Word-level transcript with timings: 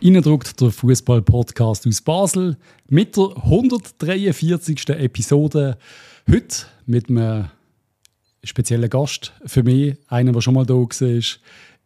Innendruckt 0.00 0.60
der 0.60 0.70
Fußball-Podcast 0.70 1.84
aus 1.84 2.00
Basel 2.02 2.56
mit 2.88 3.16
der 3.16 3.36
143. 3.36 4.90
Episode. 4.90 5.76
Heute 6.30 6.66
mit 6.86 7.10
einem 7.10 7.48
speziellen 8.44 8.88
Gast 8.88 9.32
für 9.44 9.64
mich, 9.64 9.96
einer, 10.06 10.30
der 10.30 10.40
schon 10.40 10.54
mal 10.54 10.64
da 10.64 10.74
war, 10.74 11.22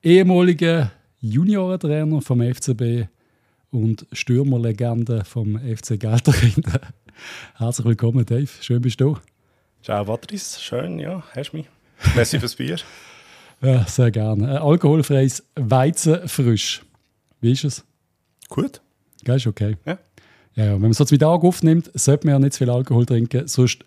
ehemaliger 0.02 0.92
Juniorentrainer 1.20 2.20
vom 2.20 2.42
FCB 2.42 3.08
und 3.70 4.06
Stürmerlegende 4.12 5.24
vom 5.24 5.58
FC 5.58 5.98
Gelterkind. 5.98 6.66
Herzlich 7.54 7.86
willkommen, 7.86 8.26
Dave. 8.26 8.50
Schön 8.60 8.82
bist 8.82 9.00
du. 9.00 9.16
Ciao, 9.82 10.04
Patrice. 10.04 10.60
Schön, 10.60 10.98
ja, 10.98 11.22
hast 11.34 11.52
du 11.52 11.56
mich. 11.56 11.66
Merci 12.14 12.38
fürs 12.38 12.56
Bier. 12.56 12.76
ja, 13.62 13.86
sehr 13.86 14.10
gerne. 14.10 14.48
Ein 14.48 14.58
alkoholfreies 14.58 15.44
Weizenfrisch. 15.54 16.82
Wie 17.40 17.52
ist 17.52 17.64
es? 17.64 17.84
Gut. 18.52 18.82
Geil, 19.24 19.36
ist 19.36 19.46
okay. 19.46 19.76
Ja. 19.86 19.98
Ja, 20.54 20.74
wenn 20.74 20.82
man 20.82 20.92
so 20.92 21.06
zwei 21.06 21.16
Tage 21.16 21.46
aufnimmt, 21.46 21.90
sollte 21.94 22.26
man 22.26 22.34
ja 22.34 22.38
nicht 22.38 22.52
zu 22.52 22.58
viel 22.58 22.70
Alkohol 22.70 23.06
trinken, 23.06 23.48
sonst 23.48 23.84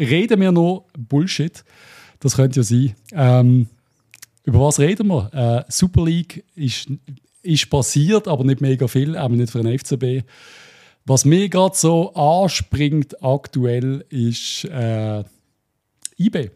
reden 0.00 0.40
wir 0.40 0.50
nur 0.50 0.84
Bullshit. 0.98 1.64
Das 2.18 2.34
könnte 2.34 2.58
ja 2.58 2.64
sein. 2.64 2.96
Ähm, 3.12 3.68
über 4.42 4.60
was 4.60 4.80
reden 4.80 5.06
wir? 5.06 5.64
Äh, 5.68 5.70
Super 5.70 6.04
League 6.04 6.44
ist, 6.56 6.88
ist 7.42 7.70
passiert, 7.70 8.26
aber 8.26 8.42
nicht 8.42 8.60
mega 8.60 8.88
viel, 8.88 9.16
auch 9.16 9.28
nicht 9.28 9.52
für 9.52 9.62
den 9.62 9.78
FCB. 9.78 10.26
Was 11.04 11.24
mir 11.24 11.48
gerade 11.48 11.76
so 11.76 12.12
anspringt 12.14 13.22
aktuell 13.22 14.04
ist 14.08 14.64
äh, 14.64 15.22
IB. 16.16 16.50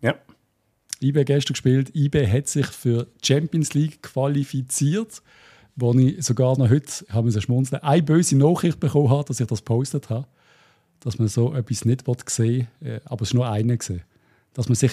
Ja. 0.00 0.14
IB 1.00 1.24
gestern 1.24 1.54
gespielt. 1.54 1.90
IB 1.96 2.28
hat 2.28 2.46
sich 2.46 2.66
für 2.66 3.08
Champions 3.20 3.74
League 3.74 4.00
qualifiziert 4.02 5.20
wo 5.78 5.94
ich 5.94 6.24
sogar 6.24 6.58
noch 6.58 6.70
heute, 6.70 6.90
haben 7.08 7.32
wir 7.32 7.40
schmunzeln, 7.40 7.82
eine 7.82 8.02
böse 8.02 8.36
Nachricht 8.36 8.80
bekommen 8.80 9.10
habe, 9.10 9.24
dass 9.24 9.38
ich 9.38 9.46
das 9.46 9.62
postet 9.62 10.10
habe, 10.10 10.26
dass 11.00 11.18
man 11.20 11.28
so 11.28 11.54
etwas 11.54 11.84
nicht 11.84 12.04
sehen 12.28 12.66
will, 12.80 12.94
äh, 12.94 13.00
aber 13.04 13.22
es 13.22 13.28
ist 13.28 13.34
nur 13.34 13.48
eine 13.48 13.78
gesehen. 13.78 14.02
Dass 14.54 14.68
man 14.68 14.74
sich 14.74 14.92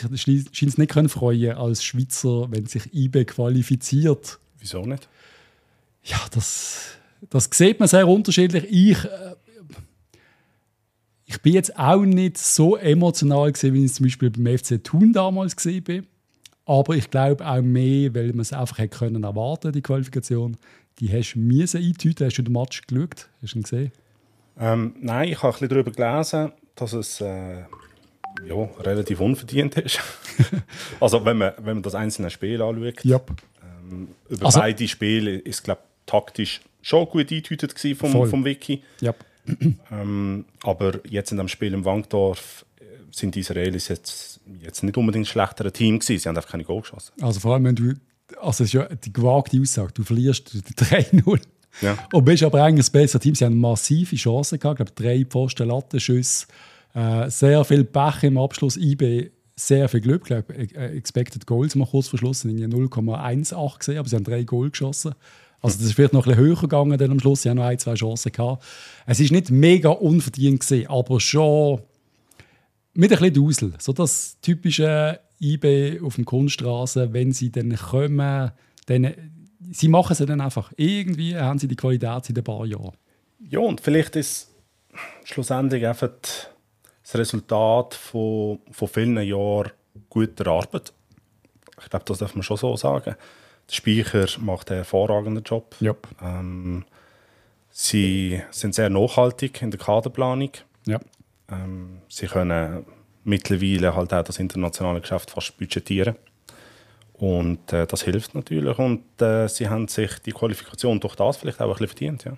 scheint 0.54 0.78
nicht 0.78 0.92
können 0.92 1.10
freuen 1.10 1.58
als 1.58 1.84
Schweizer, 1.84 2.52
wenn 2.52 2.68
sich 2.68 2.94
IB 2.94 3.26
qualifiziert. 3.26 4.38
Wieso 4.60 4.86
nicht? 4.86 5.10
Ja, 6.04 6.20
das, 6.32 6.98
das 7.32 7.50
sieht 7.52 7.80
man 7.80 7.88
sehr 7.88 8.08
unterschiedlich. 8.08 8.66
Ich, 8.70 9.04
äh, 9.04 9.36
ich 11.26 11.42
bin 11.42 11.54
jetzt 11.54 11.80
auch 11.80 12.06
nicht 12.06 12.38
so 12.38 12.76
emotional 12.76 13.52
gesehen, 13.52 13.74
wie 13.74 13.80
ich 13.80 13.86
es 13.86 13.96
zum 13.96 14.06
Beispiel 14.06 14.30
beim 14.30 14.56
FC 14.56 14.84
Thun 14.84 15.14
damals 15.14 15.56
gesehen 15.56 15.84
bin. 15.84 16.08
Aber 16.66 16.96
ich 16.96 17.10
glaube 17.12 17.46
auch 17.46 17.62
mehr, 17.62 18.14
weil 18.16 18.28
man 18.30 18.40
es 18.40 18.52
einfach 18.52 18.80
hätte 18.80 18.98
können 18.98 19.24
erwarten 19.24 19.72
die 19.72 19.82
Qualifikation. 19.82 20.58
Die 21.00 21.12
hast 21.12 21.34
du 21.34 21.40
müssen 21.40 21.84
eintüten. 21.84 22.26
Hast 22.26 22.38
du 22.38 22.42
den 22.42 22.54
Match 22.54 22.82
geschaut? 22.88 23.28
Hast 23.42 23.54
du 23.54 23.60
ihn 23.60 23.64
gesehen? 23.64 23.92
Ähm, 24.58 24.96
nein, 25.02 25.30
ich 25.30 25.38
habe 25.38 25.50
ein 25.50 25.52
bisschen 25.52 25.70
darüber 25.70 25.92
gelesen, 25.92 26.52
dass 26.76 26.94
es 26.94 27.22
äh, 27.22 27.64
ja, 28.48 28.70
relativ 28.80 29.20
unverdient 29.20 29.78
ist. 29.78 30.00
also 31.00 31.24
wenn 31.26 31.38
man, 31.38 31.54
wenn 31.58 31.76
man 31.76 31.84
das 31.84 31.96
einzelne 31.96 32.30
Spiel 32.30 32.62
anschaut. 32.62 33.04
Yep. 33.06 33.32
Ähm, 33.64 34.08
über 34.30 34.46
also, 34.46 34.60
beide 34.60 34.88
Spiele 34.88 35.38
ist 35.38 35.64
glaube 35.64 35.82
taktisch 36.06 36.62
schon 36.82 37.06
gut 37.06 37.32
eingetütet 37.32 37.78
vom, 37.98 38.28
vom 38.28 38.46
Wiki. 38.46 38.82
Yep. 39.02 39.26
ähm, 39.92 40.46
aber 40.64 41.00
jetzt 41.08 41.32
in 41.32 41.38
dem 41.38 41.48
Spiel 41.48 41.74
im 41.74 41.86
Wankdorf 41.86 42.66
sind 43.18 43.36
die 43.36 43.40
Israelis 43.40 43.88
jetzt, 43.88 44.40
jetzt 44.62 44.84
nicht 44.84 44.98
unbedingt 44.98 45.24
ein 45.24 45.30
schlechteres 45.30 45.74
Team 45.74 46.00
gewesen. 46.00 46.20
Sie 46.20 46.28
haben 46.28 46.36
einfach 46.36 46.52
keine 46.52 46.64
Goal 46.64 46.82
geschossen. 46.82 47.14
Also 47.22 47.40
vor 47.40 47.54
allem, 47.54 47.66
wenn 47.66 47.76
du, 47.76 47.94
also 48.42 48.64
es 48.64 48.70
ist 48.70 48.74
ja 48.74 48.86
die 48.86 49.14
gewagte 49.14 49.60
Aussage, 49.60 49.94
du 49.94 50.04
verlierst 50.04 50.50
3-0 50.50 51.40
ja. 51.82 51.98
und 52.12 52.26
bist 52.26 52.44
aber 52.44 52.64
eigentlich 52.64 52.86
das 52.86 52.90
bessere 52.90 53.20
Team. 53.20 53.36
Sie 53.36 53.46
haben 53.46 53.60
massive 53.60 54.16
Chancen 54.16 54.60
gehabt, 54.60 54.80
ich 54.80 54.86
glaube 54.86 55.02
drei 55.02 55.26
Pfosten 55.26 55.68
Lattenschüsse, 55.68 56.48
äh, 56.94 57.30
sehr 57.30 57.64
viel 57.64 57.84
Pech 57.84 58.24
im 58.24 58.38
Abschluss, 58.38 58.78
IB 58.78 59.32
sehr 59.58 59.88
viel 59.88 60.02
Glück, 60.02 60.24
ich 60.24 60.28
glaube 60.28 60.54
äh, 60.54 60.98
Expected 60.98 61.48
Goals 61.48 61.76
mal 61.76 61.88
kurz 61.88 62.10
verschlossen, 62.10 62.52
0,18 62.52 63.78
gesehen, 63.78 63.98
aber 63.98 64.10
sie 64.10 64.16
haben 64.16 64.24
drei 64.26 64.44
Goal 64.44 64.70
geschossen. 64.70 65.16
Also 65.62 65.78
das 65.78 65.88
ist 65.88 65.94
vielleicht 65.94 66.14
noch 66.14 66.28
ein 66.28 66.36
bisschen 66.36 66.46
höher 66.46 66.58
gegangen 66.58 66.98
dann 66.98 67.12
am 67.12 67.20
Schluss. 67.20 67.42
Sie 67.42 67.50
haben 67.50 67.58
noch 67.58 67.64
ein, 67.64 67.80
zwei 67.80 67.96
Chancen 67.96 68.32
gehabt. 68.32 68.64
Es 69.08 69.20
ist 69.20 69.32
nicht 69.32 69.50
mega 69.50 69.90
unverdient 69.90 70.60
gesehen, 70.60 70.88
aber 70.88 71.20
schon 71.20 71.82
mit 72.96 73.12
ein 73.12 73.20
bisschen 73.20 73.34
Dusel. 73.34 73.74
So 73.78 73.94
das 73.94 74.40
typische 74.42 75.20
IB 75.40 76.02
auf 76.02 76.16
dem 76.16 76.26
Kunststraße, 76.26 77.14
wenn 77.14 77.32
sie 77.34 77.52
dann 77.52 77.76
kommen, 77.76 78.52
dann, 78.88 79.14
sie 79.72 79.88
machen 79.88 80.14
es 80.14 80.20
dann 80.20 80.42
einfach. 80.42 80.72
Irgendwie 80.78 81.38
haben 81.38 81.60
sie 81.60 81.68
die 81.68 81.76
Qualität 81.76 82.30
in 82.30 82.38
ein 82.38 82.44
paar 82.44 82.66
Jahren. 82.66 82.96
Ja, 83.50 83.60
und 83.60 83.82
vielleicht 83.82 84.16
ist 84.16 84.52
schlussendlich 85.24 85.86
einfach 85.86 86.10
das 86.22 87.16
Resultat 87.16 87.94
von, 87.94 88.60
von 88.72 88.88
vielen 88.88 89.22
Jahren 89.22 89.72
guter 90.10 90.48
Arbeit. 90.48 90.94
Ich 91.82 91.90
glaube, 91.90 92.06
das 92.06 92.20
darf 92.20 92.34
man 92.36 92.44
schon 92.44 92.58
so 92.58 92.76
sagen. 92.78 93.16
Der 93.68 93.74
Speicher 93.74 94.28
macht 94.40 94.72
einen 94.72 94.80
hervorragenden 94.80 95.44
Job. 95.44 95.76
Yep. 95.82 96.08
Ähm, 96.22 96.86
sie 97.70 98.42
sind 98.52 98.74
sehr 98.74 98.90
nachhaltig 98.90 99.62
in 99.62 99.72
der 99.72 99.80
Kaderplanung. 99.80 100.52
Ja. 100.88 101.00
Ähm, 101.50 102.02
sie 102.10 102.28
können 102.28 102.86
mittlerweile 103.24 103.96
halt 103.96 104.14
auch 104.14 104.24
das 104.24 104.40
internationale 104.40 105.02
Geschäft 105.02 105.32
fast 105.32 105.58
budgetieren. 105.58 106.16
Und 107.14 107.72
äh, 107.72 107.88
das 107.88 108.04
hilft 108.04 108.36
natürlich. 108.36 108.78
Und 108.78 109.22
äh, 109.22 109.48
sie 109.48 109.70
haben 109.70 109.88
sich 109.88 110.20
die 110.20 110.32
Qualifikation 110.32 111.00
durch 111.00 111.16
das 111.16 111.38
vielleicht 111.38 111.62
auch 111.62 111.80
ein 111.80 111.88
bisschen 111.88 111.88
verdient. 111.88 112.24
Ja, 112.26 112.38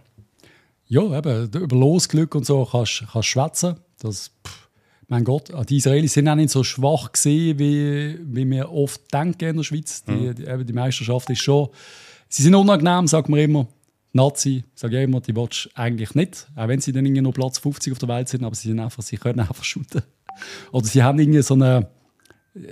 ja 0.88 1.18
eben, 1.18 1.50
über 1.52 1.76
Losglück 1.76 2.36
und 2.36 2.46
so 2.46 2.66
kannst 2.66 3.04
du 3.14 3.22
schwätzen. 3.22 3.78
Das, 4.00 4.32
pff, 4.46 4.68
mein 5.08 5.24
Gott, 5.24 5.52
die 5.70 5.78
Israelis 5.78 6.14
sind 6.14 6.28
auch 6.28 6.36
nicht 6.36 6.52
so 6.52 6.64
schwach 6.64 7.12
gesehen, 7.12 7.58
wie, 7.58 8.20
wie 8.22 8.50
wir 8.50 8.72
oft 8.72 9.02
denken 9.14 9.46
in 9.46 9.58
der 9.58 9.64
Schweiz. 9.64 10.04
Die, 10.04 10.12
mhm. 10.12 10.36
die, 10.36 10.66
die 10.66 10.74
Meisterschaft 10.74 11.30
ist 11.30 11.42
schon. 11.42 11.70
Sie 12.30 12.44
sind 12.44 12.56
unangenehm, 12.56 13.08
sagt 13.08 13.30
man 13.30 13.40
immer. 13.40 13.68
Nazi, 14.14 14.64
sage 14.74 14.98
ich 14.98 15.04
immer, 15.04 15.22
die 15.22 15.36
willst 15.36 15.66
du 15.66 15.70
eigentlich 15.76 16.16
nicht, 16.16 16.48
auch 16.56 16.68
wenn 16.68 16.80
sie 16.80 16.92
dann 16.92 17.06
irgendwie 17.06 17.22
nur 17.22 17.34
Platz 17.34 17.60
50 17.60 17.94
auf 17.94 18.00
der 18.00 18.10
Welt 18.10 18.30
sind, 18.30 18.44
aber 18.44 18.56
sie, 18.56 18.70
sind 18.70 18.80
einfach, 18.80 19.04
sie 19.04 19.18
können 19.18 19.40
einfach 19.40 19.64
shooten. 19.64 20.02
Oder 20.72 20.86
sie 20.86 21.04
haben 21.04 21.20
irgendwie 21.20 21.42
so 21.42 21.54
eine, 21.54 21.88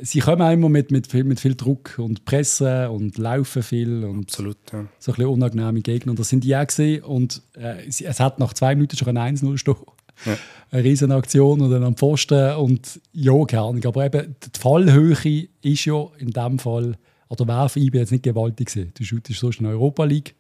sie 0.01 0.19
kommen 0.19 0.41
auch 0.41 0.51
immer 0.51 0.69
mit, 0.69 0.91
mit, 0.91 1.07
viel, 1.07 1.23
mit 1.23 1.39
viel 1.39 1.55
Druck 1.55 1.95
und 1.97 2.25
Presse 2.25 2.89
und 2.89 3.17
laufen 3.17 3.63
viel. 3.63 4.03
Und 4.03 4.25
Absolut, 4.25 4.57
ja. 4.71 4.85
So 4.99 5.11
ein 5.11 5.15
bisschen 5.15 5.25
unangenehme 5.25 5.81
Gegner. 5.81 6.11
Und 6.11 6.19
das 6.19 6.29
sind 6.29 6.43
die 6.43 6.55
auch 6.55 6.65
gesehen. 6.65 7.03
Und 7.03 7.41
äh, 7.57 7.85
es 7.87 8.19
hat 8.19 8.39
nach 8.39 8.53
zwei 8.53 8.75
Minuten 8.75 8.97
schon 8.97 9.17
ein 9.17 9.35
1-0 9.35 9.57
stehen. 9.57 9.75
Ja. 10.25 10.37
Eine 10.71 10.83
riesen 10.83 11.11
Aktion 11.11 11.59
und 11.61 11.71
dann 11.71 11.83
am 11.83 11.97
Pfosten 11.97 12.55
und 12.55 13.01
ja, 13.11 13.33
keine 13.45 13.63
Ahnung. 13.63 13.85
Aber 13.85 14.05
eben, 14.05 14.35
die 14.41 14.59
Fallhöhe 14.59 15.47
ist 15.61 15.85
ja 15.85 16.07
in 16.17 16.29
dem 16.29 16.57
Fall, 16.57 16.95
oder 17.27 17.47
wäre 17.47 17.69
für 17.69 17.79
IB 17.79 17.97
jetzt 17.97 18.11
nicht 18.11 18.23
gewaltig 18.23 18.69
gewesen. 18.69 18.91
Du 18.97 19.03
shootest 19.03 19.39
sonst 19.39 19.59
in 19.59 19.65
der 19.65 19.73
Europa 19.73 20.05
League 20.05 20.35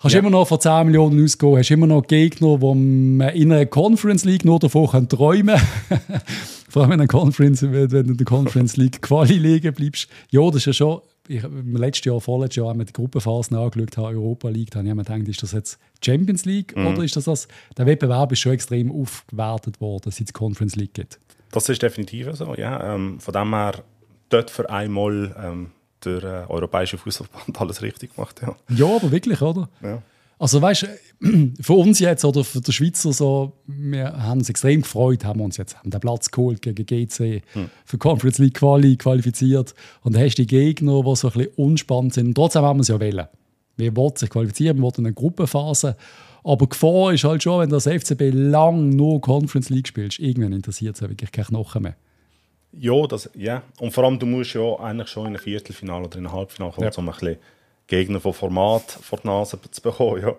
Hast 0.00 0.14
ja. 0.14 0.20
immer 0.20 0.30
noch 0.30 0.48
von 0.48 0.58
10 0.58 0.86
Millionen 0.86 1.22
ausgehen, 1.22 1.58
hast 1.58 1.70
immer 1.70 1.86
noch 1.86 2.06
Gegner, 2.06 2.56
die 2.56 2.74
man 2.74 3.28
in 3.34 3.52
einer 3.52 3.66
Conference 3.66 4.24
League 4.24 4.46
nur 4.46 4.58
davon 4.58 5.06
träumen 5.10 5.60
kann. 5.88 6.00
Vor 6.70 6.82
allem 6.82 6.92
in 6.92 7.00
einer 7.00 7.06
Conference, 7.06 7.60
wenn 7.62 7.88
du 7.88 7.98
in 7.98 8.16
der 8.16 8.24
Conference 8.24 8.78
League 8.78 9.02
Quali 9.02 9.34
liegen 9.34 9.74
bleibst. 9.74 10.08
Ja, 10.30 10.46
das 10.46 10.56
ist 10.56 10.66
ja 10.66 10.72
schon, 10.72 11.02
ich, 11.28 11.44
im 11.44 11.76
letzten 11.76 12.08
Jahr, 12.08 12.18
vorletztes 12.18 12.56
Jahr, 12.56 12.68
haben 12.68 12.78
wir 12.78 12.86
die 12.86 12.94
Gruppenphasen 12.94 13.54
angeschaut, 13.58 13.98
haben, 13.98 14.16
Europa 14.16 14.48
League, 14.48 14.70
da 14.70 14.78
habe 14.78 14.88
ich 14.88 14.94
mir 14.94 15.04
gedacht, 15.04 15.28
ist 15.28 15.42
das 15.42 15.52
jetzt 15.52 15.78
Champions 16.02 16.46
League 16.46 16.74
mhm. 16.74 16.86
oder 16.86 17.04
ist 17.04 17.16
das 17.16 17.24
das? 17.24 17.46
Der 17.76 17.84
Wettbewerb 17.84 18.32
ist 18.32 18.38
schon 18.38 18.52
extrem 18.52 18.90
aufgewertet 18.90 19.82
worden, 19.82 20.10
seit 20.12 20.28
es 20.28 20.32
Conference 20.32 20.76
League 20.76 20.94
gibt. 20.94 21.20
Das 21.50 21.68
ist 21.68 21.82
definitiv 21.82 22.28
so, 22.32 22.54
ja. 22.54 22.94
Ähm, 22.94 23.20
von 23.20 23.34
dem 23.34 23.52
her, 23.52 23.84
dort 24.30 24.50
für 24.50 24.70
einmal 24.70 25.36
ähm, 25.38 25.72
der 26.04 26.22
äh, 26.22 26.50
Europäische 26.50 26.98
Fußballverband 26.98 27.60
alles 27.60 27.82
richtig 27.82 28.14
gemacht. 28.14 28.40
Ja, 28.42 28.56
ja 28.68 28.96
aber 28.96 29.10
wirklich, 29.10 29.40
oder? 29.40 29.68
Ja. 29.82 30.02
Also 30.40 30.62
weißt 30.62 30.86
du, 31.20 31.52
für 31.60 31.74
uns 31.74 31.98
jetzt 31.98 32.24
oder 32.24 32.42
für 32.44 32.62
die 32.62 32.72
Schweizer 32.72 33.12
so, 33.12 33.52
wir 33.66 34.22
haben 34.22 34.38
uns 34.38 34.48
extrem 34.48 34.80
gefreut, 34.80 35.22
haben 35.24 35.42
uns 35.42 35.58
jetzt 35.58 35.76
haben 35.78 35.90
den 35.90 36.00
Platz 36.00 36.30
geholt 36.30 36.62
gegen 36.62 36.86
GC, 36.86 37.42
hm. 37.52 37.70
für 37.84 37.98
Conference 37.98 38.38
League 38.38 38.54
Quali 38.54 38.96
qualifiziert 38.96 39.74
und 40.02 40.14
dann 40.14 40.22
hast 40.22 40.36
du 40.36 40.42
die 40.42 40.46
Gegner, 40.46 41.02
die 41.02 41.16
so 41.16 41.28
ein 41.28 41.34
bisschen 41.34 41.52
unspannend 41.56 42.14
sind 42.14 42.28
und 42.28 42.34
trotzdem 42.34 42.62
haben 42.62 42.78
wir 42.78 42.82
es 42.82 42.88
ja 42.88 42.98
wählen. 42.98 43.28
Wir 43.76 43.94
wollten 43.96 44.16
sich 44.16 44.30
qualifizieren, 44.30 44.78
wir 44.78 44.82
wollten 44.82 45.04
eine 45.04 45.12
Gruppenphase, 45.12 45.96
aber 46.42 46.64
die 46.64 46.70
Gefahr 46.70 47.12
ist 47.12 47.24
halt 47.24 47.42
schon, 47.42 47.60
wenn 47.60 47.68
du 47.68 47.76
das 47.76 47.86
FCB 47.86 48.30
lang 48.32 48.88
nur 48.88 49.20
Conference 49.20 49.68
League 49.68 49.88
spielst, 49.88 50.18
irgendwann 50.20 50.54
interessiert 50.54 50.94
es 50.94 51.02
ja 51.02 51.10
wirklich 51.10 51.32
keine 51.32 51.48
Knochen 51.48 51.82
mehr. 51.82 51.96
Ja, 52.72 53.06
das, 53.06 53.30
ja. 53.34 53.62
Und 53.78 53.92
vor 53.92 54.04
allem, 54.04 54.18
du 54.18 54.26
musst 54.26 54.54
ja 54.54 54.74
eigentlich 54.78 55.08
schon 55.08 55.26
in 55.26 55.36
ein 55.36 55.42
Viertelfinale 55.42 56.04
oder 56.06 56.18
in 56.18 56.26
ein 56.26 56.32
Halbfinale 56.32 56.72
kommen, 56.72 56.90
ja. 56.90 56.98
um 56.98 57.08
ein 57.08 57.12
bisschen 57.12 57.36
Gegner 57.86 58.20
von 58.20 58.32
Format 58.32 58.90
vor 58.90 59.18
die 59.22 59.26
Nase 59.26 59.58
zu 59.70 59.82
bekommen. 59.82 60.22
Ja. 60.22 60.34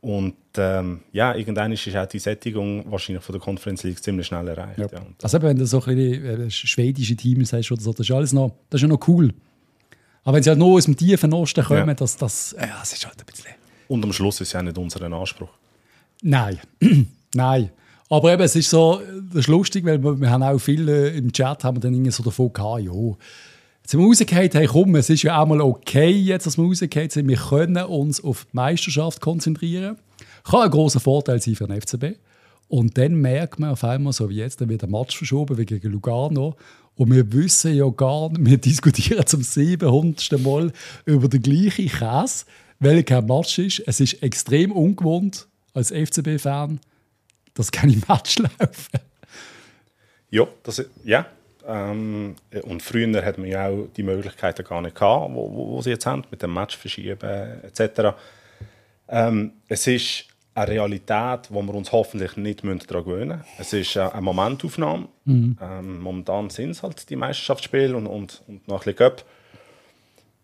Und 0.00 0.36
ähm, 0.56 1.00
ja, 1.12 1.34
irgendwann 1.34 1.72
ist 1.72 1.88
auch 1.94 2.06
die 2.06 2.20
Sättigung 2.20 2.84
wahrscheinlich 2.90 3.24
von 3.24 3.32
der 3.32 3.40
Conference 3.40 3.82
League 3.82 4.02
ziemlich 4.02 4.28
schnell 4.28 4.46
erreicht. 4.46 4.78
Ja. 4.78 4.86
Ja. 4.86 5.02
Also 5.22 5.42
wenn 5.42 5.58
du 5.58 5.66
so 5.66 5.82
ein 5.82 5.96
bisschen 5.96 6.46
äh, 6.46 6.50
schwedische 6.50 7.16
Teams 7.16 7.52
hast 7.52 7.72
oder 7.72 7.80
so, 7.80 7.92
das 7.92 8.08
ist 8.08 8.14
alles 8.14 8.32
noch, 8.32 8.52
das 8.70 8.78
ist 8.78 8.82
ja 8.82 8.88
noch 8.88 9.06
cool. 9.08 9.34
Aber 10.22 10.36
wenn 10.36 10.42
sie 10.42 10.50
halt 10.50 10.58
nur 10.58 10.76
aus 10.76 10.84
dem 10.84 10.96
tiefen 10.96 11.32
Osten 11.32 11.64
kommen, 11.64 11.88
ja. 11.88 11.94
das, 11.94 12.16
das, 12.16 12.54
ja, 12.58 12.78
das 12.78 12.92
ist 12.92 13.06
halt 13.06 13.18
ein 13.18 13.26
bisschen... 13.26 13.50
Und 13.88 14.04
am 14.04 14.12
Schluss 14.12 14.40
ist 14.40 14.48
es 14.48 14.52
ja 14.52 14.62
nicht 14.62 14.78
unser 14.78 15.02
Anspruch. 15.02 15.48
Nein, 16.22 16.60
nein. 17.34 17.70
Aber 18.08 18.32
eben, 18.32 18.42
es 18.42 18.56
ist 18.56 18.70
so, 18.70 19.00
das 19.30 19.40
ist 19.40 19.48
lustig, 19.48 19.84
weil 19.84 20.02
wir, 20.02 20.20
wir 20.20 20.30
haben 20.30 20.42
auch 20.42 20.58
viele 20.58 21.10
im 21.10 21.32
Chat 21.32 21.64
haben 21.64 21.76
wir 21.76 21.80
dann 21.80 21.92
irgendwie 21.92 22.10
so 22.10 22.22
davon 22.22 22.52
gehabt, 22.52 22.82
ja, 22.82 22.92
jetzt 22.92 23.90
sind 23.90 24.00
wir 24.00 24.06
rausgefallen, 24.06 24.50
hey 24.52 24.66
komm, 24.66 24.94
es 24.96 25.10
ist 25.10 25.22
ja 25.22 25.40
auch 25.40 25.46
mal 25.46 25.60
okay 25.60 26.10
jetzt, 26.10 26.46
dass 26.46 26.56
wir 26.56 26.64
rausgefallen 26.64 27.10
sind, 27.10 27.28
wir 27.28 27.36
können 27.36 27.84
uns 27.84 28.22
auf 28.22 28.46
die 28.46 28.56
Meisterschaft 28.56 29.20
konzentrieren. 29.20 29.96
Kann 30.44 30.62
ein 30.62 30.70
großer 30.70 31.00
Vorteil 31.00 31.40
sein 31.42 31.54
für 31.54 31.66
den 31.66 31.80
FCB. 31.80 32.18
Und 32.68 32.98
dann 32.98 33.14
merkt 33.14 33.58
man 33.58 33.70
auf 33.70 33.82
einmal, 33.84 34.12
so 34.12 34.28
wie 34.28 34.36
jetzt, 34.36 34.60
dann 34.60 34.68
wird 34.68 34.82
der 34.82 34.90
Match 34.90 35.16
verschoben 35.16 35.56
wie 35.56 35.64
gegen 35.64 35.90
Lugano. 35.90 36.56
Und 36.96 37.12
wir 37.12 37.32
wissen 37.32 37.74
ja 37.74 37.88
gar 37.88 38.28
nicht, 38.30 38.44
wir 38.44 38.58
diskutieren 38.58 39.26
zum 39.26 39.42
700. 39.42 40.40
Mal 40.40 40.72
über 41.06 41.28
den 41.28 41.42
gleichen 41.42 41.88
Käse, 41.88 42.44
welcher 42.78 43.22
Match 43.22 43.58
ist. 43.58 43.82
Es 43.86 44.00
ist 44.00 44.22
extrem 44.22 44.72
ungewohnt 44.72 45.48
als 45.72 45.90
FCB-Fan, 45.90 46.80
dass 47.58 47.70
keine 47.72 47.96
Match 48.08 48.38
laufen. 48.38 49.00
Ja, 50.30 50.46
das, 50.62 50.84
ja. 51.04 51.26
Ähm, 51.66 52.36
und 52.62 52.82
früher 52.82 53.24
hat 53.24 53.36
man 53.36 53.48
ja 53.48 53.68
auch 53.68 53.88
die 53.96 54.02
Möglichkeiten 54.02 54.64
gar 54.64 54.80
nicht 54.80 54.96
gehabt, 54.96 55.34
wo, 55.34 55.52
wo, 55.52 55.68
wo 55.68 55.82
sie 55.82 55.90
jetzt 55.90 56.06
haben, 56.06 56.24
mit 56.30 56.42
dem 56.42 56.54
Match 56.54 56.76
verschieben 56.76 57.20
etc. 57.62 58.16
Ähm, 59.08 59.52
es 59.68 59.86
ist 59.86 60.24
eine 60.54 60.68
Realität, 60.68 61.50
wo 61.50 61.62
wir 61.62 61.74
uns 61.74 61.92
hoffentlich 61.92 62.36
nicht 62.36 62.62
daran 62.64 63.04
gewöhnen 63.04 63.38
müssen. 63.38 63.44
Es 63.58 63.72
ist 63.72 63.96
eine 63.96 64.20
Momentaufnahme. 64.22 65.08
Mhm. 65.24 65.58
Ähm, 65.60 66.00
momentan 66.00 66.50
sind 66.50 66.70
es 66.70 66.82
halt 66.82 67.08
die 67.10 67.16
Meisterschaftsspiele 67.16 67.96
und, 67.96 68.06
und, 68.06 68.42
und 68.46 68.66
noch 68.66 68.86
ein 68.86 68.94
bisschen. 68.94 69.12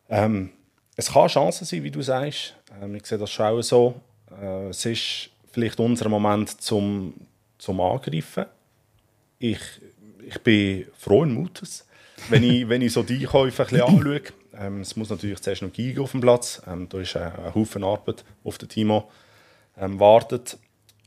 Ähm, 0.08 0.50
es 0.96 1.12
kann 1.12 1.28
Chancen 1.28 1.64
sein, 1.64 1.82
wie 1.82 1.90
du 1.90 2.02
sagst. 2.02 2.54
Ähm, 2.80 2.94
ich 2.94 3.06
sehe 3.06 3.18
das 3.18 3.30
schon 3.30 3.62
so. 3.62 4.00
Äh, 4.40 4.68
es 4.68 4.84
ist 4.84 5.30
vielleicht 5.54 5.78
unser 5.78 6.08
Moment 6.08 6.60
zum, 6.60 7.14
zum 7.58 7.80
Angreifen. 7.80 8.46
Ich, 9.38 9.60
ich 10.26 10.38
bin 10.40 10.86
frohen 10.98 11.32
Mutes, 11.32 11.86
wenn 12.28 12.42
ich, 12.42 12.68
wenn 12.68 12.82
ich 12.82 12.92
so 12.92 13.02
die 13.02 13.20
Einkäufe 13.20 13.62
ein 13.62 13.68
bisschen 13.68 13.86
anschaue. 13.86 14.22
Ähm, 14.56 14.80
es 14.80 14.96
muss 14.96 15.10
natürlich 15.10 15.40
zuerst 15.40 15.62
noch 15.62 15.72
gehen 15.72 15.98
auf 15.98 16.10
dem 16.10 16.20
Platz. 16.20 16.60
Ähm, 16.66 16.88
da 16.88 17.00
ist 17.00 17.16
ein, 17.16 17.32
ein 17.32 17.54
Haufen 17.54 17.84
Arbeit 17.84 18.24
auf 18.42 18.58
der 18.58 18.68
Timo 18.68 19.10
ähm, 19.78 19.98
wartet. 19.98 20.58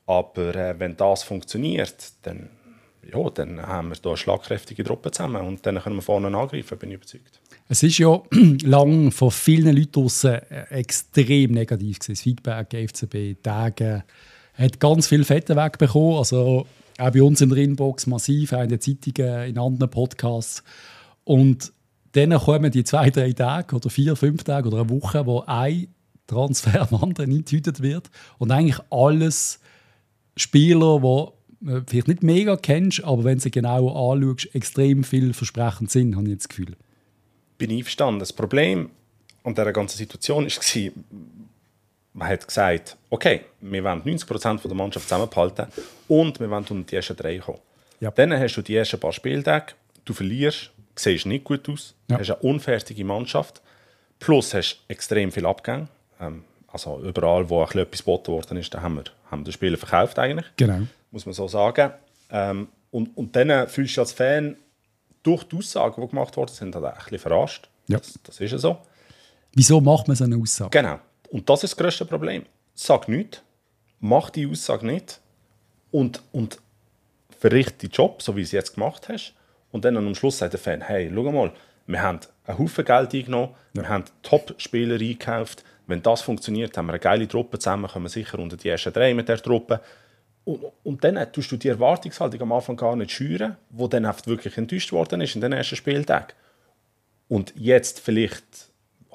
Aber 0.05 0.55
äh, 0.55 0.79
wenn 0.79 0.95
das 0.95 1.23
funktioniert, 1.23 2.13
dann, 2.21 2.50
ja, 3.11 3.29
dann 3.29 3.61
haben 3.61 3.89
wir 3.89 3.97
da 3.97 4.09
eine 4.09 4.17
schlagkräftige 4.17 4.83
Truppe 4.85 5.11
zusammen 5.11 5.45
und 5.45 5.65
dann 5.65 5.79
können 5.81 5.97
wir 5.97 6.01
vorne 6.01 6.27
angreifen, 6.27 6.77
bin 6.77 6.89
ich 6.89 6.95
überzeugt. 6.95 7.41
Es 7.67 7.83
ist 7.83 7.97
ja 7.97 8.21
lang 8.63 9.11
von 9.11 9.31
vielen 9.31 9.75
Leuten 9.75 9.91
draussen 9.91 10.35
äh, 10.50 10.67
extrem 10.69 11.51
negativ 11.51 12.00
gewesen. 12.00 12.13
Das 12.13 12.21
Feedback, 12.21 12.89
FCB, 12.89 13.43
Tage, 13.43 14.05
hat 14.57 14.80
ganz 14.80 15.07
viel 15.07 15.24
Fette 15.24 15.56
wegbekommen. 15.56 16.18
Also 16.18 16.65
auch 16.98 17.12
bei 17.12 17.21
uns 17.21 17.42
in 17.42 17.50
der 17.50 17.59
Inbox 17.59 18.07
massiv, 18.07 18.54
auch 18.54 18.63
in 18.63 18.69
den 18.69 18.81
Zeitungen, 18.81 19.50
in 19.50 19.57
anderen 19.57 19.92
Podcasts. 19.92 20.63
Und 21.24 21.71
dann 22.13 22.31
kommen 22.31 22.71
die 22.71 22.83
zwei, 22.83 23.09
drei 23.09 23.33
Tage 23.33 23.75
oder 23.75 23.89
vier, 23.89 24.15
fünf 24.15 24.44
Tage 24.44 24.69
oder 24.69 24.80
eine 24.81 24.89
Woche, 24.89 25.25
wo 25.25 25.44
ein 25.45 25.88
Transfer 26.25 26.88
am 26.92 27.04
anderen 27.04 27.31
eingetütet 27.31 27.81
wird. 27.81 28.09
Und 28.38 28.51
eigentlich 28.51 28.80
alles 28.89 29.59
Spieler, 30.36 31.00
die 31.00 31.69
äh, 31.69 31.81
vielleicht 31.86 32.07
nicht 32.07 32.24
mega 32.24 32.57
kennst, 32.57 33.03
aber 33.03 33.24
wenn 33.24 33.39
sie 33.39 33.51
genau 33.51 34.12
anschaust, 34.12 34.53
extrem 34.56 35.03
vielversprechend 35.03 35.92
sind, 35.92 36.15
habe 36.15 36.30
ich 36.30 36.38
das 36.38 36.50
Gefühl. 36.50 36.75
Bin 37.57 37.71
ich 37.71 37.83
verstanden. 37.83 38.19
Das 38.19 38.33
Problem 38.33 38.89
an 39.44 39.56
dieser 39.56 39.74
ganzen 39.74 39.98
Situation 39.98 40.45
war, 40.45 40.92
man 42.17 42.29
hat 42.29 42.47
gesagt, 42.47 42.97
okay, 43.11 43.41
wir 43.61 43.83
wollen 43.83 44.01
90% 44.01 44.67
der 44.67 44.75
Mannschaft 44.75 45.07
zusammenhalten 45.07 45.67
und 46.07 46.39
wir 46.39 46.49
wollen 46.49 46.65
unter 46.67 46.89
die 46.89 46.95
ersten 46.95 47.15
drei 47.15 47.37
kommen. 47.37 47.59
Ja. 47.99 48.09
Dann 48.09 48.33
hast 48.33 48.55
du 48.55 48.63
die 48.63 48.75
ersten 48.75 48.99
paar 48.99 49.13
Spieltage, 49.13 49.73
du 50.03 50.13
verlierst, 50.13 50.71
siehst 50.95 51.27
nicht 51.27 51.43
gut 51.43 51.69
aus, 51.69 51.93
ja. 52.09 52.17
hast 52.17 52.31
eine 52.31 52.39
unfertige 52.39 53.05
Mannschaft, 53.05 53.61
plus 54.19 54.55
hast 54.55 54.81
extrem 54.87 55.31
viel 55.31 55.45
Abgänge. 55.45 55.89
Ähm, 56.19 56.43
also 56.67 56.99
überall, 57.03 57.47
wo 57.49 57.61
etwas 57.63 57.99
geboten 57.99 58.31
worden 58.31 58.57
ist, 58.57 58.73
da 58.73 58.81
haben 58.81 58.95
wir, 58.95 59.03
haben 59.29 59.45
wir 59.45 59.53
Spieler 59.53 59.77
verkauft 59.77 60.17
eigentlich. 60.17 60.47
Genau. 60.57 60.87
Muss 61.11 61.27
man 61.27 61.33
so 61.33 61.47
sagen. 61.47 61.91
Ähm, 62.31 62.67
und, 62.89 63.15
und 63.15 63.35
dann 63.35 63.69
fühlst 63.69 63.95
du 63.95 64.01
als 64.01 64.11
Fan 64.11 64.57
durch 65.21 65.43
die 65.43 65.57
Aussagen, 65.57 66.01
die 66.01 66.07
gemacht 66.07 66.35
worden 66.35 66.51
sind, 66.51 66.73
halt 66.73 66.85
ein 66.85 66.93
bisschen 66.95 67.19
verarscht. 67.19 67.69
Ja. 67.87 67.99
Das, 67.99 68.19
das 68.23 68.39
ist 68.39 68.51
ja 68.51 68.57
so. 68.57 68.77
Wieso 69.53 69.79
macht 69.81 70.07
man 70.07 70.17
so 70.17 70.23
eine 70.23 70.37
Aussage? 70.37 70.71
Genau. 70.71 70.99
Und 71.29 71.50
das 71.50 71.63
ist 71.63 71.71
das 71.74 71.77
größte 71.77 72.06
Problem. 72.06 72.45
Sag 72.74 73.07
nichts, 73.07 73.41
mach 74.00 74.29
die 74.29 74.47
Aussage 74.47 74.85
nicht 74.85 75.19
und, 75.91 76.21
und 76.31 76.59
verrichte 77.38 77.88
den 77.88 77.91
Job, 77.91 78.21
so 78.21 78.35
wie 78.35 78.41
du 78.41 78.45
es 78.45 78.51
jetzt 78.51 78.75
gemacht 78.75 79.09
hast. 79.09 79.33
Und 79.71 79.85
dann 79.85 79.97
am 79.97 80.15
Schluss 80.15 80.38
sagt 80.38 80.53
der 80.53 80.59
Fan, 80.59 80.81
hey, 80.81 81.12
schau 81.13 81.31
mal, 81.31 81.51
wir 81.85 82.01
haben 82.01 82.19
einen 82.45 82.59
Haufen 82.59 82.85
Geld 82.85 83.13
eingenommen, 83.13 83.56
ja. 83.74 83.81
wir 83.81 83.89
haben 83.89 84.06
Top-Spieler 84.24 84.95
eingekauft, 84.95 85.63
wenn 85.88 86.01
das 86.01 86.21
funktioniert, 86.21 86.77
haben 86.77 86.88
wir 86.88 86.94
eine 86.94 87.00
geile 87.00 87.27
Truppe 87.27 87.59
zusammen, 87.59 87.88
kommen 87.88 88.06
wir 88.06 88.09
sicher 88.09 88.39
unter 88.39 88.57
die 88.57 88.69
ersten 88.69 88.91
drei 88.91 89.13
mit 89.13 89.29
der 89.29 89.41
Truppe. 89.41 89.81
Und, 90.44 90.63
und 90.83 91.03
dann 91.03 91.31
tust 91.31 91.51
du 91.51 91.57
die 91.57 91.69
Erwartungshaltung 91.69 92.41
am 92.41 92.51
Anfang 92.51 92.75
gar 92.75 92.95
nicht 92.95 93.12
schüren, 93.12 93.57
wo 93.69 93.88
dann 93.88 94.06
oft 94.06 94.27
wirklich 94.27 94.57
enttäuscht 94.57 94.91
worden 94.91 95.21
ist 95.21 95.35
in 95.35 95.41
den 95.41 95.53
ersten 95.53 95.75
Spieltag. 95.75 96.35
Und 97.29 97.53
jetzt 97.56 98.00
vielleicht 98.00 98.66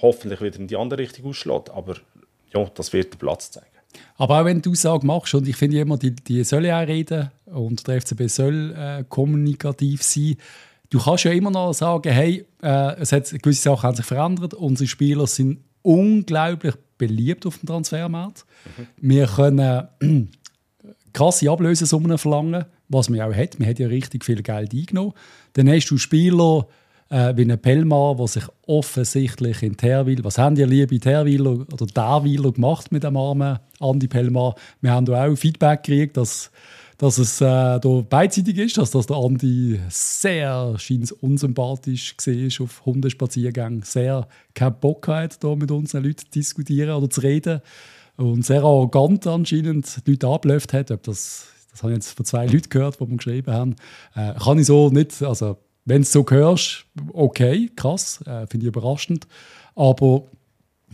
hoffentlich 0.02 0.40
wieder 0.40 0.58
in 0.58 0.66
die 0.66 0.76
andere 0.76 1.00
Richtung 1.00 1.26
ausschlägt, 1.26 1.70
aber 1.70 1.96
ja, 2.52 2.64
das 2.74 2.92
wird 2.92 3.14
der 3.14 3.18
Platz 3.18 3.50
zeigen. 3.50 3.66
Aber 4.16 4.40
auch 4.40 4.44
wenn 4.44 4.62
du 4.62 4.70
Aussagen 4.70 5.06
machst, 5.06 5.34
und 5.34 5.48
ich 5.48 5.56
finde 5.56 5.80
immer, 5.80 5.96
die, 5.96 6.14
die 6.14 6.44
sollen 6.44 6.70
auch 6.70 6.86
reden 6.86 7.30
und 7.46 7.86
der 7.86 8.00
FCB 8.00 8.28
soll 8.28 8.74
äh, 8.76 9.04
kommunikativ 9.08 10.02
sein, 10.02 10.36
du 10.90 10.98
kannst 10.98 11.24
ja 11.24 11.32
immer 11.32 11.50
noch 11.50 11.72
sagen, 11.72 12.10
hey, 12.10 12.44
äh, 12.62 12.96
es 12.96 13.12
hat, 13.12 13.30
gewisse 13.30 13.62
Sachen 13.62 13.82
haben 13.82 13.96
sich 13.96 14.06
verändert, 14.06 14.54
unsere 14.54 14.88
Spieler 14.88 15.26
sind 15.26 15.60
unglaublich 15.82 16.74
beliebt 16.98 17.46
auf 17.46 17.58
dem 17.58 17.66
Transfermarkt. 17.66 18.44
Mhm. 18.76 18.86
Wir 18.96 19.26
können 19.26 19.58
äh, 20.00 20.26
krasse 21.12 21.50
Ablösesummen 21.50 22.16
verlangen, 22.18 22.64
was 22.88 23.08
man 23.08 23.20
auch 23.20 23.34
hat. 23.34 23.58
Man 23.58 23.68
hat 23.68 23.78
ja 23.78 23.88
richtig 23.88 24.24
viel 24.24 24.42
Geld 24.42 24.72
eingenommen. 24.72 25.12
Dann 25.54 25.68
hast 25.68 25.88
du 25.88 25.98
Spieler 25.98 26.66
äh, 27.12 27.36
wie 27.36 27.42
ein 27.42 27.60
Pellmar, 27.60 28.16
der 28.16 28.26
sich 28.26 28.44
offensichtlich 28.66 29.62
in 29.62 29.76
Terwil, 29.76 30.24
was 30.24 30.38
haben 30.38 30.54
die 30.54 30.64
liebe 30.64 30.98
Terwiler 30.98 31.66
oder 31.72 31.86
Derwiler 31.86 32.52
gemacht 32.52 32.90
mit 32.90 33.04
dem 33.04 33.16
armen 33.16 33.58
Andi 33.80 34.08
Pellmar? 34.08 34.54
Wir 34.80 34.92
haben 34.92 35.04
da 35.04 35.26
auch 35.26 35.36
Feedback 35.36 35.82
gekriegt, 35.82 36.16
dass 36.16 36.50
dass 36.98 37.18
es 37.18 37.40
äh, 37.40 37.44
da 37.44 38.04
beidseitig 38.08 38.56
ist, 38.58 38.78
dass, 38.78 38.92
dass 38.92 39.08
der 39.08 39.16
Andi 39.16 39.80
sehr 39.88 40.76
unsympathisch 41.20 42.14
war 42.16 42.64
auf 42.64 42.86
Hundespaziergängen, 42.86 43.82
sehr 43.82 44.28
keinen 44.54 44.78
Bock 44.78 45.08
hat, 45.08 45.42
da 45.42 45.56
mit 45.56 45.72
unseren 45.72 46.04
Leuten 46.04 46.18
zu 46.18 46.30
diskutieren 46.30 46.90
oder 46.90 47.10
zu 47.10 47.22
reden 47.22 47.60
und 48.16 48.46
sehr 48.46 48.62
arrogant 48.62 49.26
anscheinend 49.26 50.06
die 50.06 50.12
Leute 50.12 50.28
abgelöft 50.28 50.72
hat. 50.74 50.92
Ob 50.92 51.02
das, 51.02 51.48
das 51.72 51.82
habe 51.82 51.92
ich 51.92 51.96
jetzt 51.96 52.12
von 52.12 52.24
zwei 52.24 52.46
Leuten 52.46 52.68
gehört, 52.68 53.00
die 53.00 53.04
mir 53.04 53.16
geschrieben 53.16 53.52
haben. 53.52 53.76
Äh, 54.14 54.34
kann 54.34 54.60
ich 54.60 54.66
so 54.66 54.88
nicht, 54.90 55.20
also 55.24 55.56
wenn 55.84 56.02
du 56.02 56.08
so 56.08 56.24
hörst, 56.28 56.86
okay, 57.12 57.70
krass, 57.74 58.20
äh, 58.26 58.46
finde 58.46 58.66
ich 58.66 58.68
überraschend. 58.68 59.26
Aber 59.74 60.24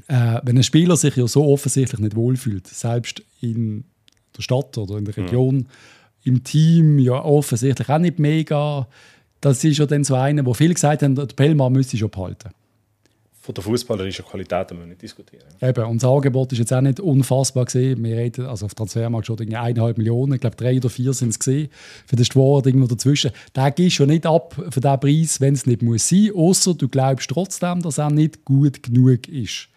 äh, 0.06 0.40
wenn 0.42 0.56
ein 0.56 0.62
Spieler 0.62 0.96
sich 0.96 1.16
ja 1.16 1.26
so 1.26 1.44
offensichtlich 1.44 2.00
nicht 2.00 2.16
wohlfühlt, 2.16 2.66
selbst 2.66 3.22
in 3.40 3.84
der 4.36 4.42
Stadt 4.42 4.78
oder 4.78 4.96
in 4.96 5.04
der 5.04 5.16
Region, 5.16 5.56
mhm 5.56 5.66
im 6.28 6.44
Team 6.44 6.98
ja 6.98 7.24
offensichtlich 7.24 7.88
auch 7.88 7.98
nicht 7.98 8.18
mega. 8.18 8.86
Das 9.40 9.62
ist 9.64 9.78
ja 9.78 9.86
dann 9.86 10.04
so 10.04 10.14
einer, 10.14 10.44
wo 10.46 10.54
viele 10.54 10.74
gesagt 10.74 11.02
haben, 11.02 11.14
der 11.14 11.26
Pellmann 11.26 11.72
müsste 11.72 11.96
schon 11.96 12.10
behalten. 12.10 12.50
Von 13.48 13.54
der 13.54 13.64
fußballerischen 13.64 14.26
Qualität 14.26 14.70
müssen 14.72 14.80
wir 14.80 14.86
nicht 14.88 15.00
diskutieren. 15.00 15.44
Eben, 15.62 15.84
und 15.86 16.02
das 16.02 16.10
Angebot 16.10 16.52
ist 16.52 16.58
jetzt 16.58 16.70
auch 16.70 16.82
nicht 16.82 17.00
unfassbar 17.00 17.64
gesehen. 17.64 18.04
Wir 18.04 18.14
reden 18.14 18.44
also 18.44 18.66
auf 18.66 18.74
Transfermarkt 18.74 19.26
schon 19.26 19.40
eineinhalb 19.40 19.96
Millionen, 19.96 20.34
ich 20.34 20.40
glaube 20.42 20.56
drei 20.56 20.76
oder 20.76 20.90
vier 20.90 21.14
sind 21.14 21.30
es 21.30 21.38
gesehen 21.38 21.70
für 22.04 22.16
den 22.16 22.26
Steward 22.26 22.66
irgendwo 22.66 22.86
dazwischen. 22.86 23.30
Der 23.56 23.70
gehst 23.70 23.96
schon 23.96 24.08
nicht 24.08 24.26
ab 24.26 24.52
für 24.54 24.80
diesen 24.82 25.00
Preis, 25.00 25.40
wenn 25.40 25.54
es 25.54 25.64
nicht 25.64 25.80
muss 25.80 26.10
sein, 26.10 26.30
außer 26.36 26.74
du 26.74 26.90
glaubst 26.90 27.30
trotzdem, 27.30 27.80
dass 27.80 27.96
er 27.96 28.10
nicht 28.10 28.44
gut 28.44 28.82
genug 28.82 29.26
ist. 29.28 29.68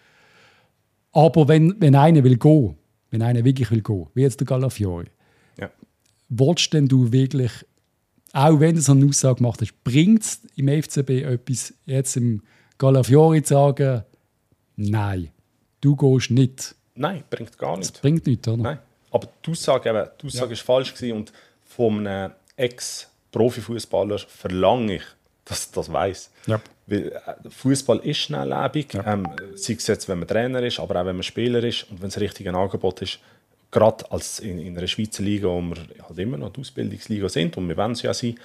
Aber 1.13 1.47
wenn, 1.47 1.73
wenn 1.79 1.95
einer 1.95 2.25
will 2.25 2.35
gehen, 2.35 2.75
wenn 3.09 3.21
einer 3.21 3.45
wirklich 3.45 3.71
will 3.71 3.81
gehen, 3.81 4.07
wie 4.15 4.23
jetzt 4.23 4.41
der 4.41 4.47
Galafiori, 4.47 5.05
willst 6.27 6.73
denn 6.73 6.89
du 6.89 7.13
wirklich, 7.13 7.53
auch 8.33 8.59
wenn 8.59 8.75
du 8.75 8.81
so 8.81 8.91
eine 8.91 9.05
Aussage 9.05 9.35
gemacht 9.35 9.61
hast, 9.61 9.81
bringt 9.85 10.23
es 10.23 10.41
im 10.57 10.67
FCB 10.67 11.09
etwas, 11.23 11.73
jetzt 11.85 12.17
im 12.17 12.41
Galafiori 12.81 13.43
zu 13.43 13.53
sagen, 13.53 14.03
nein, 14.75 15.29
du 15.81 15.95
gehst 15.95 16.31
nicht? 16.31 16.73
Nein, 16.95 17.23
bringt 17.29 17.55
gar 17.59 17.77
nichts. 17.77 17.93
Das 17.93 18.01
bringt 18.01 18.25
nichts, 18.25 18.47
oder? 18.47 18.63
Nein, 18.63 18.79
aber 19.11 19.27
die 19.45 19.51
Aussage, 19.51 19.89
eben, 19.89 20.09
die 20.19 20.25
Aussage 20.25 20.47
ja. 20.47 20.53
ist 20.53 20.61
falsch 20.61 20.95
gewesen 20.95 21.17
und 21.17 21.33
von 21.63 22.07
einem 22.07 22.31
Ex-Profifußballer 22.55 24.17
verlange 24.17 24.95
ich, 24.95 25.03
dass 25.45 25.69
das 25.69 25.93
weiß. 25.93 26.31
Ja. 26.47 26.59
Äh, 26.89 27.11
Fußball 27.50 28.00
ist 28.00 28.17
schnelllebig, 28.17 28.95
ja. 28.95 29.13
ähm, 29.13 29.27
sei 29.53 29.73
es 29.73 29.85
jetzt, 29.85 30.09
wenn 30.09 30.17
man 30.17 30.27
Trainer 30.27 30.63
ist, 30.63 30.79
aber 30.79 31.01
auch 31.01 31.05
wenn 31.05 31.17
man 31.17 31.23
Spieler 31.23 31.63
ist 31.63 31.85
und 31.91 32.01
wenn 32.01 32.09
es 32.09 32.19
richtig 32.19 32.50
ein 32.50 32.55
Angebot 32.55 33.03
ist, 33.03 33.19
gerade 33.69 34.11
als 34.11 34.39
in, 34.39 34.57
in 34.57 34.75
einer 34.75 34.88
Schweizer 34.88 35.21
Liga, 35.21 35.50
wo 35.50 35.61
wir 35.61 35.77
halt 36.07 36.17
immer 36.17 36.38
noch 36.38 36.51
die 36.51 36.61
Ausbildungsliga 36.61 37.29
sind 37.29 37.55
und 37.57 37.69
wir 37.69 37.77
wollen 37.77 37.91
es 37.91 38.01
ja 38.01 38.11
sein, 38.11 38.39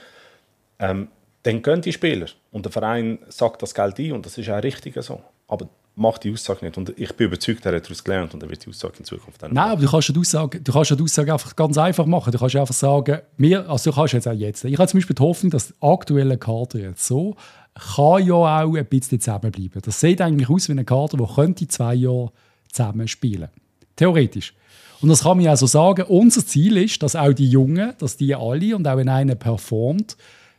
ähm, 0.78 1.08
dann 1.42 1.62
gehen 1.62 1.80
die 1.80 1.92
Spieler 1.92 2.26
und 2.56 2.64
der 2.64 2.72
Verein 2.72 3.18
sagt 3.28 3.60
das 3.60 3.74
Geld 3.74 3.98
ein 3.98 4.12
und 4.12 4.24
das 4.24 4.38
ist 4.38 4.48
auch 4.48 4.62
richtig 4.62 4.96
so. 5.02 5.20
Aber 5.46 5.68
macht 5.94 6.24
die 6.24 6.32
Aussage 6.32 6.64
nicht. 6.64 6.78
Und 6.78 6.98
ich 6.98 7.12
bin 7.14 7.26
überzeugt, 7.26 7.66
er 7.66 7.76
hat 7.76 7.84
daraus 7.84 8.02
gelernt 8.02 8.32
und 8.32 8.42
er 8.42 8.48
wird 8.48 8.64
die 8.64 8.70
Aussage 8.70 8.94
in 8.98 9.04
Zukunft 9.04 9.42
dann 9.42 9.52
Nein, 9.52 9.72
aber 9.72 9.82
du 9.82 9.90
kannst, 9.90 10.08
die 10.08 10.18
Aussage, 10.18 10.60
du 10.60 10.72
kannst 10.72 10.90
die 10.90 11.02
Aussage 11.02 11.32
einfach 11.34 11.54
ganz 11.54 11.76
einfach 11.76 12.06
machen. 12.06 12.32
Du 12.32 12.38
kannst 12.38 12.56
einfach 12.56 12.74
sagen, 12.74 13.20
wir, 13.36 13.68
also 13.68 13.90
du 13.90 13.96
kannst 13.96 14.14
jetzt 14.14 14.26
auch 14.26 14.32
jetzt, 14.32 14.64
ich 14.64 14.78
habe 14.78 14.88
zum 14.88 14.98
Beispiel 14.98 15.16
die 15.16 15.22
Hoffnung, 15.22 15.50
dass 15.50 15.68
der 15.68 15.76
aktuelle 15.88 16.38
Kader 16.38 16.78
jetzt 16.78 17.06
so 17.06 17.36
kann 17.74 18.26
ja 18.26 18.34
auch 18.34 18.74
ein 18.74 18.86
bisschen 18.86 19.20
zusammenbleiben. 19.20 19.82
Das 19.84 20.00
sieht 20.00 20.22
eigentlich 20.22 20.48
aus 20.48 20.66
wie 20.70 20.72
ein 20.72 20.86
Kader, 20.86 21.18
der 21.18 21.26
könnte 21.26 21.68
zwei 21.68 21.94
Jahre 21.94 22.32
zusammen 22.72 23.06
spielen. 23.06 23.48
Theoretisch. 23.96 24.54
Und 25.02 25.10
das 25.10 25.22
kann 25.22 25.36
man 25.36 25.44
ja 25.44 25.56
so 25.56 25.66
sagen. 25.66 26.04
Unser 26.04 26.44
Ziel 26.46 26.78
ist, 26.78 27.02
dass 27.02 27.14
auch 27.14 27.34
die 27.34 27.50
Jungen, 27.50 27.92
dass 27.98 28.16
die 28.16 28.34
alle 28.34 28.74
und 28.74 28.88
auch 28.88 28.96
wenn 28.96 29.10
einer 29.10 29.34
performt, 29.34 30.16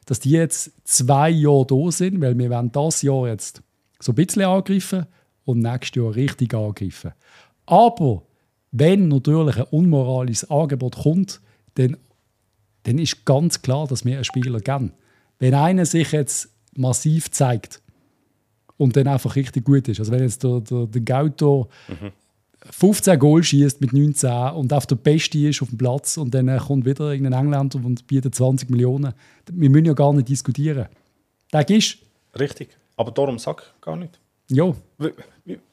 dass 0.07 0.21
die 0.21 0.31
jetzt 0.31 0.71
zwei 0.85 1.29
Jahre 1.29 1.67
da 1.67 1.91
sind, 1.91 2.21
weil 2.21 2.37
wir 2.39 2.49
werden 2.49 2.71
das 2.71 3.01
Jahr 3.03 3.27
jetzt 3.27 3.61
so 3.99 4.13
ein 4.13 4.15
bisschen 4.15 4.43
angreifen 4.43 5.05
und 5.45 5.59
nächstes 5.59 6.01
Jahr 6.01 6.15
richtig 6.15 6.53
angreifen. 6.53 7.11
Aber 7.65 8.23
wenn 8.71 9.09
natürlich 9.09 9.57
ein 9.57 9.65
unmoralisches 9.69 10.49
Angebot 10.49 10.95
kommt, 10.95 11.41
dann, 11.75 11.97
dann 12.83 12.97
ist 12.97 13.25
ganz 13.25 13.61
klar, 13.61 13.85
dass 13.85 14.05
wir 14.05 14.15
einen 14.15 14.23
Spieler 14.23 14.61
geben. 14.61 14.93
Wenn 15.39 15.53
einer 15.53 15.85
sich 15.85 16.13
jetzt 16.13 16.49
massiv 16.73 17.29
zeigt 17.29 17.81
und 18.77 18.95
dann 18.95 19.07
einfach 19.07 19.35
richtig 19.35 19.65
gut 19.65 19.89
ist, 19.89 19.99
also 19.99 20.13
wenn 20.13 20.23
jetzt 20.23 20.41
der, 20.41 20.61
der, 20.61 20.87
der 20.87 21.01
Gauto 21.01 21.69
mhm. 21.89 22.11
15 22.71 23.19
Goal 23.19 23.43
schießt 23.43 23.81
mit 23.81 23.93
19 23.93 24.29
und 24.55 24.73
auf 24.73 24.85
der 24.85 24.95
Beste 24.95 25.37
ist 25.39 25.61
auf 25.61 25.69
dem 25.69 25.77
Platz 25.77 26.17
und 26.17 26.33
dann 26.33 26.55
kommt 26.59 26.85
wieder 26.85 27.11
irgendein 27.11 27.45
Engländer 27.45 27.79
und 27.83 28.07
bietet 28.07 28.35
20 28.35 28.69
Millionen, 28.69 29.13
wir 29.51 29.69
müssen 29.69 29.85
ja 29.85 29.93
gar 29.93 30.13
nicht 30.13 30.29
diskutieren. 30.29 30.87
Der 31.53 31.69
ist. 31.69 31.97
Richtig, 32.37 32.69
aber 32.95 33.11
darum 33.11 33.39
sag 33.39 33.73
gar 33.81 33.95
nicht. 33.95 34.19
Ja. 34.49 34.73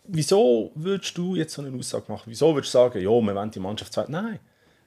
Wieso 0.07 0.73
würdest 0.75 1.17
du 1.17 1.37
jetzt 1.37 1.55
so 1.55 1.63
eine 1.63 1.77
Aussage 1.77 2.05
machen? 2.09 2.25
Wieso 2.27 2.55
würdest 2.55 2.75
du 2.75 2.79
sagen, 2.79 2.99
ja, 2.99 3.11
wir 3.11 3.35
wollen 3.35 3.51
die 3.51 3.61
Mannschaft 3.61 3.93
zwei? 3.93 4.05
Nein. 4.09 4.39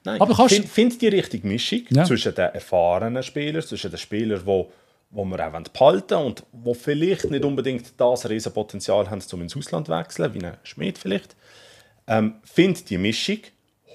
Nein. 0.04 0.20
Aber 0.20 0.34
kannst 0.34 0.54
find, 0.54 0.68
find 0.68 1.02
die 1.02 1.08
richtige 1.08 1.46
Mischung 1.46 1.80
ja. 1.90 2.04
zwischen 2.04 2.34
den 2.34 2.54
erfahrenen 2.54 3.22
Spielern, 3.22 3.62
zwischen 3.62 3.90
den 3.90 3.98
Spielern, 3.98 4.40
die 4.40 4.64
wo 5.10 5.24
wir 5.24 5.46
auch 5.46 5.62
behalten 5.62 6.10
wollen 6.10 6.26
und 6.26 6.44
die 6.52 6.74
vielleicht 6.74 7.30
nicht 7.30 7.44
unbedingt 7.44 7.92
das 7.98 8.28
Riesenpotenzial 8.28 9.08
haben, 9.08 9.22
um 9.32 9.42
ins 9.42 9.56
Ausland 9.56 9.86
zu 9.86 9.92
wechseln, 9.92 10.34
wie 10.34 10.44
ein 10.44 10.56
Schmied 10.62 10.98
vielleicht. 10.98 11.34
Ähm, 12.08 12.34
find 12.42 12.88
die 12.90 12.98
Mischung, 12.98 13.38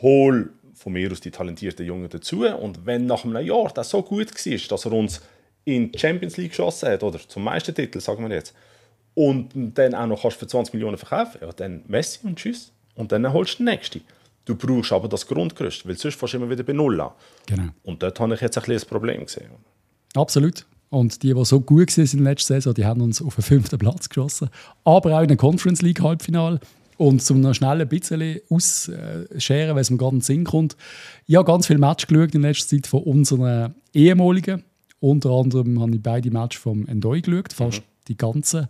hol 0.01 0.51
von 0.73 0.93
mir 0.93 1.11
aus 1.11 1.19
die 1.19 1.31
talentierten 1.31 1.85
Jungen 1.85 2.09
dazu 2.09 2.45
und 2.45 2.85
wenn 2.85 3.05
nach 3.05 3.25
einem 3.25 3.45
Jahr 3.45 3.71
das 3.73 3.89
so 3.89 4.01
gut 4.01 4.31
war, 4.31 4.67
dass 4.69 4.85
er 4.85 4.91
uns 4.91 5.21
in 5.65 5.91
die 5.91 5.99
Champions 5.99 6.37
League 6.37 6.51
geschossen 6.51 6.89
hat, 6.89 7.03
oder 7.03 7.19
zum 7.27 7.43
Meistertitel, 7.43 7.99
sagen 7.99 8.27
wir 8.27 8.35
jetzt, 8.35 8.53
und 9.15 9.49
dann 9.53 9.93
auch 9.95 10.07
noch 10.07 10.21
kannst 10.21 10.37
für 10.37 10.47
20 10.47 10.73
Millionen 10.73 10.97
verkaufen, 10.97 11.39
ja, 11.41 11.51
dann 11.53 11.83
Messi 11.87 12.19
und 12.23 12.37
tschüss. 12.37 12.71
Und 12.95 13.11
dann 13.11 13.31
holst 13.31 13.53
du 13.53 13.57
den 13.63 13.73
nächsten. 13.73 14.01
Du 14.45 14.55
brauchst 14.55 14.91
aber 14.91 15.07
das 15.07 15.25
Grundgerüst, 15.25 15.87
weil 15.87 15.97
sonst 15.97 16.15
fährst 16.15 16.33
du 16.33 16.37
immer 16.37 16.49
wieder 16.49 16.63
bei 16.63 16.73
Null 16.73 16.99
an. 16.99 17.11
Genau. 17.45 17.69
Und 17.83 18.03
dort 18.03 18.19
habe 18.19 18.33
ich 18.35 18.41
jetzt 18.41 18.57
ein 18.57 18.63
bisschen 18.65 18.89
Problem 18.89 19.25
gesehen. 19.25 19.49
Absolut. 20.15 20.65
Und 20.89 21.23
die, 21.23 21.33
die 21.33 21.45
so 21.45 21.59
gut 21.59 21.97
waren 21.97 22.05
in 22.05 22.23
der 22.23 22.31
letzten 22.31 22.53
Saison, 22.53 22.73
die 22.73 22.85
haben 22.85 23.01
uns 23.01 23.21
auf 23.21 23.35
den 23.35 23.43
fünften 23.43 23.79
Platz 23.79 24.09
geschossen. 24.09 24.49
Aber 24.83 25.17
auch 25.17 25.21
in 25.21 25.27
der 25.27 25.37
Conference 25.37 25.81
League 25.81 26.01
Halbfinale. 26.01 26.59
Und 26.97 27.21
zum 27.21 27.41
noch 27.41 27.53
schnell 27.53 27.81
ein 27.81 27.87
bisschen 27.87 28.39
ausscheren, 28.49 29.75
wenn 29.75 29.77
es 29.77 29.89
mir 29.89 29.97
gerade 29.97 30.15
in 30.15 30.19
den 30.19 30.23
Sinn 30.23 30.43
kommt. 30.43 30.75
Ich 31.25 31.35
habe 31.35 31.45
ganz 31.45 31.67
viele 31.67 31.79
Matches 31.79 32.07
geschaut 32.07 32.35
in 32.35 32.41
letzter 32.41 32.75
Zeit 32.75 32.87
von 32.87 33.03
unseren 33.03 33.75
ehemaligen. 33.93 34.63
Unter 34.99 35.31
anderem 35.31 35.81
habe 35.81 35.95
ich 35.95 36.01
beide 36.01 36.31
Matches 36.31 36.61
vom 36.61 36.87
Endoi 36.87 37.21
geschaut, 37.21 37.53
fast 37.53 37.79
mhm. 37.79 37.83
die 38.07 38.17
ganzen. 38.17 38.67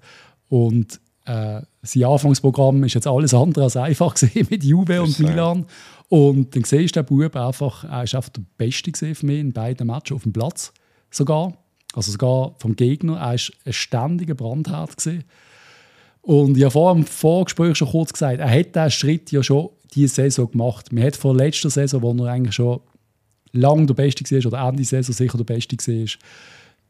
Und 0.49 0.99
äh, 1.25 1.61
sein 1.81 2.03
Anfangsprogramm 2.03 2.83
ist 2.83 2.95
jetzt 2.95 3.07
alles 3.07 3.33
andere 3.33 3.65
als 3.65 3.77
einfach 3.77 4.15
mit 4.49 4.63
Juve 4.63 5.01
und 5.01 5.19
Milan. 5.19 5.65
Und 6.09 6.55
dann 6.55 6.63
siehst 6.63 6.95
du 6.95 7.03
den 7.03 7.17
Bub 7.17 7.35
einfach, 7.35 7.83
er 7.85 8.03
ist 8.03 8.15
einfach 8.15 8.29
der 8.29 8.43
Beste 8.57 8.91
für 8.93 9.25
mich 9.25 9.39
in 9.39 9.53
beiden 9.53 9.87
Matches 9.87 10.15
auf 10.15 10.23
dem 10.23 10.33
Platz 10.33 10.73
sogar. 11.09 11.53
Also 11.93 12.11
sogar 12.11 12.55
vom 12.57 12.75
Gegner. 12.75 13.17
Er 13.17 13.33
war 13.33 13.39
ein 13.65 13.73
ständiger 13.73 14.35
Brandherd. 14.35 14.97
Gewesen. 14.97 15.23
Und 16.23 16.57
ich 16.57 16.63
habe 16.63 16.71
vor 16.71 16.93
dem 16.93 17.05
Vorgespräch 17.05 17.75
schon 17.75 17.89
kurz 17.89 18.13
gesagt, 18.13 18.39
er 18.39 18.49
hat 18.49 18.73
diesen 18.73 18.91
Schritt 18.91 19.31
ja 19.31 19.43
schon 19.43 19.69
diese 19.93 20.15
Saison 20.15 20.49
gemacht. 20.49 20.91
Man 20.93 21.03
hat 21.03 21.17
vor 21.17 21.35
letzter 21.35 21.69
Saison, 21.69 22.01
wo 22.01 22.23
er 22.23 22.31
eigentlich 22.31 22.55
schon 22.55 22.79
lange 23.51 23.85
der 23.85 23.93
Beste 23.93 24.23
war 24.23 24.45
oder 24.47 24.69
Ende 24.69 24.85
Saison 24.85 25.13
sicher 25.13 25.37
der 25.37 25.43
Beste 25.43 25.75
war, 25.75 26.07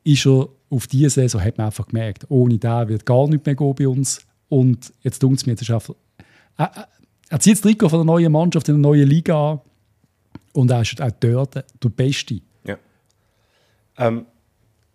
ist 0.03 0.25
er 0.25 0.49
auf 0.69 0.87
diese 0.87 1.09
Saison, 1.09 1.43
hat 1.43 1.57
man 1.57 1.65
einfach 1.65 1.87
gemerkt, 1.87 2.25
ohne 2.29 2.59
den 2.59 2.89
wird 2.89 3.07
gar 3.07 3.27
nichts 3.27 3.45
mehr 3.45 3.55
gehen 3.55 3.75
bei 3.75 3.87
uns. 3.87 4.21
Und 4.49 4.93
jetzt 5.01 5.17
tut 5.19 5.37
es 5.37 5.45
mir, 5.47 5.53
jetzt 5.53 5.63
ist 5.63 5.71
einfach, 5.71 5.95
er, 6.57 6.87
er 7.29 7.39
zieht 7.39 7.53
das 7.53 7.61
Trikot 7.61 7.89
von 7.89 7.99
der 7.99 8.05
neuen 8.05 8.31
Mannschaft 8.31 8.69
in 8.69 8.75
der 8.75 8.81
neuen 8.81 9.09
Liga 9.09 9.53
an 9.53 9.61
und 10.51 10.69
er 10.69 10.81
ist 10.81 11.01
auch 11.01 11.11
dort 11.19 11.55
der 11.55 11.89
Beste. 11.89 12.39
Ja. 12.65 12.77
Ähm, 13.97 14.27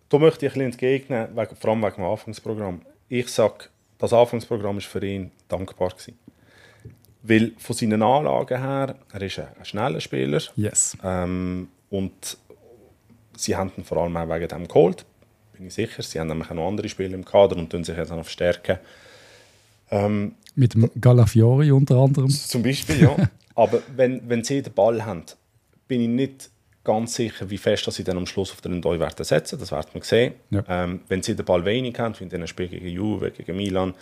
da 0.07 0.17
möchte 0.17 0.45
ich 0.45 0.53
ein 0.53 0.71
bisschen 0.71 0.71
entgegnen, 0.71 1.27
vor 1.59 1.71
allem 1.71 1.81
wegen 1.81 1.95
dem 1.95 2.05
Anfangsprogramm. 2.05 2.81
Ich 3.09 3.27
sage, 3.27 3.65
das 3.99 4.13
Anfangsprogramm 4.13 4.77
war 4.77 4.81
für 4.81 5.05
ihn 5.05 5.31
dankbar. 5.47 5.89
Gewesen. 5.89 6.17
Weil 7.21 7.51
von 7.57 7.75
seinen 7.75 8.01
Anlagen 8.01 8.61
her, 8.61 8.95
er 9.11 9.21
ist 9.21 9.39
ein, 9.39 9.47
ein 9.59 9.65
schneller 9.65 9.99
Spieler. 9.99 10.41
Yes. 10.55 10.97
Ähm, 11.03 11.67
und 11.89 12.37
sie 13.35 13.55
haben 13.55 13.71
ihn 13.77 13.83
vor 13.83 13.97
allem 13.97 14.15
auch 14.17 14.29
wegen 14.29 14.47
dem 14.47 14.67
geholt, 14.67 15.05
bin 15.53 15.67
ich 15.67 15.73
sicher. 15.73 16.01
Sie 16.01 16.19
haben 16.19 16.27
nämlich 16.27 16.49
auch 16.49 16.55
noch 16.55 16.67
andere 16.67 16.87
Spieler 16.87 17.13
im 17.13 17.25
Kader 17.25 17.57
und 17.57 17.69
tun 17.69 17.83
sich 17.83 17.97
jetzt 17.97 18.09
noch 18.09 18.23
verstärken. 18.23 18.79
Ähm, 19.91 20.35
Mit 20.55 20.73
dem 20.73 20.89
Galafiori 20.99 21.71
unter 21.71 21.97
anderem. 21.97 22.29
Zum 22.29 22.63
Beispiel, 22.63 23.01
ja. 23.01 23.15
Aber 23.55 23.81
wenn, 23.95 24.27
wenn 24.29 24.43
sie 24.43 24.61
den 24.61 24.73
Ball 24.73 25.03
haben, 25.05 25.23
bin 25.89 26.01
ich 26.01 26.07
nicht 26.07 26.49
ganz 26.89 27.15
sicher, 27.15 27.49
wie 27.49 27.57
fest 27.57 27.85
dass 27.85 27.95
sie 27.95 28.03
dann 28.03 28.17
am 28.17 28.25
Schluss 28.25 28.51
auf 28.51 28.61
den 28.61 28.83
werden 28.83 29.25
setzen. 29.25 29.59
Das 29.59 29.71
werden 29.71 29.89
wir 29.93 30.03
sehen. 30.03 30.33
Ja. 30.49 30.63
Ähm, 30.67 31.01
wenn 31.07 31.21
sie 31.21 31.35
den 31.35 31.45
Ball 31.45 31.63
wenig 31.63 31.97
haben, 31.99 32.15
wie 32.19 32.23
in 32.23 32.29
den 32.29 32.47
Spielen 32.47 32.71
gegen 32.71 32.87
Juve, 32.87 33.31
gegen 33.31 33.55
Milan, 33.55 33.93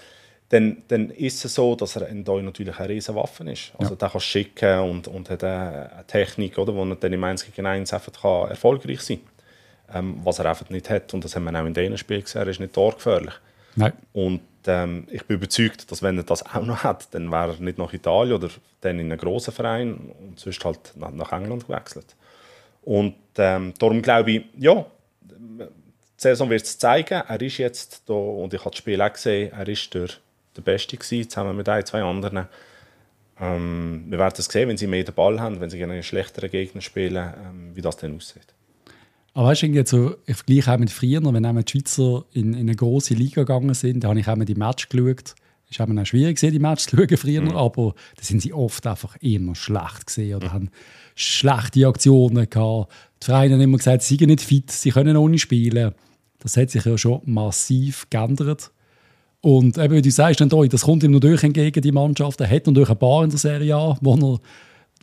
dann, 0.50 0.84
dann 0.88 1.10
ist 1.10 1.44
es 1.44 1.56
so, 1.56 1.76
dass 1.76 1.98
er 1.98 2.10
Ndoi 2.14 2.42
natürlich 2.42 2.80
eine 2.80 2.90
riesige 2.90 3.18
Waffe 3.18 3.50
ist. 3.52 3.74
Also 3.78 3.94
ja. 3.94 3.98
der 3.98 4.10
kann 4.10 4.22
schicken 4.22 4.80
und, 4.80 5.08
und 5.10 5.30
hat 5.30 5.44
eine, 5.44 6.06
Technik, 6.08 6.58
oder, 6.58 6.74
wo 6.74 6.86
er 6.86 6.96
dann 6.96 7.12
im 7.12 7.24
1 7.24 7.46
gegen 7.46 7.66
1 7.66 7.92
einfach 7.92 8.14
kann 8.14 8.50
erfolgreich 8.50 9.02
sein 9.02 9.20
kann. 9.90 10.00
Ähm, 10.00 10.20
was 10.24 10.40
er 10.40 10.46
einfach 10.46 10.70
nicht 10.70 10.90
hat. 10.90 11.14
Und 11.14 11.24
das 11.24 11.36
haben 11.36 11.44
wir 11.46 11.60
auch 11.60 11.66
in 11.66 11.74
diesem 11.74 11.98
Spiel 11.98 12.22
gesehen, 12.22 12.42
er 12.42 12.48
ist 12.48 12.60
nicht 12.60 12.74
torgefährlich. 12.74 13.34
Nein. 13.76 13.94
Und 14.14 14.42
ähm, 14.66 15.08
ich 15.12 15.26
bin 15.26 15.38
überzeugt, 15.38 15.92
dass 15.92 16.02
wenn 16.02 16.18
er 16.18 16.24
das 16.24 16.46
auch 16.46 16.66
noch 16.66 16.84
hat, 16.84 17.14
dann 17.14 17.32
wäre 17.32 17.54
er 17.54 17.62
nicht 17.62 17.78
nach 17.78 17.94
Italien 17.94 18.36
oder 18.36 18.50
dann 18.82 19.00
in 19.00 19.12
einen 19.12 19.20
grossen 19.20 19.54
Verein 19.54 19.94
und 19.94 20.40
sonst 20.40 20.64
halt 20.64 20.94
nach, 20.96 21.12
nach 21.12 21.32
England 21.32 21.68
gewechselt. 21.68 22.16
Und 22.88 23.16
ähm, 23.38 23.74
darum 23.78 24.02
glaube 24.02 24.32
ich, 24.32 24.46
ja, 24.58 24.86
die 25.22 25.66
Saison 26.16 26.50
wird 26.50 26.64
es 26.64 26.78
zeigen. 26.78 27.22
Er 27.28 27.42
ist 27.42 27.58
jetzt 27.58 28.04
da, 28.08 28.14
und 28.14 28.54
ich 28.54 28.62
habe 28.62 28.72
das 28.72 28.78
Spiel 28.78 29.02
auch 29.02 29.12
gesehen, 29.12 29.52
er 29.52 29.68
ist 29.68 29.94
der, 29.94 30.08
der 30.56 30.62
Beste 30.62 30.96
gewesen, 30.96 31.30
zusammen 31.30 31.58
mit 31.58 31.68
ein, 31.68 31.86
zwei 31.86 32.02
anderen. 32.02 32.48
Ähm, 33.42 34.06
wir 34.08 34.18
werden 34.18 34.36
es 34.38 34.46
sehen, 34.46 34.70
wenn 34.70 34.78
sie 34.78 34.88
mehr 34.88 35.04
den 35.04 35.14
Ball 35.14 35.38
haben, 35.42 35.60
wenn 35.60 35.70
sie 35.70 35.78
gegen 35.78 35.92
einen 35.92 36.02
schlechteren 36.02 36.50
Gegner 36.50 36.80
spielen, 36.80 37.34
ähm, 37.46 37.72
wie 37.76 37.82
das 37.82 37.98
dann 37.98 38.16
aussieht. 38.16 38.54
Aber 39.34 39.50
weißt 39.50 39.64
du, 39.64 39.68
jetzt 39.68 39.92
so, 39.92 40.16
ich 40.26 40.38
vergleiche 40.38 40.72
auch 40.72 40.78
mit 40.78 40.90
früher, 40.90 41.22
wenn 41.22 41.44
die 41.44 41.70
Schweizer 41.70 42.24
in, 42.32 42.54
in 42.54 42.62
eine 42.62 42.76
große 42.76 43.16
Liga 43.16 43.42
gegangen 43.42 43.74
sind, 43.74 44.06
da 44.06 44.08
habe 44.08 44.20
ich 44.22 44.30
auch 44.30 44.38
mal 44.38 44.46
die 44.46 44.56
Match 44.56 44.88
geschaut. 44.88 45.36
Es 45.70 45.80
war 45.80 45.88
auch 45.90 46.06
schwierig, 46.06 46.40
die 46.40 46.60
Match 46.60 46.86
zu 46.86 46.98
schauen 46.98 47.18
früher, 47.18 47.42
mhm. 47.42 47.56
aber 47.56 47.94
da 48.16 48.24
sind 48.24 48.42
sie 48.42 48.54
oft 48.54 48.86
einfach 48.88 49.16
immer 49.18 49.56
schlecht 49.56 50.08
gesehen 50.08 50.36
oder 50.36 50.48
mhm. 50.48 50.54
haben 50.54 50.70
schlechte 51.16 51.88
Aktionen 51.88 52.50
gehabt. 52.50 52.92
Die 53.22 53.26
Vereine 53.26 53.56
haben 53.56 53.62
immer 53.62 53.78
gesagt, 53.78 54.04
sie 54.04 54.16
sind 54.16 54.28
nicht 54.28 54.42
fit, 54.42 54.72
sie 54.72 54.92
können 54.92 55.32
nicht 55.32 55.42
spielen. 55.42 55.94
Das 56.40 56.56
hat 56.56 56.70
sich 56.70 56.86
ja 56.86 56.98
schon 56.98 57.22
massiv 57.26 58.08
geändert. 58.10 58.72
Und 59.42 59.78
eben, 59.78 59.94
wie 59.94 60.02
du 60.02 60.12
sagst, 60.12 60.42
das 60.42 60.82
kommt 60.82 61.04
ihm 61.04 61.12
natürlich 61.12 61.44
entgegen, 61.44 61.82
die 61.82 61.92
Mannschaft. 61.92 62.40
Er 62.42 62.50
hat 62.50 62.68
natürlich 62.68 62.90
ein 62.90 63.00
paar 63.00 63.24
in 63.24 63.30
der 63.30 63.40
Serie 63.40 63.76
A, 63.76 63.98
wo 64.02 64.16
er 64.16 64.40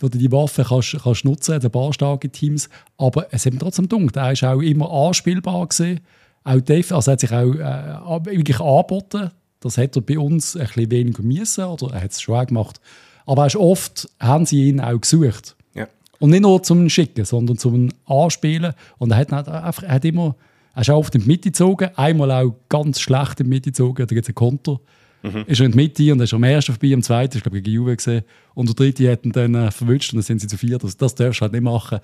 wo 0.00 0.08
du 0.08 0.18
die 0.18 0.30
Waffe 0.32 0.64
kannst, 0.64 0.96
kannst 1.02 1.24
nutzen 1.24 1.52
kannst, 1.52 1.66
ein 1.66 1.70
paar 1.70 1.92
starke 1.92 2.28
Teams. 2.28 2.68
Aber 2.96 3.26
es 3.30 3.46
hat 3.46 3.52
ihm 3.52 3.58
trotzdem 3.58 3.88
gedacht, 3.88 4.16
er 4.16 4.42
war 4.42 4.56
auch 4.56 4.60
immer 4.60 4.90
anspielbar. 4.90 5.66
Gewesen. 5.66 6.00
Auch 6.42 6.60
Dave, 6.60 6.94
also 6.94 7.12
hat 7.12 7.20
sich 7.20 7.32
auch 7.32 7.54
äh, 7.54 8.26
wirklich 8.26 8.60
angeboten. 8.60 9.30
Das 9.64 9.78
hat 9.78 9.96
er 9.96 10.02
bei 10.02 10.18
uns 10.18 10.56
ein 10.56 10.66
bisschen 10.66 10.90
weniger 10.90 11.22
müssen, 11.22 11.64
oder 11.64 11.94
er 11.94 12.02
hat 12.02 12.12
es 12.12 12.20
schon 12.20 12.36
auch 12.36 12.46
gemacht. 12.46 12.80
Aber 13.26 13.48
oft 13.56 14.08
haben 14.20 14.46
sie 14.46 14.68
ihn 14.68 14.80
auch 14.80 15.00
gesucht. 15.00 15.56
Ja. 15.74 15.88
Und 16.20 16.30
nicht 16.30 16.42
nur 16.42 16.62
zum 16.62 16.88
Schicken, 16.88 17.24
sondern 17.24 17.58
zum 17.58 17.88
Anspielen. 18.06 18.74
Und 18.98 19.10
er 19.10 19.16
hat, 19.16 19.32
einfach, 19.32 19.82
er 19.82 19.94
hat 19.94 20.04
immer 20.04 20.36
Er 20.74 20.82
ist 20.82 20.90
auch 20.90 20.98
oft 20.98 21.14
in 21.14 21.22
die 21.22 21.28
Mitte 21.28 21.50
gezogen, 21.50 21.90
einmal 21.96 22.30
auch 22.30 22.54
ganz 22.68 23.00
schlecht 23.00 23.40
in 23.40 23.46
die 23.46 23.50
Mitte 23.50 23.70
gezogen, 23.70 24.06
da 24.06 24.14
gibt 24.14 24.24
es 24.24 24.28
einen 24.28 24.34
Konter. 24.34 24.80
Mhm. 25.22 25.44
Ist 25.46 25.60
er 25.60 25.66
in 25.66 25.72
die 25.72 25.76
Mitte 25.76 26.12
und 26.12 26.20
ist 26.20 26.34
am 26.34 26.42
ersten 26.42 26.72
vorbei, 26.72 26.92
am 26.92 27.02
zweiten, 27.02 27.38
ich 27.38 27.42
glaube 27.42 27.62
gegen 27.62 27.74
Juve 27.74 27.96
gesehen. 27.96 28.24
Und 28.54 28.68
der 28.68 28.74
dritte 28.74 29.10
hat 29.10 29.24
ihn 29.24 29.32
dann 29.32 29.54
äh, 29.54 29.70
verwünscht 29.70 30.12
und 30.12 30.18
dann 30.18 30.24
sind 30.24 30.40
sie 30.40 30.48
zu 30.48 30.58
viert. 30.58 30.84
Das, 30.84 30.96
das 30.96 31.14
darfst 31.14 31.40
du 31.40 31.42
halt 31.42 31.52
nicht 31.52 31.62
machen. 31.62 32.00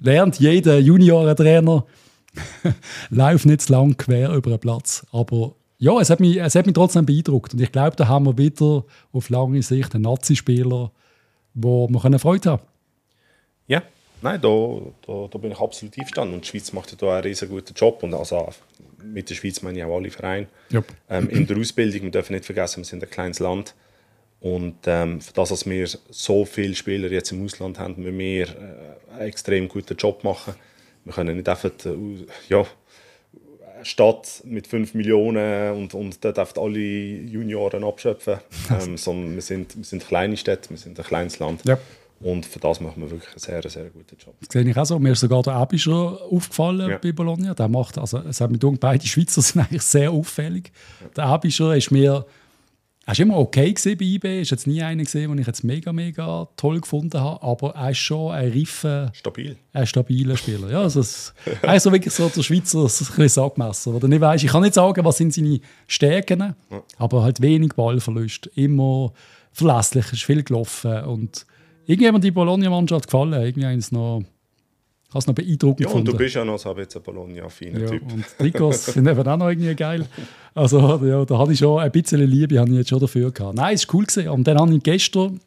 Lernt 0.00 0.38
jeder 0.38 0.78
Juniorentrainer, 0.78 1.84
lauf 3.10 3.44
nicht 3.44 3.62
zu 3.62 3.72
lang 3.72 3.96
quer 3.96 4.32
über 4.32 4.50
den 4.50 4.60
Platz. 4.60 5.04
Aber 5.12 5.56
ja, 5.78 6.00
es 6.00 6.10
hat 6.10 6.20
mich, 6.20 6.36
es 6.36 6.54
hat 6.54 6.66
mich 6.66 6.74
trotzdem 6.74 7.06
beeindruckt. 7.06 7.54
Und 7.54 7.60
ich 7.60 7.70
glaube, 7.72 7.96
da 7.96 8.08
haben 8.08 8.26
wir 8.26 8.36
wieder 8.36 8.84
auf 9.12 9.30
lange 9.30 9.62
Sicht 9.62 9.94
einen 9.94 10.04
Nazi-Spieler, 10.04 10.90
wo 11.54 11.88
wir 11.88 12.18
Freude 12.18 12.50
haben 12.50 12.62
Ja, 13.68 13.82
nein, 14.20 14.40
da, 14.40 14.80
da, 15.06 15.28
da 15.30 15.38
bin 15.38 15.52
ich 15.52 15.60
absolut 15.60 15.96
einverstanden. 15.96 16.34
Und 16.34 16.44
die 16.44 16.48
Schweiz 16.48 16.72
macht 16.72 16.90
ja 16.90 16.96
da 16.98 17.14
einen 17.14 17.22
riesen 17.22 17.48
guten 17.48 17.74
Job. 17.74 18.02
Und 18.02 18.12
also 18.14 18.48
mit 19.04 19.30
der 19.30 19.36
Schweiz 19.36 19.62
meine 19.62 19.78
ich 19.78 19.84
auch 19.84 19.96
alle 19.96 20.10
Vereine. 20.10 20.48
Yep. 20.72 20.84
Ähm, 21.08 21.28
in 21.30 21.46
der 21.46 21.56
Ausbildung, 21.56 22.02
wir 22.02 22.10
dürfen 22.10 22.32
nicht 22.32 22.44
vergessen, 22.44 22.78
wir 22.78 22.84
sind 22.84 23.02
ein 23.02 23.10
kleines 23.10 23.38
Land. 23.38 23.74
Und 24.40 24.76
ähm, 24.86 25.20
für 25.20 25.32
das, 25.32 25.48
dass 25.48 25.68
wir 25.68 25.88
so 26.10 26.44
viele 26.44 26.74
Spieler 26.74 27.10
jetzt 27.10 27.32
im 27.32 27.44
Ausland 27.44 27.78
haben, 27.78 28.02
müssen 28.02 28.18
wir 28.18 28.48
äh, 28.48 29.12
einen 29.12 29.28
extrem 29.28 29.68
guten 29.68 29.96
Job 29.96 30.22
machen. 30.24 30.54
Wir 31.04 31.12
können 31.12 31.36
nicht 31.36 31.48
einfach 31.48 31.70
äh, 31.84 32.26
ja, 32.48 32.64
Stadt 33.82 34.42
mit 34.44 34.66
5 34.66 34.94
Millionen 34.94 35.76
und, 35.76 35.94
und 35.94 36.24
dort 36.24 36.36
dürfen 36.36 36.58
alle 36.58 36.78
Junioren 36.78 37.84
abschöpfen. 37.84 38.38
ähm, 38.70 38.96
sondern 38.96 39.34
wir 39.34 39.42
sind, 39.42 39.76
wir 39.76 39.84
sind 39.84 40.06
kleine 40.06 40.36
Städte, 40.36 40.70
wir 40.70 40.76
sind 40.76 40.98
ein 40.98 41.04
kleines 41.04 41.38
Land. 41.38 41.64
Ja. 41.64 41.78
Und 42.20 42.46
für 42.46 42.58
das 42.58 42.80
machen 42.80 43.00
wir 43.00 43.10
wirklich 43.10 43.30
einen 43.30 43.38
sehr, 43.38 43.70
sehr 43.70 43.90
guten 43.90 44.16
Job. 44.16 44.34
Das 44.40 44.52
sehe 44.52 44.68
ich 44.68 44.76
auch 44.76 44.84
so. 44.84 44.98
Mir 44.98 45.12
ist 45.12 45.20
sogar 45.20 45.42
der 45.42 45.54
Abischer 45.54 46.18
aufgefallen 46.30 46.90
ja. 46.90 46.98
bei 46.98 47.12
Bologna. 47.12 47.54
Der 47.54 47.68
macht, 47.68 47.96
also, 47.96 48.18
es 48.18 48.40
hat 48.40 48.50
mir 48.50 48.58
gedacht, 48.58 48.80
beide 48.80 49.06
Schweizer 49.06 49.40
sind 49.42 49.60
eigentlich 49.60 49.82
sehr 49.82 50.10
auffällig. 50.10 50.72
Ja. 51.00 51.06
Der 51.16 51.24
Abischer 51.26 51.76
ist 51.76 51.92
mir 51.92 52.26
er 53.08 53.16
war 53.16 53.20
immer 53.20 53.38
okay 53.38 53.74
bei 53.98 54.04
IB, 54.04 54.42
ist 54.42 54.50
jetzt 54.50 54.66
nie 54.66 54.82
einer 54.82 55.02
gesehen, 55.02 55.30
den 55.30 55.38
ich 55.38 55.46
jetzt 55.46 55.64
mega, 55.64 55.94
mega 55.94 56.46
toll 56.56 56.78
gefunden 56.78 57.18
habe, 57.18 57.42
aber 57.42 57.70
er 57.74 57.92
ist 57.92 57.98
schon 57.98 58.32
ein 58.32 58.52
reifer, 58.52 59.10
Stabil. 59.14 59.56
ein 59.72 59.86
stabiler 59.86 60.36
Spieler. 60.36 60.70
Ja, 60.70 60.82
also 60.82 61.00
es, 61.00 61.32
er 61.62 61.76
ist 61.76 61.84
so 61.84 61.92
wirklich 61.92 62.12
so 62.12 62.28
der 62.28 62.42
Schweizer 62.42 62.86
Sackmesser. 62.86 63.94
Oder 63.94 64.08
nicht 64.08 64.20
weiss, 64.20 64.42
ich 64.42 64.50
kann 64.50 64.60
nicht 64.60 64.74
sagen, 64.74 65.02
was 65.06 65.16
sind 65.16 65.32
seine 65.32 65.58
Stärken, 65.86 66.54
ja. 66.70 66.82
aber 66.98 67.22
halt 67.22 67.40
wenig 67.40 67.72
Ballverlust, 67.72 68.50
immer 68.56 69.14
verlässlich, 69.52 70.12
ist 70.12 70.24
viel 70.24 70.42
gelaufen 70.42 71.04
und 71.04 71.46
irgendwie 71.86 72.08
hat 72.08 72.12
mir 72.12 72.20
die 72.20 72.30
Bologna-Mannschaft 72.30 73.06
gefallen. 73.06 73.42
Irgendwie 73.42 73.64
eins 73.64 73.90
noch 73.90 74.22
es 75.14 75.26
noch 75.26 75.34
beeindruckend 75.34 75.80
Ja, 75.80 75.86
und 75.86 75.92
gefunden. 75.92 76.12
du 76.12 76.16
bist 76.18 76.34
ja 76.34 76.44
noch 76.44 76.58
so 76.58 76.74
ein 76.74 76.86
Bologna-affiner 77.02 77.80
ja, 77.80 77.86
Typ. 77.86 78.12
Und 78.12 78.24
Trikots 78.38 78.86
sind 78.86 79.06
eben 79.06 79.26
auch 79.26 79.36
noch 79.36 79.48
irgendwie 79.48 79.74
geil. 79.74 80.06
Also 80.54 81.02
ja, 81.04 81.24
da 81.24 81.38
hatte 81.38 81.52
ich 81.52 81.58
schon 81.58 81.80
ein 81.80 81.90
bisschen 81.90 82.20
Liebe 82.20 82.58
habe 82.58 82.70
ich 82.70 82.76
jetzt 82.76 82.90
schon 82.90 83.00
dafür 83.00 83.30
gehabt. 83.30 83.56
Nein, 83.56 83.74
es 83.74 83.88
war 83.88 83.94
cool. 83.94 84.04
Gewesen. 84.04 84.28
Und 84.28 84.46
dann 84.46 84.58
habe 84.58 84.74
ich 84.74 84.82
gestern, 84.82 85.40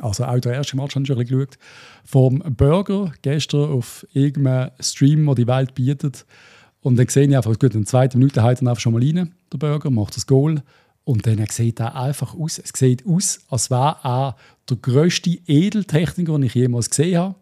also 0.00 0.24
auch 0.24 0.38
der 0.38 0.54
erste 0.54 0.76
Match 0.76 0.94
habe 0.94 1.02
ich 1.02 1.08
schon 1.08 1.16
ein 1.16 1.24
bisschen 1.24 1.38
geschaut, 1.40 1.58
vom 2.04 2.38
Burger 2.56 3.12
gestern 3.22 3.72
auf 3.72 4.06
irgendeinem 4.12 4.70
Stream, 4.78 5.26
der 5.26 5.34
die 5.34 5.46
Welt 5.48 5.74
bietet. 5.74 6.24
Und 6.80 6.96
dann 6.96 7.08
sehe 7.08 7.26
ich 7.26 7.36
einfach, 7.36 7.58
gut, 7.58 7.74
in 7.74 7.86
zweiten 7.86 8.18
Minute 8.18 8.44
hält 8.44 8.62
er 8.62 8.68
einfach 8.68 8.80
schon 8.80 8.92
mal 8.92 9.02
rein, 9.02 9.34
der 9.52 9.58
Burger, 9.58 9.90
macht 9.90 10.16
das 10.16 10.26
Goal. 10.26 10.62
Und 11.04 11.26
dann 11.26 11.44
sieht 11.50 11.80
er 11.80 11.96
einfach 11.96 12.34
aus, 12.34 12.58
es 12.58 12.70
sieht 12.74 13.04
aus, 13.06 13.40
als 13.48 13.70
wäre 13.70 13.96
er 14.04 14.36
der 14.70 14.76
grösste 14.76 15.38
Edeltechniker, 15.46 16.32
den 16.32 16.44
ich 16.44 16.54
jemals 16.54 16.90
gesehen 16.90 17.18
habe 17.18 17.34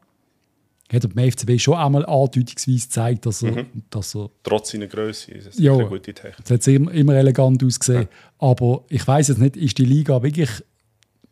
hat 0.93 1.05
er 1.05 1.09
beim 1.09 1.31
FCB 1.31 1.59
schon 1.59 1.75
einmal 1.75 2.05
andeutungsweise 2.05 2.87
gezeigt, 2.87 3.27
dass 3.27 3.43
er, 3.43 3.53
mhm. 3.53 3.83
dass 3.91 4.15
er 4.15 4.31
trotz 4.43 4.71
seiner 4.71 4.87
Größe 4.87 5.33
ist 5.33 5.47
es 5.47 5.59
ja, 5.59 5.73
eine 5.73 5.87
gute 5.87 6.13
Technik. 6.13 6.45
Es 6.45 6.51
hat 6.51 6.67
immer, 6.67 6.93
immer 6.93 7.15
elegant 7.15 7.65
ausgesehen, 7.65 8.03
ja. 8.03 8.09
aber 8.39 8.85
ich 8.89 9.07
weiß 9.07 9.29
jetzt 9.29 9.39
nicht, 9.39 9.57
ist 9.57 9.79
die 9.79 9.85
Liga 9.85 10.23
wirklich 10.23 10.51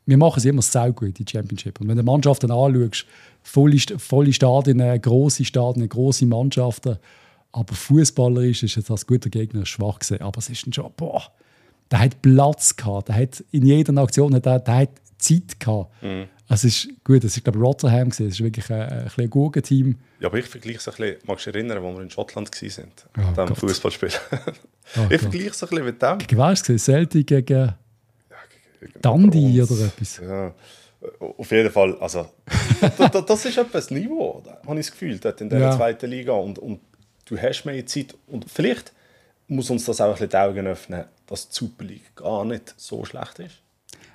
wir 0.07 0.17
machen 0.17 0.39
es 0.39 0.45
immer 0.45 0.63
sehr 0.63 0.91
gut, 0.91 1.19
die 1.19 1.25
Championship. 1.31 1.81
Und 1.81 1.87
wenn 1.87 1.97
du 1.97 2.03
Mannschaften 2.03 2.51
anschaust, 2.51 3.07
volle, 3.43 3.79
volle 3.79 4.33
Stadien, 4.33 5.01
grosse 5.01 5.45
Stadien, 5.45 5.89
grosse 5.89 6.27
Mannschaften, 6.27 6.99
aber 7.53 7.75
fußballerisch 7.75 8.63
ist 8.63 8.77
jetzt 8.77 8.91
als 8.91 9.07
guter 9.07 9.31
Gegner 9.31 9.67
schwach 9.67 9.99
gesehen. 10.01 10.23
Aber 10.23 10.39
es 10.39 10.49
ist 10.49 10.67
ein 10.67 10.73
schon, 10.73 10.91
boah, 10.97 11.23
der 11.91 12.01
hat 12.01 12.23
Platz 12.23 12.77
gehabt, 12.77 13.09
der 13.09 13.17
hat 13.17 13.45
in 13.51 13.67
jeder 13.67 13.97
Aktion 13.99 14.35
hat 14.35 14.47
der, 14.47 14.61
der 14.61 14.77
hat 14.77 14.91
Zeit 15.19 15.59
gehabt. 15.59 16.03
Mhm. 16.03 16.27
Es 16.53 16.65
ist 16.65 16.89
gut, 17.05 17.23
es 17.23 17.37
ist 17.37 17.45
glaube 17.45 17.61
Rotterdam 17.61 18.11
gewesen. 18.11 18.27
Es 18.27 18.35
ist 18.35 18.41
wirklich 18.43 18.69
ein, 18.71 18.83
ein, 18.83 19.11
ein 19.17 19.63
Team. 19.63 19.97
Ja, 20.19 20.27
aber 20.27 20.39
ich 20.39 20.47
vergleiche 20.47 20.79
es 20.79 20.89
ein 20.89 20.95
bisschen, 20.97 21.17
magst 21.25 21.47
du 21.47 21.53
dich 21.53 21.61
erinnern, 21.61 21.85
als 21.85 21.97
wir 21.97 22.03
in 22.03 22.11
Schottland 22.11 22.51
waren, 22.51 22.93
oh, 23.19 23.47
dem 23.47 23.57
Fußballspiel? 23.57 24.11
oh, 24.33 25.07
ich 25.11 25.21
vergleiche 25.21 25.51
es 25.51 25.63
ein 25.63 25.69
bisschen 25.69 25.85
mit 25.85 26.03
dem. 26.03 26.19
Gegen 26.19 26.39
was 26.39 26.69
war 26.69 26.75
es? 26.75 26.85
Celtic 26.85 27.27
gegen, 27.29 27.57
ja, 27.57 27.79
gegen 28.81 29.01
Dundee 29.01 29.63
oder 29.63 29.85
etwas? 29.85 30.17
Ja. 30.19 30.53
Auf 31.39 31.51
jeden 31.51 31.71
Fall, 31.71 31.97
also 31.99 32.29
das, 32.99 33.25
das 33.25 33.45
ist 33.47 33.57
etwas 33.57 33.91
Niveau, 33.91 34.43
habe 34.67 34.81
ich 34.81 34.87
das 34.87 34.93
Gefühl, 34.93 35.19
dort 35.19 35.41
in 35.41 35.49
der 35.49 35.61
ja. 35.61 35.77
zweiten 35.77 36.11
Liga 36.11 36.33
und, 36.33 36.59
und 36.59 36.81
du 37.27 37.39
hast 37.39 37.65
mehr 37.65 37.87
Zeit 37.87 38.15
und 38.27 38.51
vielleicht 38.51 38.93
muss 39.47 39.71
uns 39.71 39.85
das 39.85 40.01
auch 40.01 40.07
ein 40.07 40.13
bisschen 40.13 40.29
die 40.29 40.37
Augen 40.37 40.67
öffnen, 40.67 41.05
dass 41.27 41.49
die 41.49 41.55
Super 41.55 41.85
League 41.85 42.15
gar 42.17 42.45
nicht 42.45 42.75
so 42.77 43.05
schlecht 43.05 43.39
ist. 43.39 43.63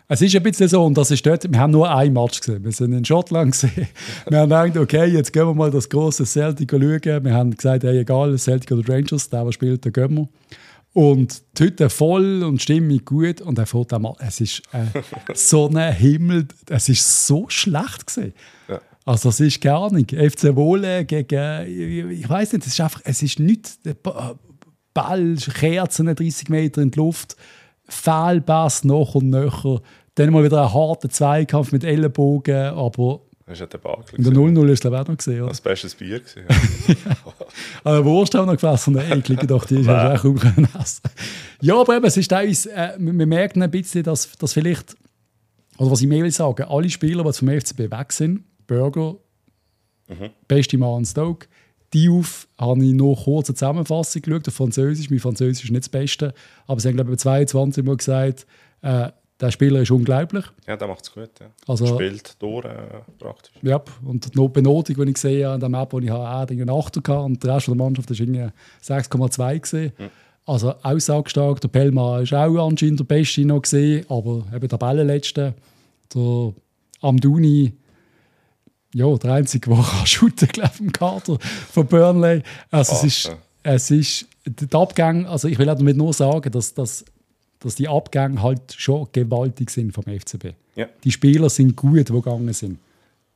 Es 0.07 0.21
ist 0.21 0.35
ein 0.35 0.43
bisschen 0.43 0.67
so, 0.67 0.85
und 0.85 0.95
das 0.95 1.09
ist 1.09 1.25
dort, 1.25 1.51
wir 1.51 1.59
haben 1.59 1.71
nur 1.71 1.89
ein 1.89 2.13
Match 2.13 2.39
gesehen. 2.39 2.63
Wir 2.63 2.71
sind 2.71 2.93
in 2.93 3.03
Schottland 3.03 3.53
gesehen. 3.53 3.87
Wir 4.29 4.39
haben 4.39 4.49
gedacht, 4.49 4.77
okay, 4.77 5.05
jetzt 5.05 5.33
gehen 5.33 5.47
wir 5.47 5.53
mal 5.55 5.71
das 5.71 5.89
große 5.89 6.25
Celtic 6.25 6.71
schauen. 6.71 7.23
Wir 7.23 7.33
haben 7.33 7.55
gesagt, 7.55 7.83
hey, 7.83 7.99
egal, 7.99 8.37
Celtic 8.37 8.71
oder 8.71 8.93
Rangers, 8.93 9.29
der, 9.29 9.43
der 9.43 9.51
spielt, 9.51 9.83
den 9.83 9.93
gehen 9.93 10.15
wir. 10.15 10.27
Und 10.93 11.41
die 11.57 11.63
Hütte 11.63 11.89
voll 11.89 12.43
und 12.43 12.61
Stimmung 12.61 13.03
gut. 13.03 13.41
Und 13.41 13.57
er 13.57 13.65
fährt 13.65 13.93
einmal, 13.93 14.13
es 14.19 14.41
ist 14.41 14.61
äh, 14.73 14.85
so 15.33 15.69
ein 15.69 15.93
Himmel, 15.93 16.47
es 16.69 16.87
ist 16.87 17.25
so 17.25 17.45
schlecht 17.49 18.05
gesehen. 18.05 18.33
Ja. 18.69 18.79
Also 19.05 19.29
es 19.29 19.39
ist 19.39 19.59
gar 19.59 19.91
nicht. 19.91 20.11
FC 20.11 20.55
Wohle 20.55 21.05
gegen, 21.05 22.11
ich 22.11 22.29
weiß 22.29 22.53
nicht, 22.53 22.65
es 22.65 22.73
ist 22.73 22.81
einfach, 22.81 23.01
es 23.05 23.23
ist 23.23 23.39
nicht, 23.39 23.79
Ball, 24.93 25.35
Kerzen 25.35 26.15
30 26.15 26.49
Meter 26.49 26.81
in 26.81 26.91
die 26.91 26.97
Luft 26.97 27.35
Fehlpass 27.87 28.83
noch 28.83 29.15
und 29.15 29.29
nöcher. 29.29 29.81
Dann 30.15 30.31
mal 30.31 30.43
wieder 30.43 30.63
ein 30.63 30.73
harter 30.73 31.09
Zweikampf 31.09 31.71
mit 31.71 31.83
Ellenbogen, 31.83 32.73
aber 32.73 33.21
das 33.45 33.53
ist 33.53 33.59
ja 33.59 33.65
der 33.67 33.77
Bakel. 33.77 34.23
Der 34.23 34.33
0-0 34.33 34.69
ist 34.69 34.81
glaube 34.81 34.95
ich 34.95 35.01
auch 35.03 35.07
noch 35.07 35.17
gesehen. 35.17 35.47
Das 35.47 35.61
bestes 35.61 35.93
Bier 35.93 36.19
gesehen. 36.19 36.45
ja. 36.87 36.95
Aber 37.83 38.03
Wurst 38.03 38.33
haben 38.33 38.47
noch 38.47 38.53
gefressen. 38.53 38.95
Nein, 38.95 39.23
ich 39.27 39.39
doch, 39.41 39.65
die 39.65 39.83
du 39.83 39.91
auch 39.91 40.19
kaum 40.19 40.37
essen. 40.79 41.01
Ja, 41.61 41.79
aber 41.79 41.95
eben, 41.95 42.05
es 42.05 42.17
ist 42.17 42.29
teilweise, 42.29 42.73
äh, 42.73 42.93
wir 42.97 43.27
merken 43.27 43.61
ein 43.61 43.69
bisschen, 43.69 44.01
dass, 44.01 44.31
dass 44.31 44.53
vielleicht, 44.53 44.95
oder 45.77 45.91
was 45.91 46.01
ich 46.01 46.07
mehr 46.07 46.23
will 46.23 46.31
sagen, 46.31 46.63
alle 46.63 46.89
Spieler, 46.89 47.23
die 47.23 47.33
vom 47.33 47.49
FCB 47.49 47.91
weg 47.91 48.11
sind, 48.13 48.43
Burger, 48.65 49.15
mhm. 50.07 50.31
beste 50.47 50.79
Mann 50.79 51.05
Stoke, 51.05 51.47
Diouf 51.95 52.47
habe 52.57 52.83
ich 52.83 52.93
noch 52.93 53.23
kurz 53.23 53.49
eine 53.49 53.55
Zusammenfassung 53.55 54.21
geschaut, 54.21 54.47
auf 54.47 54.53
Französisch. 54.53 55.09
Mein 55.09 55.19
Französisch 55.19 55.63
ist 55.65 55.71
nicht 55.71 55.85
das 55.85 55.89
Beste, 55.89 56.33
aber 56.67 56.79
sie 56.81 56.89
haben, 56.89 56.95
glaube 56.95 57.13
ich, 57.13 57.19
22 57.19 57.83
Mal 57.85 57.95
gesagt, 57.95 58.45
äh, 58.81 59.11
der 59.39 59.51
Spieler 59.51 59.81
ist 59.81 59.91
unglaublich. 59.91 60.45
Ja, 60.67 60.77
der 60.77 60.87
macht 60.87 61.03
es 61.03 61.13
gut. 61.13 61.29
Ja. 61.39 61.47
Also, 61.67 61.87
Spielt 61.87 62.41
durch, 62.41 62.65
äh, 62.65 63.01
praktisch. 63.17 63.53
Ja, 63.61 63.81
und 64.03 64.33
die 64.33 64.47
Benotung, 64.47 64.95
die 64.95 65.03
ich 65.03 65.13
gesehen 65.13 65.45
habe, 65.45 65.53
an 65.55 65.59
der 65.59 65.69
Map, 65.69 65.93
wo 65.93 65.99
ich 65.99 66.09
habe, 66.09 66.23
auch 66.23 66.49
einen 66.49 66.69
8 66.69 66.97
hatte 66.97 67.19
und 67.19 67.43
der 67.43 67.55
Rest 67.55 67.67
der 67.67 67.75
Mannschaft 67.75 68.09
war 68.09 68.51
6,2 68.81 69.59
gesehen. 69.59 69.93
Mhm. 69.97 70.09
Also 70.45 70.73
aussagestark. 70.83 71.59
Der 71.61 71.67
Pelma 71.69 72.19
ist 72.19 72.33
auch 72.33 72.67
anscheinend 72.67 72.99
der 72.99 73.05
Beste 73.05 73.45
noch 73.45 73.61
gesehen, 73.61 74.05
aber 74.09 74.45
eben 74.53 74.67
der 74.67 74.69
Tabellenletzte. 74.69 75.53
Der 76.13 76.53
Amduni 77.01 77.73
ja, 78.95 79.13
der 79.17 79.33
einzige, 79.33 79.69
der 79.69 79.83
kann 79.83 80.07
shooten 80.07 80.47
kann, 80.47 80.71
im 80.79 80.91
Kader 80.93 81.37
von 81.39 81.85
Burnley. 81.85 82.41
Also 82.71 82.93
Ach, 82.93 82.97
es 82.99 83.03
ist, 83.03 83.25
ja. 83.25 83.37
es 83.63 83.91
ist 83.91 84.25
der 84.45 84.79
Abgang, 84.79 85.25
also 85.25 85.49
ich 85.49 85.59
will 85.59 85.65
damit 85.65 85.97
nur 85.97 86.13
sagen, 86.13 86.49
dass, 86.49 86.73
dass, 86.73 87.03
dass 87.59 87.75
die 87.75 87.89
Abgänge 87.89 88.41
halt 88.41 88.73
schon 88.73 89.07
gewaltig 89.11 89.69
sind 89.69 89.91
vom 89.91 90.05
FCB. 90.05 90.53
Ja. 90.77 90.87
Die 91.03 91.11
Spieler 91.11 91.49
sind 91.49 91.75
gut, 91.75 92.07
die 92.07 92.13
gegangen 92.13 92.53
sind. 92.53 92.79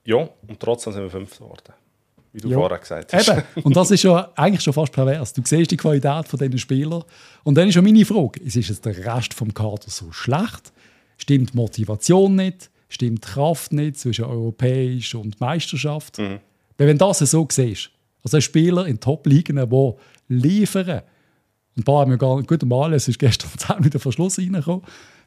Ja, 0.05 0.29
und 0.47 0.59
trotzdem 0.59 0.93
sind 0.93 1.03
wir 1.03 1.09
fünf 1.09 1.37
geworden. 1.37 1.73
Wie 2.31 2.39
du 2.39 2.47
ja. 2.47 2.57
vorher 2.57 2.77
gesagt 2.77 3.11
hast. 3.11 3.27
Eben. 3.27 3.43
Und 3.63 3.75
das 3.75 3.91
ist 3.91 4.03
ja 4.03 4.31
eigentlich 4.35 4.61
schon 4.61 4.71
fast 4.71 4.93
pervers. 4.93 5.33
Du 5.33 5.41
siehst 5.43 5.71
die 5.71 5.77
Qualität 5.77 6.25
von 6.27 6.39
diesen 6.39 6.57
Spielern. 6.57 7.03
Und 7.43 7.55
dann 7.55 7.67
ist 7.67 7.73
schon 7.73 7.83
meine 7.83 8.05
Frage: 8.05 8.39
Ist 8.39 8.55
jetzt 8.55 8.85
der 8.85 8.95
Rest 8.97 9.33
vom 9.33 9.53
Kader 9.53 9.87
so 9.87 10.11
schlecht? 10.11 10.71
Stimmt 11.17 11.53
die 11.53 11.57
Motivation 11.57 12.35
nicht? 12.35 12.69
Stimmt 12.89 13.23
die 13.23 13.27
Kraft 13.29 13.71
nicht 13.71 13.97
zwischen 13.97 14.25
europäisch 14.25 15.15
und 15.15 15.39
Meisterschaft. 15.39 16.17
Mhm. 16.17 16.39
Weil 16.77 16.87
wenn 16.87 16.97
das 16.97 17.19
so 17.19 17.47
siehst, 17.49 17.91
also 18.23 18.37
ein 18.37 18.41
Spieler 18.41 18.85
in 18.85 18.99
Top-Ligen, 18.99 19.55
die 19.57 19.91
liefern, 20.27 21.01
und 21.75 21.81
ein 21.81 21.83
paar 21.83 22.01
haben 22.01 22.11
wir 22.11 22.17
gar 22.17 22.35
nicht, 22.37 22.49
gut 22.49 22.63
mal, 22.63 22.93
es 22.93 23.07
ist 23.07 23.19
gestern 23.19 23.49
Abend 23.67 23.85
wieder 23.85 23.99
Verschluss 23.99 24.37
reingekommen, 24.37 24.83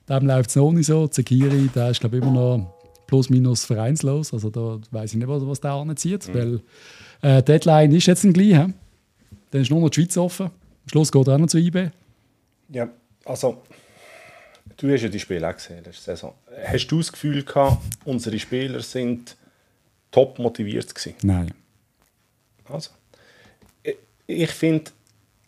dem 0.09 0.27
läuft 0.27 0.51
es 0.51 0.57
noch 0.57 0.73
nicht 0.73 0.87
so. 0.87 1.07
Zekiri, 1.07 1.71
der 1.75 1.91
ist 1.91 2.01
glaube 2.01 2.19
ich 2.19 2.23
immer 2.23 2.33
noch 2.33 2.75
plus 3.07 3.31
minus 3.31 3.65
vereinslos, 3.65 4.33
also 4.33 4.51
da 4.51 4.79
weiß 4.91 5.13
ich 5.13 5.19
nicht, 5.19 5.29
was 5.29 5.61
der 5.61 5.73
anzieht, 5.73 6.29
mhm. 6.29 6.35
weil 6.35 6.61
äh, 7.23 7.43
Deadline 7.43 7.93
ist 7.93 8.07
jetzt 8.07 8.25
ein 8.25 8.33
gleich. 8.33 8.69
Dann 9.51 9.61
ist 9.61 9.71
nur 9.71 9.81
noch 9.81 9.91
die 9.91 10.01
Schweiz 10.01 10.17
offen. 10.17 10.47
Am 10.47 10.89
Schluss 10.89 11.13
geht 11.13 11.29
er 11.29 11.35
auch 11.35 11.39
noch 11.39 11.47
zu 11.47 11.59
IB. 11.59 11.91
Ja, 12.71 12.89
also 13.25 13.63
du 14.83 14.93
hast 14.93 15.03
ja 15.03 15.09
die 15.09 15.21
Spiele 15.21 15.49
auch 15.49 15.55
gesehen 15.55 15.85
letzte 15.85 16.03
Saison. 16.03 16.35
Hast 16.65 16.87
du 16.89 16.99
das 16.99 17.13
Gefühl 17.13 17.45
gehabt, 17.45 17.83
unsere 18.05 18.39
Spieler 18.39 18.81
sind 18.81 19.37
top 20.11 20.39
motiviert 20.39 20.95
gewesen? 20.95 21.15
Nein. 21.23 21.55
Also, 22.69 22.91
ich, 24.27 24.51
finde, 24.51 24.91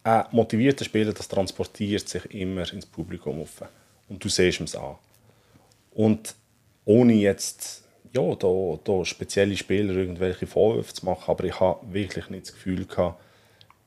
ein 0.02 0.24
motivierter 0.30 0.84
Spieler, 0.84 1.12
das 1.12 1.28
transportiert 1.28 2.08
sich 2.08 2.24
immer 2.34 2.70
ins 2.72 2.86
Publikum 2.86 3.40
auf. 3.40 3.62
Und 4.08 4.22
du 4.22 4.28
siehst 4.28 4.60
es 4.60 4.76
an. 4.76 4.96
Und 5.92 6.34
ohne 6.84 7.14
jetzt 7.14 7.84
ja, 8.14 8.34
da, 8.36 8.78
da 8.84 9.04
spezielle 9.04 9.56
Spieler 9.56 9.94
irgendwelche 9.96 10.46
Vorwürfe 10.46 10.94
zu 10.94 11.04
machen, 11.04 11.24
aber 11.26 11.44
ich 11.44 11.58
habe 11.58 11.92
wirklich 11.92 12.30
nicht 12.30 12.46
das 12.46 12.52
Gefühl 12.52 12.86
gehabt, 12.86 13.20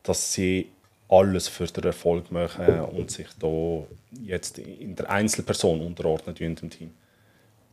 dass 0.04 0.34
sie 0.34 0.70
alles 1.10 1.48
für 1.48 1.66
den 1.66 1.84
Erfolg 1.84 2.32
machen 2.32 2.80
und 2.80 3.12
sich 3.12 3.28
da 3.40 3.84
jetzt 4.24 4.58
in 4.60 4.96
der 4.96 5.10
Einzelperson 5.10 5.82
unterordnen 5.82 6.36
in 6.38 6.56
dem 6.56 6.70
Team. 6.70 6.92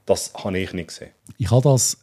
Das 0.07 0.33
habe 0.35 0.59
ich 0.59 0.73
nicht 0.73 0.89
gesehen. 0.89 1.11
Ich 1.39 1.51
habe 1.51 1.63
das, 1.63 1.99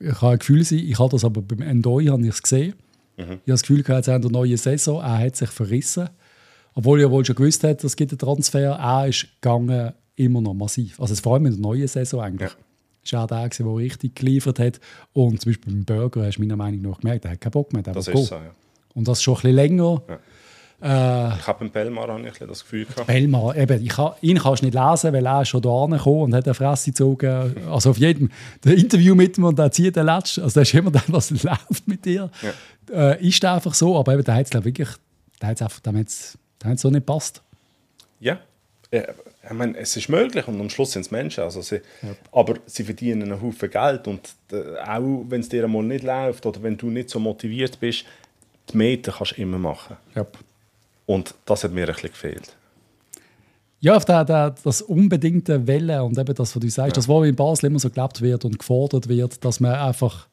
ich 0.00 0.20
habe 0.20 0.32
ein 0.32 0.38
Gefühl, 0.38 0.60
ich 0.60 0.98
habe 0.98 1.10
das 1.10 1.24
aber 1.24 1.40
beim 1.40 1.62
Endoi 1.62 2.06
habe 2.06 2.22
ich 2.22 2.28
es 2.28 2.42
gesehen. 2.42 2.74
Mhm. 3.16 3.22
Ich 3.22 3.28
habe 3.28 3.40
das 3.46 3.62
Gefühl 3.62 3.82
gehabt, 3.82 4.08
in 4.08 4.20
der 4.20 4.30
neuen 4.30 4.56
Saison, 4.56 5.00
er 5.00 5.18
hat 5.18 5.36
sich 5.36 5.50
verrissen. 5.50 6.10
Obwohl 6.74 7.00
er 7.00 7.10
wohl 7.10 7.24
schon 7.24 7.36
gewusst 7.36 7.62
hat, 7.62 7.84
es 7.84 7.94
gibt 7.94 8.10
einen 8.10 8.18
Transfer, 8.18 8.76
er 8.76 9.06
ist 9.06 9.28
gegangen 9.40 9.92
immer 10.16 10.40
noch 10.40 10.54
massiv. 10.54 11.00
Also 11.00 11.14
vor 11.16 11.34
allem 11.34 11.46
in 11.46 11.52
der 11.52 11.60
neuen 11.60 11.88
Saison 11.88 12.20
eigentlich. 12.20 12.50
Ja. 12.50 12.56
Ist 13.02 13.14
auch 13.14 13.26
der, 13.26 13.48
der 13.48 13.76
richtig 13.76 14.16
geliefert 14.16 14.58
hat. 14.58 14.80
Und 15.12 15.40
zum 15.40 15.50
Beispiel 15.50 15.72
beim 15.72 15.84
Burger 15.84 16.26
hast 16.26 16.36
du 16.36 16.40
meiner 16.42 16.56
Meinung 16.56 16.82
nach 16.82 17.00
gemerkt, 17.00 17.24
er 17.24 17.32
hat 17.32 17.40
keinen 17.40 17.52
Bock 17.52 17.72
mehr. 17.72 17.82
Das 17.82 18.08
ist 18.08 18.26
so, 18.26 18.34
ja. 18.34 18.54
Und 18.94 19.06
das 19.08 19.22
schon 19.22 19.34
ein 19.34 19.42
bisschen 19.42 19.56
länger. 19.56 20.02
Ja. 20.08 20.18
Äh, 20.82 21.36
ich 21.36 21.46
habe 21.46 21.60
beim 21.60 21.70
Belmar 21.70 22.10
auch 22.10 22.18
nicht 22.18 22.40
das 22.40 22.62
Gefühl 22.62 22.84
gehabt. 22.84 23.06
Belmar, 23.06 23.56
eben, 23.56 23.82
ich 23.82 23.90
kann, 23.90 24.12
ihn 24.20 24.38
kannst 24.38 24.62
du 24.62 24.66
nicht 24.66 24.74
lesen, 24.74 25.12
weil 25.12 25.26
er 25.26 25.42
ist 25.42 25.48
schon 25.48 25.62
da 25.62 25.86
gekommen 25.86 26.22
und 26.22 26.34
hat 26.34 26.44
eine 26.44 26.54
Fresse 26.54 26.90
gezogen. 26.90 27.54
Also 27.70 27.90
auf 27.90 27.98
jedem 27.98 28.30
der 28.62 28.74
Interview 28.74 29.14
mit 29.14 29.38
ihm 29.38 29.44
und 29.44 29.58
er 29.58 29.70
zieht 29.70 29.96
den 29.96 30.06
letzten. 30.06 30.42
Also 30.42 30.60
das 30.60 30.68
ist 30.68 30.74
immer 30.74 30.90
das, 30.90 31.04
was 31.08 31.42
läuft 31.42 31.86
mit 31.86 32.04
dir. 32.04 32.30
Ja. 32.90 33.12
Äh, 33.12 33.26
ist 33.26 33.44
einfach 33.44 33.74
so, 33.74 33.98
aber 33.98 34.14
eben, 34.14 34.24
der 34.24 34.34
hat 34.34 34.54
es 34.54 34.64
wirklich, 34.64 34.88
der 35.40 35.48
hat 35.50 35.56
es 35.56 35.62
einfach, 35.62 35.80
der 35.80 35.94
hat's, 35.94 36.38
der 36.62 36.76
so 36.76 36.90
nicht 36.90 37.06
passt. 37.06 37.42
Ja, 38.20 38.38
ich 38.90 39.52
meine, 39.52 39.76
es 39.76 39.96
ist 39.96 40.08
möglich 40.08 40.46
und 40.46 40.60
am 40.60 40.70
Schluss 40.70 40.92
sind 40.92 41.02
es 41.02 41.10
Menschen. 41.10 41.42
Also 41.42 41.62
sie, 41.62 41.80
ja. 42.02 42.14
Aber 42.32 42.54
sie 42.66 42.84
verdienen 42.84 43.32
einen 43.32 43.42
Haufen 43.42 43.70
Geld 43.70 44.06
und 44.06 44.34
äh, 44.52 44.78
auch 44.78 45.24
wenn 45.28 45.40
es 45.40 45.48
dir 45.48 45.64
einmal 45.64 45.82
nicht 45.82 46.04
läuft 46.04 46.46
oder 46.46 46.62
wenn 46.62 46.76
du 46.76 46.90
nicht 46.90 47.10
so 47.10 47.18
motiviert 47.18 47.80
bist, 47.80 48.04
die 48.70 48.76
Meter 48.76 49.12
kannst 49.12 49.36
du 49.36 49.42
immer 49.42 49.58
machen. 49.58 49.96
Ja. 50.14 50.26
Und 51.06 51.34
das 51.44 51.64
hat 51.64 51.72
mir 51.72 51.86
ein 51.86 51.94
bisschen 51.94 52.10
gefehlt. 52.10 52.56
Ja, 53.80 53.96
auf 53.96 54.06
der, 54.06 54.24
der, 54.24 54.54
das 54.64 54.80
unbedingte 54.80 55.66
Welle 55.66 56.02
und 56.02 56.16
eben 56.16 56.34
das, 56.34 56.56
was 56.56 56.60
du 56.60 56.68
sagst, 56.70 56.96
ja. 56.96 57.00
das, 57.00 57.06
was 57.06 57.26
in 57.26 57.36
Basel 57.36 57.66
immer 57.66 57.78
so 57.78 57.90
gelebt 57.90 58.22
wird 58.22 58.44
und 58.46 58.58
gefordert 58.58 59.08
wird, 59.08 59.44
dass 59.44 59.60
man 59.60 59.74
einfach, 59.74 60.26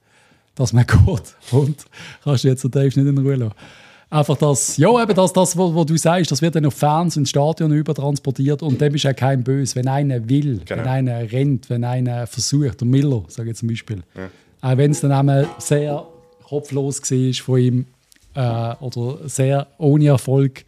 dass 0.56 0.72
man 0.72 0.86
geht. 1.06 1.36
Und 1.52 1.86
kannst 2.24 2.46
du 2.46 2.48
jetzt 2.48 2.64
den 2.64 2.72
Dave 2.72 2.88
nicht 2.88 2.98
in 2.98 3.18
Ruhe 3.18 3.36
lassen. 3.36 3.54
Einfach 4.10 4.38
das, 4.38 4.76
ja, 4.78 4.90
eben 5.02 5.14
das, 5.14 5.34
das 5.34 5.58
was, 5.58 5.76
was 5.76 5.86
du 5.86 5.98
sagst, 5.98 6.32
das 6.32 6.42
wird 6.42 6.56
dann 6.56 6.66
auf 6.66 6.74
Fans 6.74 7.16
ins 7.16 7.30
Stadion 7.30 7.72
übertransportiert 7.74 8.62
und 8.62 8.80
dem 8.80 8.96
ist 8.96 9.04
ja 9.04 9.14
kein 9.14 9.44
Böse. 9.44 9.76
Wenn 9.76 9.88
einer 9.88 10.28
will, 10.30 10.62
genau. 10.66 10.82
wenn 10.82 10.90
einer 10.90 11.32
rennt, 11.32 11.70
wenn 11.70 11.84
einer 11.84 12.28
versucht, 12.28 12.82
der 12.82 12.88
Miller, 12.88 13.24
sage 13.28 13.52
ich 13.52 13.58
zum 13.58 13.70
Beispiel, 13.70 14.04
ja. 14.16 14.30
auch 14.62 14.78
wenn 14.78 14.92
es 14.92 15.00
dann 15.00 15.14
einmal 15.14 15.48
sehr 15.60 16.06
kopflos 16.44 17.02
war 17.02 17.34
von 17.34 17.60
ihm, 17.60 17.86
äh, 18.36 18.76
oder 18.80 19.28
sehr 19.28 19.68
ohne 19.78 20.08
Erfolg 20.08 20.66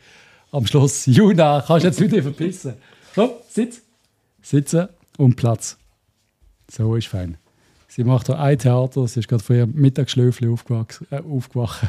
am 0.51 0.65
Schluss. 0.65 1.05
Juna, 1.07 1.63
kannst 1.65 1.83
du 1.83 1.87
jetzt 1.87 2.01
wieder 2.01 2.21
verpissen. 2.21 2.75
So, 3.15 3.41
sitz. 3.49 3.81
Sitzen 4.41 4.89
und 5.17 5.35
Platz. 5.35 5.77
So 6.69 6.95
ist 6.95 7.07
fein. 7.07 7.37
Sie 7.87 8.03
macht 8.03 8.27
da 8.27 8.39
ein 8.39 8.57
Theater, 8.57 9.07
sie 9.07 9.19
ist 9.19 9.27
gerade 9.27 9.43
vor 9.43 9.55
ihrem 9.55 9.73
Mittagsschläfchen 9.75 10.49
äh, 10.49 11.17
aufgewacht. 11.17 11.83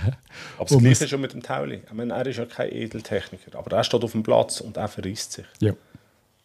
Aber 0.58 0.68
das 0.68 0.78
Gleiche 0.78 1.08
schon 1.08 1.22
mit 1.22 1.32
dem 1.32 1.42
Tauli. 1.42 1.80
Ich 1.86 1.92
meine, 1.94 2.12
er 2.12 2.26
ist 2.26 2.36
ja 2.36 2.44
kein 2.44 2.70
Edeltechniker, 2.70 3.58
aber 3.58 3.74
er 3.74 3.84
steht 3.84 4.04
auf 4.04 4.12
dem 4.12 4.22
Platz 4.22 4.60
und 4.60 4.76
er 4.76 4.88
verrisst 4.88 5.32
sich. 5.32 5.46
Ja. 5.60 5.72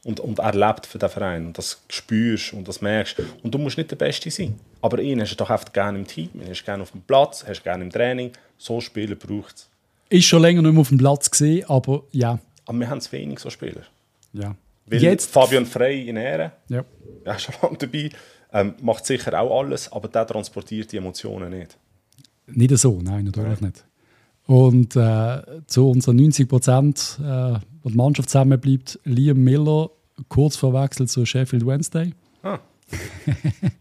Und, 0.05 0.19
und 0.21 0.39
er 0.39 0.53
lebt 0.53 0.85
für 0.85 0.97
den 0.97 1.09
Verein 1.09 1.47
und 1.47 1.57
das 1.57 1.81
spürst 1.89 2.53
und 2.53 2.67
das 2.67 2.81
merkst. 2.81 3.17
Und 3.43 3.53
du 3.53 3.57
musst 3.57 3.77
nicht 3.77 3.91
der 3.91 3.97
Beste 3.97 4.31
sein. 4.31 4.57
Aber 4.81 4.99
ihn 4.99 5.19
hast 5.19 5.31
du 5.31 5.35
doch 5.35 5.49
einfach 5.49 5.73
gerne 5.73 5.99
im 5.99 6.07
Team, 6.07 6.29
ihn 6.35 6.49
hast 6.49 6.61
du 6.61 6.65
gerne 6.65 6.83
auf 6.83 6.91
dem 6.91 7.01
Platz, 7.01 7.43
hast 7.45 7.59
du 7.59 7.63
gerne 7.63 7.83
im 7.83 7.89
Training. 7.89 8.31
So 8.57 8.79
Spieler 8.79 9.15
braucht 9.15 9.55
es. 9.55 9.69
Ist 10.09 10.25
schon 10.25 10.41
länger 10.41 10.61
nicht 10.61 10.71
mehr 10.71 10.81
auf 10.81 10.89
dem 10.89 10.97
Platz 10.97 11.29
gesehen, 11.29 11.65
aber 11.67 12.03
ja. 12.11 12.39
Aber 12.65 12.79
wir 12.79 12.89
haben 12.89 13.01
zu 13.01 13.11
wenig 13.11 13.39
so 13.39 13.49
Spieler. 13.49 13.83
Ja. 14.33 14.55
Weil 14.85 15.03
Jetzt. 15.03 15.31
Fabian 15.31 15.65
Frey 15.65 16.07
in 16.07 16.15
Ehre, 16.15 16.53
ja. 16.67 16.83
er 17.25 17.35
ist 17.35 17.43
schon 17.43 17.55
lange 17.61 17.77
dabei, 17.77 18.09
ähm, 18.51 18.73
macht 18.81 19.05
sicher 19.05 19.39
auch 19.39 19.59
alles, 19.59 19.91
aber 19.91 20.07
der 20.07 20.25
transportiert 20.25 20.91
die 20.91 20.97
Emotionen 20.97 21.51
nicht. 21.51 21.77
Nicht 22.47 22.75
so, 22.77 22.99
nein, 23.01 23.25
natürlich 23.25 23.61
nein. 23.61 23.71
nicht. 23.71 23.85
Und 24.49 24.95
äh, 24.95 25.43
zu 25.67 25.91
unseren 25.91 26.15
90 26.15 26.49
Prozent, 26.49 27.19
äh, 27.21 27.59
wo 27.83 27.89
die 27.89 27.95
Mannschaft 27.95 28.31
zusammenbleibt, 28.31 28.99
Liam 29.03 29.43
Miller 29.43 29.91
kurz 30.27 30.55
vor 30.55 30.73
Wechsel 30.73 31.07
zu 31.07 31.23
Sheffield 31.23 31.67
Wednesday. 31.67 32.15
Ah. 32.41 32.57
Okay. 33.21 33.71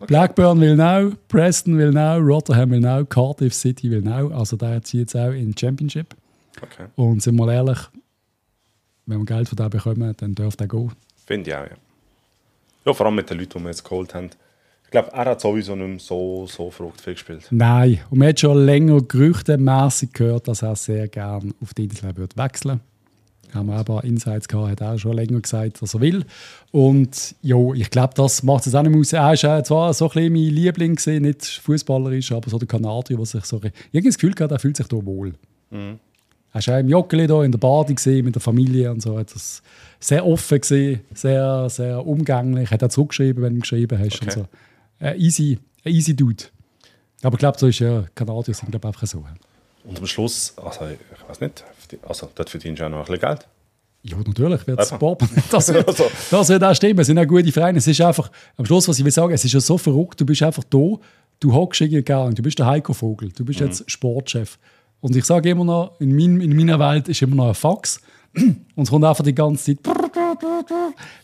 Blackburn 0.06 0.62
will 0.62 0.76
now, 0.76 1.12
Preston 1.28 1.76
will 1.76 1.92
now, 1.92 2.16
Rotherham 2.16 2.70
will 2.70 2.80
now, 2.80 3.04
Cardiff 3.04 3.52
City 3.52 3.90
will 3.90 4.00
now. 4.00 4.32
Also 4.34 4.56
der 4.56 4.82
zieht 4.82 5.00
jetzt 5.00 5.14
auch 5.14 5.32
in 5.32 5.52
die 5.52 5.60
Championship. 5.60 6.16
Okay. 6.62 6.86
Und 6.96 7.22
sind 7.22 7.36
wir 7.36 7.44
mal 7.44 7.52
ehrlich, 7.52 7.78
wenn 9.04 9.18
wir 9.18 9.26
Geld 9.26 9.50
von 9.50 9.56
dem 9.56 9.68
bekommen, 9.68 10.14
dann 10.16 10.34
dürfte 10.34 10.64
er 10.64 10.68
gehen. 10.68 10.92
Finde 11.26 11.50
ich 11.50 11.54
auch, 11.54 11.66
ja. 11.66 11.76
Ja, 12.86 12.94
vor 12.94 13.04
allem 13.04 13.16
mit 13.16 13.28
den 13.28 13.40
Leuten, 13.40 13.58
die 13.58 13.64
wir 13.64 13.68
jetzt 13.68 13.84
geholt 13.84 14.14
haben. 14.14 14.30
Ich 14.88 14.92
glaube, 14.92 15.12
er 15.12 15.26
hat 15.26 15.40
sowieso 15.42 15.76
nicht 15.76 15.86
mehr 15.86 15.98
so, 15.98 16.46
so 16.46 16.70
verrückt 16.70 17.02
viel 17.02 17.12
gespielt. 17.12 17.46
Nein, 17.50 18.00
und 18.08 18.18
man 18.18 18.28
hat 18.28 18.40
schon 18.40 18.64
länger 18.64 19.02
gerüchtemässig 19.02 20.14
gehört, 20.14 20.48
dass 20.48 20.62
er 20.62 20.76
sehr 20.76 21.08
gerne 21.08 21.52
auf 21.60 21.74
die 21.74 21.84
Insel 21.84 22.14
wechseln 22.36 22.80
würde 22.80 22.80
haben 23.54 23.66
wir 23.66 23.80
auch 23.80 24.02
ein 24.02 24.08
Insights 24.08 24.48
gehabt, 24.48 24.70
hat 24.70 24.82
auch 24.82 24.98
schon 24.98 25.14
länger 25.14 25.40
gesagt, 25.40 25.80
was 25.82 25.94
er 25.94 26.00
will. 26.00 26.24
Und 26.70 27.34
ja, 27.42 27.56
ich 27.74 27.90
glaube, 27.90 28.14
das 28.14 28.42
macht 28.42 28.66
es 28.66 28.74
auch 28.74 28.82
nicht 28.82 28.90
mehr 28.90 29.00
aus. 29.00 29.12
Er 29.12 29.32
ist 29.32 29.44
äh, 29.44 29.62
zwar 29.62 29.92
so 29.94 30.06
ein 30.06 30.12
bisschen 30.12 30.32
mein 30.32 30.54
Liebling 30.54 30.94
gewesen, 30.96 31.22
nicht 31.22 31.44
fußballerisch, 31.46 32.32
aber 32.32 32.50
so 32.50 32.58
der 32.58 32.68
Kanadier, 32.68 33.16
der 33.16 33.26
sich 33.26 33.44
so... 33.44 33.56
Habe 33.56 33.72
das 33.92 34.14
Gefühl 34.14 34.34
gehabt, 34.34 34.52
er 34.52 34.58
fühlt 34.58 34.76
sich 34.76 34.86
hier 34.88 35.06
wohl. 35.06 35.34
Mhm. 35.70 35.98
Er 36.52 36.66
war 36.66 36.74
auch 36.74 36.80
im 36.80 36.88
Joggeli 36.88 37.26
hier 37.26 37.42
in 37.42 37.52
der 37.52 37.58
Bade 37.58 37.94
gesehen, 37.94 38.24
mit 38.24 38.34
der 38.34 38.42
Familie 38.42 38.90
und 38.90 39.02
so. 39.02 39.18
Das 39.18 39.62
sehr 40.00 40.26
offen 40.26 40.60
gesehen, 40.60 41.00
sehr, 41.14 41.68
sehr 41.68 42.06
umgänglich. 42.06 42.70
Hat 42.70 42.82
auch 42.82 42.88
zurückgeschrieben, 42.88 43.42
wenn 43.42 43.54
du 43.54 43.60
geschrieben 43.60 43.98
hast. 43.98 44.16
Okay. 44.16 44.24
Und 44.24 44.32
so. 44.32 44.46
Ein 44.98 45.20
easy, 45.20 45.58
ein 45.84 45.92
easy 45.92 46.14
Dude. 46.14 46.44
Aber 47.22 47.34
ich 47.34 47.38
glaube, 47.38 47.58
so 47.58 47.66
ist 47.66 47.78
ja, 47.78 48.04
Kanadier 48.14 48.54
sind 48.54 48.70
glaube 48.70 48.88
einfach 48.88 49.06
so. 49.06 49.24
Und 49.84 49.98
am 49.98 50.06
Schluss, 50.06 50.54
also 50.56 50.86
ich 50.86 51.28
weiß 51.28 51.40
nicht, 51.40 51.64
also 52.06 52.28
dort 52.34 52.50
verdienst 52.50 52.80
du 52.80 52.86
auch 52.86 52.90
noch 52.90 52.98
ein 52.98 53.04
bisschen 53.04 53.20
Geld. 53.20 53.48
Ja, 54.02 54.16
natürlich 54.16 54.66
wird 54.66 54.80
es 54.80 54.90
Das, 55.50 55.72
wird, 55.72 55.88
also. 55.88 56.04
das 56.30 56.48
wird 56.48 56.62
auch 56.62 56.74
stimmen. 56.74 57.00
Es 57.00 57.06
sind 57.08 57.18
auch 57.18 57.26
gute 57.26 57.50
Vereine. 57.50 57.78
Es 57.78 57.86
ist 57.86 58.00
einfach, 58.00 58.30
am 58.56 58.64
Schluss, 58.64 58.88
was 58.88 58.98
ich 58.98 59.04
will 59.04 59.12
sagen, 59.12 59.32
es 59.32 59.44
ist 59.44 59.52
ja 59.52 59.60
so 59.60 59.76
verrückt. 59.76 60.20
Du 60.20 60.26
bist 60.26 60.42
einfach 60.42 60.64
da, 60.64 60.94
du 61.40 61.52
hockst 61.52 61.80
irgendwie 61.80 62.02
gar 62.02 62.30
Du 62.30 62.42
bist 62.42 62.58
der 62.58 62.66
Heiko 62.66 62.92
Vogel, 62.92 63.30
du 63.32 63.44
bist 63.44 63.60
mhm. 63.60 63.66
jetzt 63.66 63.90
Sportchef. 63.90 64.58
Und 65.00 65.14
ich 65.16 65.24
sage 65.24 65.50
immer 65.50 65.64
noch, 65.64 66.00
in, 66.00 66.14
mein, 66.14 66.40
in 66.40 66.56
meiner 66.56 66.78
Welt 66.78 67.08
ist 67.08 67.22
immer 67.22 67.36
noch 67.36 67.48
ein 67.48 67.54
Fax. 67.54 68.00
Und 68.34 68.82
es 68.82 68.90
kommt 68.90 69.04
einfach 69.04 69.24
die 69.24 69.34
ganze 69.34 69.76
Zeit. 69.76 69.96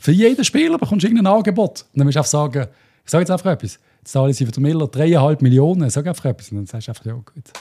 Für 0.01 0.13
jeden 0.13 0.45
Spieler 0.45 0.79
bekommst 0.79 1.05
du 1.05 1.09
irgendein 1.09 1.33
Angebot. 1.33 1.87
Und 1.93 1.99
dann 1.99 2.07
musst 2.07 2.17
du 2.17 2.21
einfach 2.21 2.31
sagen, 2.31 2.67
ich 3.05 3.11
sage 3.11 3.23
jetzt 3.23 3.31
einfach 3.31 3.51
etwas. 3.51 3.79
Jetzt 3.99 4.13
zahle 4.13 4.31
ich 4.31 4.37
sie 4.37 4.47
für 4.47 4.53
den 4.53 4.63
Miller 4.63 4.87
3,5 4.87 5.43
Millionen. 5.43 5.91
Sag 5.91 6.07
einfach 6.07 6.25
etwas. 6.25 6.51
Und 6.51 6.59
dann 6.59 6.67
sagst 6.67 6.89
du 6.89 6.91
einfach, 6.93 7.05
ja, 7.05 7.13
gut. 7.15 7.53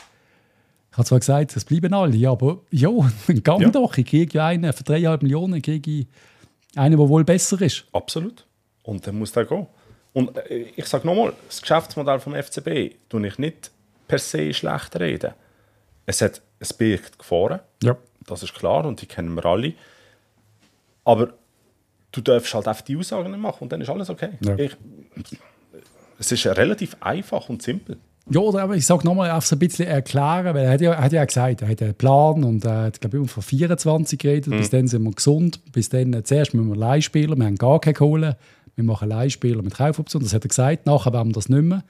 Ich 0.91 0.97
habe 0.97 1.07
zwar 1.07 1.19
gesagt, 1.19 1.55
es 1.55 1.65
bleiben 1.65 1.93
alle, 1.93 2.29
aber 2.29 2.59
ja, 2.69 2.89
dann 3.27 3.43
gang 3.43 3.61
ja. 3.61 3.69
doch. 3.69 3.97
Ich 3.97 4.05
kriege 4.05 4.37
ja 4.37 4.47
einen 4.47 4.71
für 4.73 4.83
3,5 4.83 5.23
Millionen, 5.23 5.61
kriege 5.61 5.91
ich 5.91 6.07
einen, 6.75 6.97
der 6.97 7.09
wohl 7.09 7.23
besser 7.23 7.61
ist. 7.61 7.85
Absolut. 7.91 8.45
Und 8.83 9.05
dann 9.07 9.17
muss 9.17 9.31
der 9.31 9.45
gehen. 9.45 9.67
Und 10.13 10.37
äh, 10.37 10.65
ich 10.75 10.85
sage 10.85 11.07
nochmal, 11.07 11.33
das 11.47 11.61
Geschäftsmodell 11.61 12.19
vom 12.19 12.35
FCB 12.35 12.95
tue 13.09 13.27
ich 13.27 13.37
nicht 13.37 13.71
per 14.07 14.19
se 14.19 14.53
schlecht 14.53 14.99
reden. 14.99 15.33
Es 16.05 16.21
hat 16.21 16.41
es 16.59 16.73
birgt 16.73 17.19
Gefahren, 17.19 17.59
ja. 17.83 17.97
das 18.25 18.43
ist 18.43 18.53
klar 18.53 18.85
und 18.85 19.01
die 19.01 19.05
kennen 19.05 19.35
wir 19.35 19.45
alle. 19.45 19.73
Aber 21.03 21.33
du 22.13 22.21
darfst 22.21 22.53
halt 22.53 22.67
einfach 22.67 22.83
die 22.83 22.95
Aussagen 22.95 23.29
nicht 23.31 23.41
machen 23.41 23.63
und 23.63 23.71
dann 23.71 23.81
ist 23.81 23.89
alles 23.89 24.09
okay. 24.09 24.29
Ja. 24.39 24.57
Ich, 24.57 24.77
es 26.19 26.31
ist 26.31 26.45
relativ 26.45 26.95
einfach 27.01 27.49
und 27.49 27.61
simpel. 27.61 27.97
Ja, 28.29 28.39
oder 28.39 28.63
aber 28.63 28.75
ich 28.75 28.85
sage 28.85 29.05
nochmal, 29.05 29.31
auf 29.31 29.45
so 29.45 29.57
ein 29.57 29.59
bisschen 29.59 29.85
erklären, 29.85 30.55
weil 30.55 30.63
er 30.63 30.71
hat 30.71 30.79
ja, 30.79 30.93
er 30.93 31.03
hat 31.03 31.11
ja 31.11 31.25
gesagt, 31.25 31.61
er 31.61 31.67
hat 31.67 31.81
einen 31.81 31.93
Plan 31.95 32.43
und 32.45 32.63
er 32.63 32.83
hat, 32.83 33.01
glaube 33.01 33.21
ich, 33.21 33.29
von 33.29 33.43
24 33.43 34.17
geredet. 34.17 34.47
Mhm. 34.47 34.57
Bis 34.59 34.69
dann 34.69 34.87
sind 34.87 35.03
wir 35.03 35.11
gesund. 35.11 35.59
Bis 35.73 35.89
dann, 35.89 36.13
äh, 36.13 36.23
zuerst 36.23 36.53
müssen 36.53 36.69
wir 36.69 36.77
Leihspieler, 36.77 37.35
wir 37.35 37.45
haben 37.45 37.57
gar 37.57 37.81
keine 37.81 37.95
Kohle. 37.95 38.37
Wir 38.75 38.85
machen 38.85 39.09
Leihspieler 39.09 39.61
mit 39.61 39.75
Kaufoption, 39.75 40.23
das 40.23 40.33
hat 40.33 40.45
er 40.45 40.47
gesagt. 40.47 40.85
Nachher 40.85 41.11
werden 41.11 41.29
wir 41.29 41.33
das 41.33 41.49
nicht 41.49 41.63
mehr. 41.63 41.83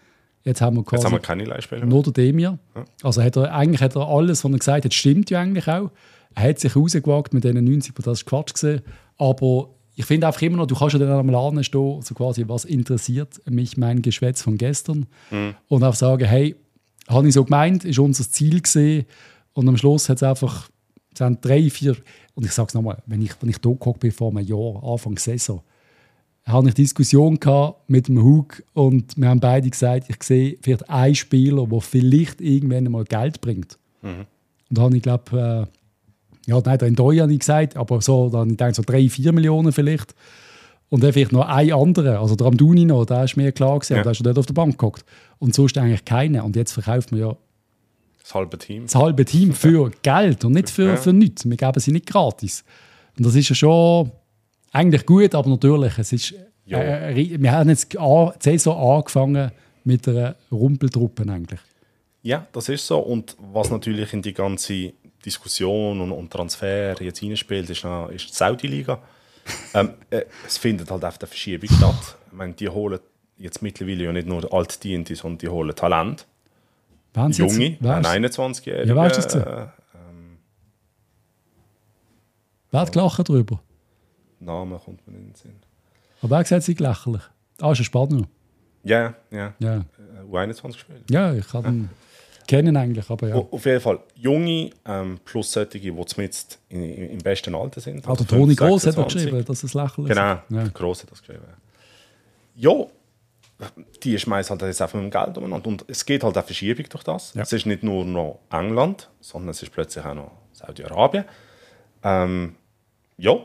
Jetzt 0.43 0.59
haben 0.59 0.75
wir 0.75 0.83
quasi 0.83 1.03
Jetzt 1.03 1.05
haben 1.05 1.13
wir 1.13 1.19
keine 1.19 1.45
Leihspieler 1.45 1.81
mehr. 1.81 1.89
nur 1.89 2.03
der 2.03 2.13
Demir. 2.13 2.57
Also 3.03 3.21
hat 3.21 3.36
er, 3.38 3.53
eigentlich 3.53 3.81
hat 3.81 3.95
er 3.95 4.07
alles, 4.07 4.43
was 4.43 4.51
er 4.51 4.57
gesagt 4.57 4.86
hat, 4.86 4.93
stimmt 4.93 5.29
ja 5.29 5.39
eigentlich 5.39 5.67
auch. 5.67 5.91
Er 6.36 6.49
hat 6.49 6.59
sich 6.59 6.75
rausgewagt 6.75 7.33
mit 7.33 7.43
diesen 7.43 7.63
90, 7.63 7.93
das 7.95 8.19
ist 8.21 8.25
Quatsch 8.25 8.53
gesehen. 8.53 8.81
Aber 9.17 9.69
ich 9.95 10.06
finde 10.06 10.27
einfach 10.27 10.41
immer 10.41 10.58
noch, 10.58 10.67
du 10.67 10.75
kannst 10.75 10.93
ja 10.93 10.99
dann 10.99 11.12
am 11.12 11.29
Laden 11.29 11.63
stehen, 11.63 12.01
so 12.01 12.15
quasi, 12.15 12.45
was 12.47 12.65
interessiert 12.65 13.39
mich 13.49 13.77
mein 13.77 14.01
Geschwätz 14.01 14.41
von 14.41 14.58
gestern? 14.58 15.06
Und 15.67 15.84
auch 15.84 15.93
sagen, 15.93 16.25
hey, 16.25 16.56
habe 17.08 17.27
ich 17.27 17.34
so 17.34 17.43
gemeint, 17.43 17.86
ist 17.86 17.99
unser 17.99 18.29
Ziel 18.29 18.62
gesehen. 18.62 19.06
Und 19.53 19.67
am 19.67 19.77
Schluss 19.77 20.10
hat 20.10 20.17
es 20.17 20.23
einfach, 20.23 20.69
es 21.13 21.21
haben 21.21 21.39
drei, 21.41 21.69
vier, 21.69 21.95
und 22.34 22.45
ich 22.45 22.51
sage 22.51 22.69
es 22.69 22.73
nochmal, 22.73 23.03
wenn 23.06 23.21
ich, 23.21 23.32
wenn 23.41 23.49
ich 23.49 23.60
da 23.60 23.69
geguckt 23.69 23.99
bin 23.99 24.12
vor 24.12 24.32
einem 24.32 24.45
Jahr, 24.47 24.84
Anfang 24.84 25.17
Saison, 25.17 25.62
hatte 26.45 26.67
ich 26.69 26.73
Diskussion 26.73 27.39
gehabt 27.39 27.89
mit 27.89 28.08
dem 28.08 28.21
Hug 28.21 28.63
und 28.73 29.15
wir 29.15 29.29
haben 29.29 29.39
beide 29.39 29.69
gesagt, 29.69 30.10
ich 30.10 30.21
sehe 30.23 30.58
vielleicht 30.62 30.89
einen 30.89 31.15
Spieler, 31.15 31.67
der 31.67 31.82
vielleicht 31.82 32.41
irgendwann 32.41 32.91
mal 32.91 33.06
Geld 33.06 33.39
bringt. 33.41 33.77
Und 34.69 34.77
da 34.77 34.82
habe 34.82 34.97
ich 34.97 35.03
glaube, 35.03 35.69
äh, 35.71 35.77
ja, 36.45 36.62
nein, 36.65 36.77
den 36.77 36.95
Doi 36.95 37.17
habe 37.17 37.32
ich 37.34 37.39
gesagt, 37.39 37.77
aber 37.77 38.01
so, 38.01 38.29
dann 38.29 38.51
ich 38.51 38.58
denke 38.58 38.73
so 38.75 38.84
drei, 38.86 39.08
vier 39.10 39.32
Millionen 39.32 39.71
vielleicht. 39.71 40.13
Und 40.89 41.03
dann 41.03 41.12
vielleicht 41.13 41.32
noch 41.32 41.47
ein 41.47 41.71
anderer, 41.73 42.19
also 42.19 42.36
der 42.36 42.45
Amduni 42.47 42.86
noch, 42.86 43.06
der 43.06 43.23
ist 43.23 43.36
mir 43.38 43.51
klar 43.51 43.79
gewesen, 43.79 43.93
Ja. 43.93 43.99
aber 43.99 44.03
der 44.03 44.12
ist 44.12 44.17
schon 44.17 44.25
dort 44.25 44.38
auf 44.38 44.45
der 44.45 44.53
Bank 44.53 44.77
gehockt. 44.77 45.03
Und 45.39 45.56
sonst 45.56 45.77
eigentlich 45.77 46.06
keiner. 46.06 46.43
Und 46.45 46.56
jetzt 46.56 46.71
verkauft 46.73 47.12
man 47.12 47.19
ja 47.21 47.36
Das 48.21 48.36
halbe 48.36 48.58
Team. 48.60 48.84
das 48.84 48.95
halbe 48.95 49.25
Team 49.25 49.53
für 49.53 49.89
Geld 50.03 50.45
und 50.45 50.51
nicht 50.53 50.69
für, 50.69 50.89
Ja. 50.89 50.95
für 50.97 51.12
nichts. 51.13 51.49
Wir 51.49 51.58
geben 51.58 51.79
sie 51.79 51.91
nicht 51.91 52.06
gratis. 52.06 52.63
Und 53.17 53.25
das 53.25 53.34
ist 53.36 53.49
ja 53.49 53.56
schon 53.56 54.12
eigentlich 54.71 55.06
gut, 55.06 55.34
aber 55.34 55.49
natürlich, 55.49 55.97
es 55.97 56.13
ist, 56.13 56.34
Ja. 56.65 56.77
äh, 56.77 57.13
ri- 57.13 57.41
wir 57.41 57.51
haben 57.51 57.69
jetzt 57.69 57.97
an- 57.97 58.32
die 58.39 58.43
Saison 58.51 58.97
angefangen 58.97 59.51
mit 59.84 60.08
einer 60.08 60.36
Rumpeltruppe 60.51 61.23
eigentlich. 61.27 61.60
Ja, 62.21 62.45
das 62.53 62.69
ist 62.69 62.86
so. 62.86 62.99
Und 62.99 63.36
was 63.51 63.69
natürlich 63.71 64.13
in 64.13 64.21
die 64.21 64.34
ganze 64.34 64.93
Diskussion 65.25 66.01
und, 66.01 66.12
und 66.12 66.31
Transfer 66.31 66.95
jetzt 67.01 67.19
hineinspielt, 67.19 67.69
ist, 67.69 67.83
noch- 67.83 68.09
ist 68.09 68.29
die 68.29 68.33
Saudi-Liga. 68.33 69.01
ähm, 69.73 69.93
äh, 70.09 70.23
es 70.47 70.57
findet 70.57 70.89
halt 70.91 71.03
auf 71.03 71.17
der 71.17 71.27
Verschiebung 71.27 71.69
statt. 71.69 72.15
Ich 72.27 72.33
meine, 72.33 72.53
die 72.53 72.69
holen 72.69 72.99
jetzt 73.38 73.62
mittlerweile 73.62 74.03
ja 74.05 74.12
nicht 74.13 74.27
nur 74.27 74.51
Altdiente, 74.53 75.15
sondern 75.15 75.38
die 75.39 75.49
holen 75.49 75.75
Talent. 75.75 76.25
Jetzt- 77.15 77.38
Junge, 77.38 77.77
ein 77.81 78.23
ist- 78.25 78.39
21-Jähriger. 78.39 78.86
Ja, 78.86 78.95
wer 78.95 79.07
ist 79.07 79.17
das 79.17 79.36
äh, 79.36 79.67
Wer 82.71 82.79
hat 82.81 82.91
gelacht 82.91 83.19
darüber? 83.29 83.59
Name 84.39 84.79
kommt 84.83 85.05
mir 85.07 85.15
in 85.17 85.27
den 85.27 85.36
Sinn. 85.36 85.55
Aber 86.21 86.31
wer 86.38 86.43
gesagt, 86.43 86.63
sie 86.63 86.73
lächerlich? 86.73 87.21
Ah, 87.62 87.71
ist 87.71 87.79
ein 87.79 87.83
Spanier. 87.86 88.23
Ja, 88.83 89.13
ja. 89.31 89.53
Ja, 89.59 89.75
Äh, 89.77 89.83
U21 90.31 90.73
gespielt. 90.73 91.03
ja 91.09 91.33
ich 91.33 91.47
kann 91.47 91.65
ihn 91.65 91.89
kennen 92.47 92.75
eigentlich, 92.77 93.10
aber 93.10 93.27
ja. 93.27 93.36
Auf 93.36 93.65
jeden 93.65 93.82
Fall 93.82 93.99
junge 94.15 94.69
ähm, 94.86 95.19
plus 95.23 95.51
solche, 95.51 95.79
die 95.79 95.88
in, 95.89 96.84
im 97.10 97.17
besten 97.19 97.56
Alter 97.56 97.82
sind. 97.82 97.99
Ah, 97.99 98.01
der 98.01 98.10
Also 98.12 98.23
Toni 98.25 98.56
5, 98.56 98.58
Gross 98.58 98.82
hat 98.86 98.88
er 98.97 99.03
26. 99.10 99.23
geschrieben, 99.25 99.45
dass 99.45 99.63
es 99.63 99.73
lächerlich 99.73 100.10
Genau, 100.10 100.34
ist. 100.34 100.39
Ja. 100.49 100.63
der 100.63 100.69
Grosse 100.69 101.03
hat 101.03 101.12
das 101.12 101.19
geschrieben. 101.19 101.43
Ja, 102.56 102.71
die 104.03 104.19
schmeißen 104.19 104.51
halt 104.60 104.67
jetzt 104.67 104.82
einfach 104.82 104.99
mit 105.01 105.03
dem 105.06 105.12
Geld 105.12 105.38
umeinander. 105.38 105.67
Und 105.67 105.86
es 105.88 106.06
geht 106.06 106.23
halt 106.23 106.36
eine 106.36 106.45
Verschiebung 106.45 106.86
durch 106.89 107.03
das. 107.03 107.34
Ja. 107.34 107.41
Es 107.43 107.53
ist 107.53 107.65
nicht 107.65 107.84
nur 107.84 108.06
noch 108.06 108.39
England, 108.51 109.10
sondern 109.21 109.49
es 109.49 109.63
ist 109.63 109.71
plötzlich 109.71 110.03
auch 110.06 110.13
noch 110.13 110.32
Saudi-Arabien. 110.53 111.25
Ähm, 112.03 112.56
ja, 113.17 113.36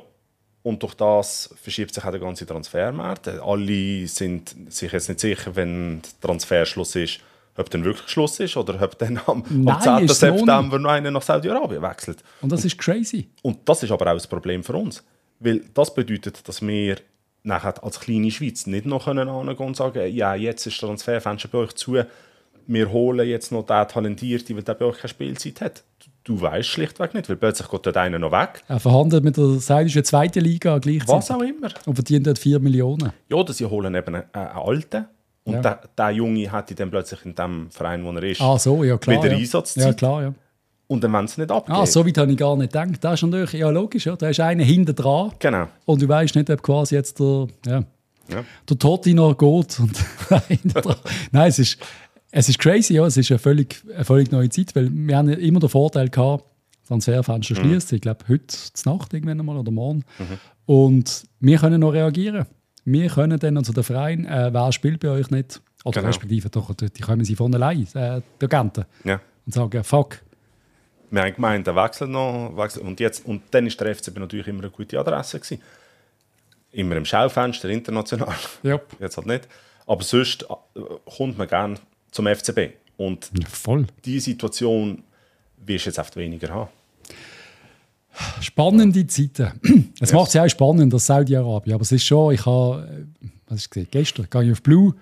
und 0.63 0.83
durch 0.83 0.95
das 0.95 1.55
verschiebt 1.63 1.95
sich 1.95 2.05
auch 2.05 2.11
der 2.11 2.21
ganze 2.21 2.45
Transfermarkt. 2.45 3.29
Alle 3.29 4.07
sind 4.09 4.55
sich 4.73 4.91
jetzt 4.93 5.09
nicht 5.09 5.21
sicher, 5.21 5.55
wenn 5.55 6.03
der 6.03 6.11
Transferschluss 6.21 6.97
ist, 6.97 7.21
ob 7.59 7.71
dann 7.71 7.85
wirklich 7.85 8.09
Schluss 8.09 8.39
ist 8.41 8.57
oder 8.57 8.81
ob 8.81 8.99
dann 8.99 9.21
am, 9.27 9.45
Nein, 9.51 9.75
am 9.75 9.83
10. 9.83 10.05
ist 10.05 10.11
es 10.13 10.23
noch 10.23 10.39
September 10.39 10.79
noch 10.79 10.91
einer 10.91 11.11
nach 11.11 11.23
Saudi-Arabien 11.23 11.83
wechselt. 11.83 12.23
Und 12.41 12.53
das 12.53 12.65
ist 12.65 12.79
crazy. 12.79 13.29
Und 13.43 13.69
das 13.69 13.83
ist 13.83 13.91
aber 13.91 14.07
auch 14.07 14.15
das 14.15 14.27
Problem 14.27 14.63
für 14.63 14.75
uns. 14.75 15.05
Weil 15.41 15.63
das 15.75 15.93
bedeutet, 15.95 16.47
dass 16.49 16.63
wir 16.63 16.97
nachher 17.43 17.83
als 17.83 18.01
kleine 18.01 18.31
Schweiz 18.31 18.67
nicht 18.67 18.87
noch 18.87 19.05
können 19.05 19.29
hingehen 19.29 19.57
und 19.59 19.77
sagen, 19.77 20.15
ja, 20.15 20.35
jetzt 20.35 20.67
ist 20.67 20.81
das 20.81 20.89
Transferfenster 20.89 21.49
bei 21.49 21.59
euch 21.59 21.75
zu, 21.75 21.99
wir 22.67 22.93
holen 22.93 23.27
jetzt 23.27 23.51
noch 23.51 23.65
den 23.65 23.89
Talentierten, 23.89 24.55
weil 24.55 24.63
der 24.63 24.75
bei 24.75 24.85
euch 24.85 24.99
keine 24.99 25.09
Spielzeit 25.09 25.61
hat. 25.61 25.85
Du, 26.25 26.35
du 26.35 26.41
weißt 26.41 26.69
schlichtweg 26.69 27.15
nicht, 27.15 27.29
weil 27.29 27.37
plötzlich 27.37 27.69
geht 27.69 27.87
dort 27.87 27.97
einer 27.97 28.19
noch 28.19 28.31
weg. 28.31 28.63
Er 28.69 28.79
verhandelt 28.79 29.25
mit 29.25 29.37
der 29.37 29.59
saudischen 29.59 30.05
zweiten 30.05 30.41
Liga 30.41 30.79
gleichzeitig. 30.79 31.09
Was 31.09 31.31
auch 31.31 31.41
immer. 31.41 31.71
Und 31.87 31.95
verdient 31.95 32.27
dort 32.27 32.39
4 32.39 32.61
Millionen. 32.61 33.13
Ja, 33.31 33.37
oder 33.37 33.53
sie 33.53 33.65
holen 33.65 33.95
eben 33.95 34.15
einen, 34.15 34.25
einen 34.33 34.49
Alten 34.49 35.07
und 35.49 35.55
Ja. 35.55 35.61
der, 35.63 35.81
der 35.97 36.11
Junge 36.11 36.51
hat 36.53 36.79
dann 36.79 36.91
plötzlich 36.91 37.25
in 37.25 37.35
dem 37.35 37.71
Verein, 37.71 38.05
wo 38.05 38.11
er 38.13 38.23
ist, 38.23 38.41
Ah, 38.41 38.59
so, 38.59 38.85
ja 38.85 38.97
klar. 38.99 39.23
wieder 39.23 39.33
ja. 39.33 39.39
Einsatzzeit. 39.39 39.85
Ja, 39.85 39.93
klar, 39.95 40.23
ja. 40.23 40.35
und 40.87 41.03
dann 41.05 41.13
wollen 41.13 41.27
sie 41.27 41.41
nicht 41.41 41.51
abgeben. 41.51 41.77
Ah, 41.79 41.87
so 41.87 42.07
weit 42.07 42.17
habe 42.19 42.31
ich 42.31 42.37
gar 42.39 42.57
nicht 42.57 42.73
gedacht. 42.73 43.03
Das 43.03 43.15
ist 43.15 43.23
natürlich, 43.29 43.53
ja 43.55 43.69
logisch, 43.71 44.07
ja. 44.07 44.17
da 44.17 44.29
ist 44.29 44.41
einer 44.41 44.65
hinten 44.65 44.95
dran 44.95 45.33
Genau. 45.39 45.67
und 45.87 46.01
du 46.03 46.09
weißt 46.09 46.35
nicht, 46.37 46.49
ob 46.51 46.63
quasi 46.63 46.95
jetzt 46.95 47.19
der, 47.21 47.47
ja, 47.67 47.85
Ja. 48.31 48.45
der 48.69 48.79
Totti 48.79 49.15
noch 49.15 49.37
geht. 49.37 49.81
Und. 49.81 49.93
Nein, 51.33 51.49
es 51.49 51.59
ist, 51.59 51.79
es 52.31 52.49
ist 52.49 52.59
crazy, 52.59 52.95
ja. 52.95 53.07
es 53.07 53.17
ist 53.17 53.31
eine 53.31 53.39
völlig, 53.39 53.83
eine 53.95 54.05
völlig 54.05 54.31
neue 54.31 54.49
Zeit, 54.51 54.75
weil 54.77 54.91
wir 54.93 55.17
haben 55.17 55.29
immer 55.31 55.61
den 55.61 55.69
Vorteil 55.69 56.09
gehabt, 56.11 56.45
Transferfenster 56.87 57.55
Mhm. 57.55 57.59
schließt, 57.69 57.93
ich 57.93 58.01
glaube 58.01 58.25
heute 58.29 58.47
zur 58.47 58.95
Nacht 58.95 59.13
irgendwann 59.13 59.45
mal 59.45 59.57
oder 59.59 59.71
morgen. 59.71 60.05
Und 60.67 61.25
wir 61.41 61.59
können 61.59 61.81
noch 61.81 61.93
reagieren. 61.93 62.47
Wir 62.91 63.09
können 63.11 63.39
dann, 63.39 63.57
also 63.59 63.73
der 63.73 63.85
Verein, 63.85 64.25
äh, 64.25 64.51
wer 64.53 64.73
spielt 64.73 65.01
bei 65.01 65.09
euch 65.11 65.31
nicht, 65.31 65.61
oder 65.85 66.01
Genau. 66.01 66.09
respektive 66.09 66.49
doch, 66.51 66.75
die 66.75 66.91
die 66.91 67.03
kommen 67.03 67.25
sie 67.25 67.37
von 67.37 67.55
allein, 67.55 67.87
äh, 67.95 68.21
die 68.41 68.45
Agenten, 68.47 68.85
Ja. 69.05 69.21
und 69.47 69.53
sagen, 69.53 69.85
fuck, 69.85 70.21
Wir 71.11 71.23
haben 71.23 71.35
gemeint, 71.35 71.67
der 71.67 71.75
wechselt 71.75 72.11
noch. 72.11 72.53
Wechselt. 72.57 72.85
Und, 72.85 73.01
jetzt, 73.01 73.25
und 73.25 73.43
dann 73.51 73.65
war 73.67 73.73
der 73.73 73.95
FCB 73.95 74.19
natürlich 74.19 74.47
immer 74.49 74.59
eine 74.61 74.71
gute 74.71 74.99
Adresse. 75.01 75.39
Gewesen. 75.41 75.63
Immer 76.73 76.97
im 76.97 77.05
Schaufenster, 77.07 77.69
international. 77.71 78.35
ja, 78.63 78.79
Jetzt 79.01 79.17
halt 79.17 79.27
nicht. 79.27 79.49
Aber 79.87 80.03
sonst 80.03 80.43
äh, 80.43 80.81
kommt 81.17 81.39
man 81.39 81.49
gerne 81.49 81.77
zum 82.11 82.27
FCB. 82.27 82.75
Und 82.99 83.31
voll. 83.49 83.87
diese 84.05 84.27
Situation 84.27 85.03
wirst 85.65 85.87
du 85.87 85.91
jetzt 85.91 85.99
oft 85.99 86.15
weniger 86.17 86.49
haben. 86.53 86.69
Spannende 88.41 89.07
Zeiten. 89.07 89.53
Es 90.01 90.13
macht 90.13 90.29
es 90.29 90.35
ja 90.35 90.45
auch 90.45 90.49
spannend, 90.49 90.93
das 90.93 91.07
Saudi-Arabien. 91.07 91.75
Aber 91.75 91.83
es 91.83 91.93
ist 91.93 92.05
schon, 92.05 92.33
ich 92.33 92.47
habe, 92.47 93.07
äh, 93.23 93.29
was 93.49 93.61
ist 93.61 93.71
gesehen, 93.71 93.89
gestern 93.91 94.27
gehe 94.31 94.45
ich 94.45 94.53
auf 94.53 94.63
Blue 94.63 94.95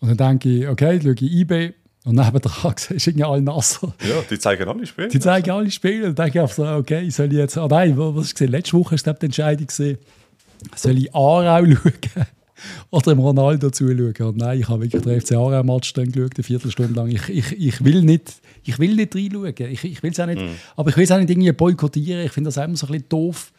und 0.00 0.08
dann 0.08 0.16
denke 0.16 0.48
ich, 0.48 0.68
okay, 0.68 1.00
schaue 1.02 1.14
ich 1.14 1.22
eBay 1.22 1.72
und 2.04 2.16
nebendran 2.16 2.74
ist 2.90 3.06
irgendwie 3.06 3.24
alle 3.24 3.42
nasser. 3.42 3.94
Ja, 4.06 4.22
die 4.30 4.38
zeigen 4.38 4.68
alle 4.68 4.86
Spiele. 4.86 5.08
Die 5.08 5.20
zeigen 5.20 5.50
alle 5.50 5.70
Spiele 5.70 6.08
und 6.08 6.18
dann 6.18 6.30
denke 6.30 6.46
ich 6.46 6.52
so, 6.54 6.66
okay, 6.66 7.08
soll 7.10 7.26
ich 7.26 7.38
jetzt, 7.38 7.58
ah 7.58 7.66
nein, 7.68 7.96
was 7.96 8.26
ist 8.26 8.34
gesehen? 8.34 8.52
Letzte 8.52 8.74
Woche 8.74 8.94
ist 8.94 9.04
glaub, 9.04 9.18
die 9.20 9.26
Entscheidung 9.26 9.68
soll 9.70 10.98
ich 10.98 11.14
Aarau 11.14 11.64
schauen 11.66 12.26
oder 12.90 13.14
dem 13.14 13.18
Ronaldo 13.18 13.70
zuschauen? 13.70 14.14
Und 14.20 14.36
nein, 14.36 14.60
ich 14.60 14.68
habe 14.68 14.82
wirklich 14.82 15.02
den 15.02 15.20
FC 15.20 15.32
Aarau-Match 15.32 15.92
dann 15.94 16.12
geschaut, 16.12 16.32
eine 16.36 16.44
Viertelstunde 16.44 16.94
lang. 16.94 17.08
Ich, 17.08 17.28
ich, 17.28 17.52
ich 17.58 17.84
will 17.84 18.02
nicht, 18.02 18.34
ich 18.68 18.78
will 18.78 18.96
nicht 18.96 19.14
reinschauen. 19.14 19.54
Ich, 19.72 19.84
ich 19.84 20.02
will 20.02 20.10
es 20.10 20.20
auch 20.20 20.26
nicht, 20.26 20.42
aber 20.76 20.90
ich 20.90 20.96
will 20.96 21.04
es 21.04 21.12
auch 21.12 21.18
nicht 21.18 21.30
irgendwie 21.30 21.52
boykottieren. 21.52 22.24
Ich 22.24 22.32
finde 22.32 22.48
das 22.48 22.58
auch 22.58 22.64
immer 22.64 22.76
so 22.76 22.86
ein 22.86 22.92
bisschen 22.92 23.08
doof. 23.08 23.52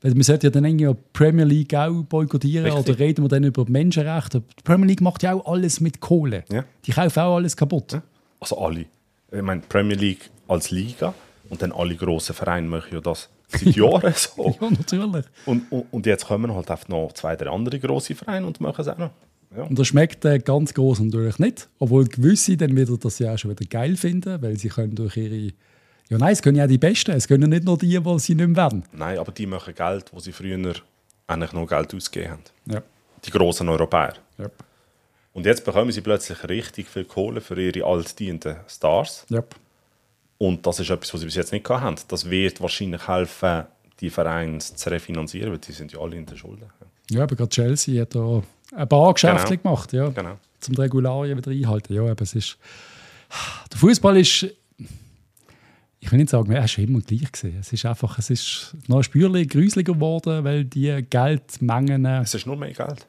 Weil 0.00 0.12
man 0.12 0.22
sollte 0.22 0.46
ja 0.46 0.50
dann 0.50 0.64
irgendwie 0.64 0.86
die 0.86 0.96
Premier 1.12 1.44
League 1.44 1.74
auch 1.74 2.04
boykottieren 2.04 2.66
Richtig. 2.66 2.88
oder 2.88 2.98
reden 3.00 3.24
wir 3.24 3.28
dann 3.28 3.42
über 3.42 3.64
Menschenrechte. 3.68 4.42
Die 4.58 4.62
Premier 4.62 4.86
League 4.86 5.00
macht 5.00 5.24
ja 5.24 5.34
auch 5.34 5.44
alles 5.44 5.80
mit 5.80 6.00
Kohle. 6.00 6.44
Ja. 6.50 6.64
Die 6.84 6.92
kaufen 6.92 7.18
auch 7.20 7.36
alles 7.36 7.56
kaputt. 7.56 8.00
Also 8.38 8.58
alle. 8.58 8.86
Ich 9.32 9.42
meine, 9.42 9.60
Premier 9.62 9.96
League 9.96 10.30
als 10.46 10.70
Liga 10.70 11.14
und 11.50 11.60
dann 11.62 11.72
alle 11.72 11.96
grossen 11.96 12.34
Vereine 12.34 12.68
machen 12.68 12.94
ja 12.94 13.00
das 13.00 13.28
seit 13.48 13.62
Jahren 13.76 14.14
so. 14.14 14.56
Ja, 14.60 14.70
natürlich. 14.70 15.26
Und, 15.46 15.70
und, 15.72 15.86
und 15.90 16.06
jetzt 16.06 16.26
kommen 16.26 16.54
halt 16.54 16.70
einfach 16.70 16.88
noch 16.88 17.12
zwei, 17.14 17.34
drei 17.34 17.50
andere 17.50 17.80
grosse 17.80 18.14
Vereine 18.14 18.46
und 18.46 18.60
machen 18.60 18.80
es 18.80 18.88
auch 18.88 18.98
noch. 18.98 19.10
Ja. 19.56 19.62
Und 19.64 19.78
das 19.78 19.86
schmeckt 19.86 20.24
äh, 20.24 20.38
ganz 20.38 20.74
groß 20.74 21.00
natürlich 21.00 21.38
nicht. 21.38 21.68
Obwohl 21.78 22.06
gewisse 22.06 22.56
dann 22.56 22.76
wieder 22.76 22.96
das 22.98 23.18
ja 23.18 23.34
auch 23.34 23.38
schon 23.38 23.50
wieder 23.50 23.64
geil 23.64 23.96
finden, 23.96 24.40
weil 24.42 24.56
sie 24.58 24.68
können 24.68 24.94
durch 24.94 25.16
ihre. 25.16 25.52
Ja, 26.10 26.18
nein, 26.18 26.32
es 26.32 26.42
können 26.42 26.56
ja 26.56 26.66
die 26.66 26.78
Besten. 26.78 27.12
Es 27.12 27.28
können 27.28 27.50
nicht 27.50 27.64
nur 27.64 27.76
die, 27.78 27.98
die 27.98 28.18
sie 28.18 28.34
nicht 28.34 28.48
mehr 28.48 28.70
wollen. 28.70 28.84
Nein, 28.92 29.18
aber 29.18 29.32
die 29.32 29.46
machen 29.46 29.74
Geld, 29.74 30.12
wo 30.12 30.20
sie 30.20 30.32
früher 30.32 30.74
eigentlich 31.26 31.52
noch 31.52 31.66
Geld 31.66 31.94
ausgegeben 31.94 32.32
haben. 32.32 32.42
Ja. 32.66 32.82
Die 33.24 33.30
grossen 33.30 33.68
Europäer. 33.68 34.14
Ja. 34.38 34.50
Und 35.32 35.46
jetzt 35.46 35.64
bekommen 35.64 35.92
sie 35.92 36.00
plötzlich 36.00 36.48
richtig 36.48 36.88
viel 36.88 37.04
Kohle 37.04 37.40
für 37.40 37.60
ihre 37.60 37.86
altdienten 37.86 38.56
Stars. 38.66 39.26
ja. 39.28 39.42
Und 40.40 40.64
das 40.64 40.78
ist 40.78 40.88
etwas, 40.88 41.12
was 41.12 41.20
sie 41.20 41.26
bis 41.26 41.34
jetzt 41.34 41.52
nicht 41.52 41.68
hatten. 41.68 41.96
Das 42.06 42.30
wird 42.30 42.60
wahrscheinlich 42.60 43.08
helfen, 43.08 43.64
die 43.98 44.08
Vereine 44.08 44.58
zu 44.58 44.88
refinanzieren, 44.88 45.50
weil 45.50 45.58
die 45.58 45.72
sind 45.72 45.92
ja 45.92 45.98
alle 45.98 46.14
in 46.16 46.26
der 46.26 46.36
Schulden. 46.36 46.70
Ja. 46.80 46.86
Ja, 47.10 47.22
aber 47.24 47.34
gerade 47.36 47.48
Chelsea 47.48 48.02
hat 48.02 48.14
da 48.14 48.42
ein 48.74 48.88
paar 48.88 49.12
Geschäfte 49.14 49.56
Genau. 49.56 49.62
gemacht, 49.62 49.92
ja, 49.92 50.08
Genau. 50.10 50.38
zum 50.60 50.74
die 50.74 50.80
Regularien 50.80 51.36
wieder 51.38 51.50
einhalten. 51.50 51.94
Ja, 51.94 52.02
aber 52.02 52.22
es 52.22 52.34
ist. 52.34 52.58
Der 53.72 53.78
Fußball 53.78 54.16
ist. 54.16 54.46
Ich 56.00 56.12
will 56.12 56.18
nicht 56.18 56.30
sagen, 56.30 56.50
er 56.52 56.64
ist 56.64 56.78
immer 56.78 57.00
gleich 57.00 57.30
gewesen. 57.32 57.56
Es 57.60 57.72
ist 57.72 57.84
einfach, 57.84 58.18
es 58.18 58.30
ist 58.30 58.76
noch 58.86 58.98
ein 58.98 59.02
Spürchen 59.02 59.48
gruseliger 59.48 59.94
geworden, 59.94 60.44
weil 60.44 60.64
die 60.64 61.04
Geldmengen. 61.10 62.04
Es 62.06 62.34
ist 62.34 62.46
nur 62.46 62.56
mehr 62.56 62.72
Geld. 62.72 63.06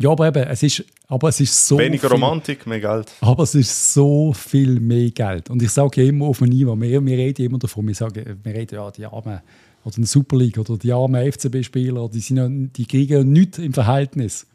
Ja, 0.00 0.10
aber 0.10 0.28
eben, 0.28 0.44
es 0.44 0.62
ist, 0.62 0.84
aber 1.08 1.28
es 1.28 1.40
ist 1.40 1.66
so 1.66 1.78
Weniger 1.78 2.08
viel, 2.08 2.10
Romantik, 2.10 2.66
mehr 2.66 2.80
Geld. 2.80 3.12
Aber 3.20 3.42
es 3.44 3.54
ist 3.54 3.94
so 3.94 4.32
viel 4.32 4.78
mehr 4.80 5.10
Geld. 5.10 5.50
Und 5.50 5.60
ich 5.62 5.70
sage 5.70 6.02
ja 6.02 6.08
immer 6.08 6.26
auf 6.26 6.40
einem 6.42 6.50
Niveau, 6.50 6.76
wir, 6.80 7.04
wir 7.04 7.16
reden 7.18 7.46
immer 7.46 7.58
davon, 7.58 7.86
wir 7.86 7.94
sagen, 7.94 8.38
wir 8.42 8.54
reden 8.54 8.74
ja, 8.76 8.90
die 8.92 9.06
armen, 9.06 9.40
oder 9.84 9.96
eine 9.96 10.06
Super 10.06 10.36
League 10.36 10.58
oder 10.58 10.76
die 10.76 10.92
armen 10.92 11.32
FCB-Spieler, 11.32 12.08
die, 12.08 12.34
ja, 12.34 12.48
die 12.48 12.86
kriegen 12.86 13.12
ja 13.12 13.24
nichts 13.24 13.58
im 13.58 13.72
Verhältnis. 13.72 14.46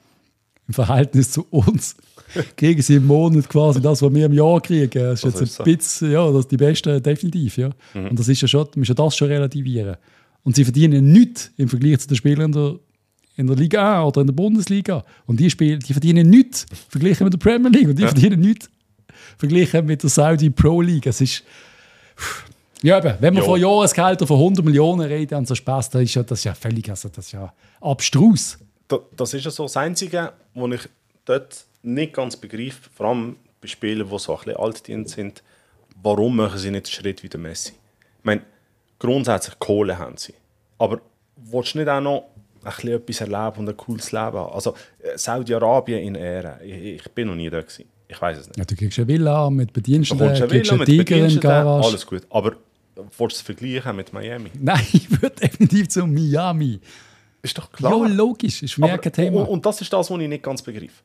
Im 0.68 0.74
Verhältnis 0.74 1.32
zu 1.32 1.46
uns 1.50 1.96
kriegen 2.58 2.82
sie 2.82 2.96
im 2.96 3.08
Monat 3.08 3.50
quasi 3.50 3.82
das, 3.82 4.02
was 4.02 4.14
wir 4.14 4.26
im 4.26 4.34
Jahr 4.34 4.62
kriegen. 4.62 4.90
Das 4.92 5.24
ist 5.24 5.34
das 5.36 5.40
jetzt 5.42 5.50
ist 5.50 5.60
ein 5.60 5.66
bisschen, 5.66 6.12
ja, 6.12 6.32
das 6.32 6.40
ist 6.42 6.52
die 6.52 6.58
Beste 6.58 7.02
definitiv. 7.02 7.58
Ja. 7.58 7.70
Mhm. 7.94 8.08
Und 8.08 8.20
das 8.20 8.28
ist 8.28 8.42
ja 8.42 8.48
schon, 8.48 8.62
man 8.62 8.80
muss 8.80 8.88
ja 8.88 8.94
das 8.94 9.16
schon 9.16 9.28
relativieren. 9.28 9.98
Und 10.44 10.56
sie 10.56 10.64
verdienen 10.64 11.12
nichts 11.12 11.52
im 11.58 11.70
Vergleich 11.70 12.00
zu 12.00 12.08
den 12.08 12.18
Spielern 12.18 12.52
der, 12.52 12.76
in 13.36 13.48
der 13.48 13.56
Liga 13.56 13.82
A 13.82 14.08
oder 14.08 14.22
in 14.22 14.28
der 14.28 14.34
Bundesliga. 14.34 15.04
Und 15.26 15.40
die, 15.40 15.50
Spiele, 15.50 15.80
die 15.80 15.94
verdienen 15.94 16.30
nichts 16.30 16.66
verglichen 16.90 17.24
mit 17.26 17.34
der 17.34 17.40
Premier 17.40 17.70
League. 17.70 17.88
Und 17.88 17.98
die 17.98 18.04
ja. 18.04 18.10
verdienen 18.10 18.40
nichts 18.40 18.70
verglichen 19.38 19.86
mit 19.86 20.04
der 20.04 20.10
Saudi 20.10 20.50
Pro 20.50 20.82
League. 20.82 21.08
Es 21.08 21.22
ist. 21.22 21.44
Ja, 22.84 22.98
eben, 22.98 23.16
wenn 23.22 23.34
wir 23.34 23.42
jo. 23.42 23.46
von 23.46 23.60
Jahresgehältern 23.60 24.28
von 24.28 24.38
100 24.38 24.66
Millionen 24.66 25.08
reden 25.08 25.36
und 25.36 25.48
so 25.48 25.56
Spaß, 25.56 25.90
dann 25.90 26.04
ist 26.04 26.14
ja, 26.16 26.24
das 26.24 26.40
ist 26.40 26.44
ja 26.44 26.54
völlig 26.54 26.90
also 26.90 27.08
das 27.08 27.26
ist 27.26 27.32
ja 27.32 27.52
abstrus. 27.80 28.60
das 29.16 29.34
ist 29.34 29.46
ja 29.46 29.52
so 29.52 29.64
das 29.64 29.78
Einzige, 29.78 30.34
was 30.54 30.72
ich 30.74 30.90
dort 31.24 31.66
nicht 31.82 32.14
ganz 32.14 32.36
begreife, 32.36 32.90
vor 32.94 33.08
allem 33.08 33.38
bei 33.62 33.68
Spielern, 33.68 34.10
die 34.10 34.20
so 34.20 34.34
ein 34.34 34.44
bisschen 34.44 34.58
altdient 34.58 35.10
sind, 35.10 35.44
warum 36.02 36.36
machen 36.36 36.60
sie 36.60 36.72
nicht 36.72 36.86
einen 36.86 36.94
Schritt 36.94 37.24
wie 37.24 37.30
der 37.30 37.40
Messi? 37.40 37.72
Ich 38.20 38.26
meine, 38.26 38.42
grundsätzlich 39.00 39.58
Kohle 39.60 39.98
haben 39.98 40.18
sie. 40.18 40.34
Aber 40.78 41.00
willst 41.38 41.76
du 41.76 41.80
nicht 41.80 41.88
auch 41.88 42.02
noch 42.02 42.26
ein 42.64 42.74
bisschen 42.74 42.90
etwas 42.92 43.22
erleben 43.22 43.60
und 43.60 43.70
ein 43.70 43.78
cooles 43.78 44.12
Leben 44.12 44.38
haben? 44.38 44.54
Also 44.54 44.76
äh, 45.00 45.18
Saudi-Arabien 45.18 46.00
in 46.00 46.16
Ehre, 46.16 46.60
ich, 46.64 46.96
ich, 46.96 47.12
bin 47.12 47.30
noch 47.30 47.36
nie 47.36 47.50
da 47.50 47.62
gewesen. 47.62 47.86
Ich 48.10 48.22
weiß 48.22 48.40
es 48.40 48.48
nicht. 48.48 48.58
Ja, 48.58 48.66
du 48.66 48.76
kriegst 48.76 49.00
eine 49.00 49.08
Villa 49.08 49.50
mit 49.50 49.72
Bediensteten, 49.72 50.28
du 50.28 50.34
eine 50.34 50.52
Villa 50.52 50.76
mit 50.76 50.88
Tiger 50.88 51.28
Garage. 51.40 51.88
Alles 51.88 52.06
gut, 52.06 52.24
aber 52.30 52.58
willst 52.96 53.20
du 53.20 53.26
es 53.26 53.42
vergleichen 53.42 53.96
mit 53.96 54.14
Miami? 54.14 54.52
Nein, 54.60 54.86
ich 54.94 55.10
würde 55.10 55.36
definitiv 55.36 55.90
zu 55.90 56.06
Miami. 56.06 56.80
Ist 57.42 57.58
doch 57.58 57.72
klar. 57.72 57.98
Ja, 57.98 58.08
logisch, 58.08 58.64
ist 58.64 58.74
für 58.74 58.82
mich 58.82 59.02
kein 59.02 59.14
Thema. 59.14 59.48
Und, 59.48 59.66
das 59.66 59.82
ist 59.82 59.92
das, 59.92 60.10
was 60.10 60.20
ich 60.20 60.28
nicht 60.28 60.44
ganz 60.44 60.62
begreife. 60.62 61.04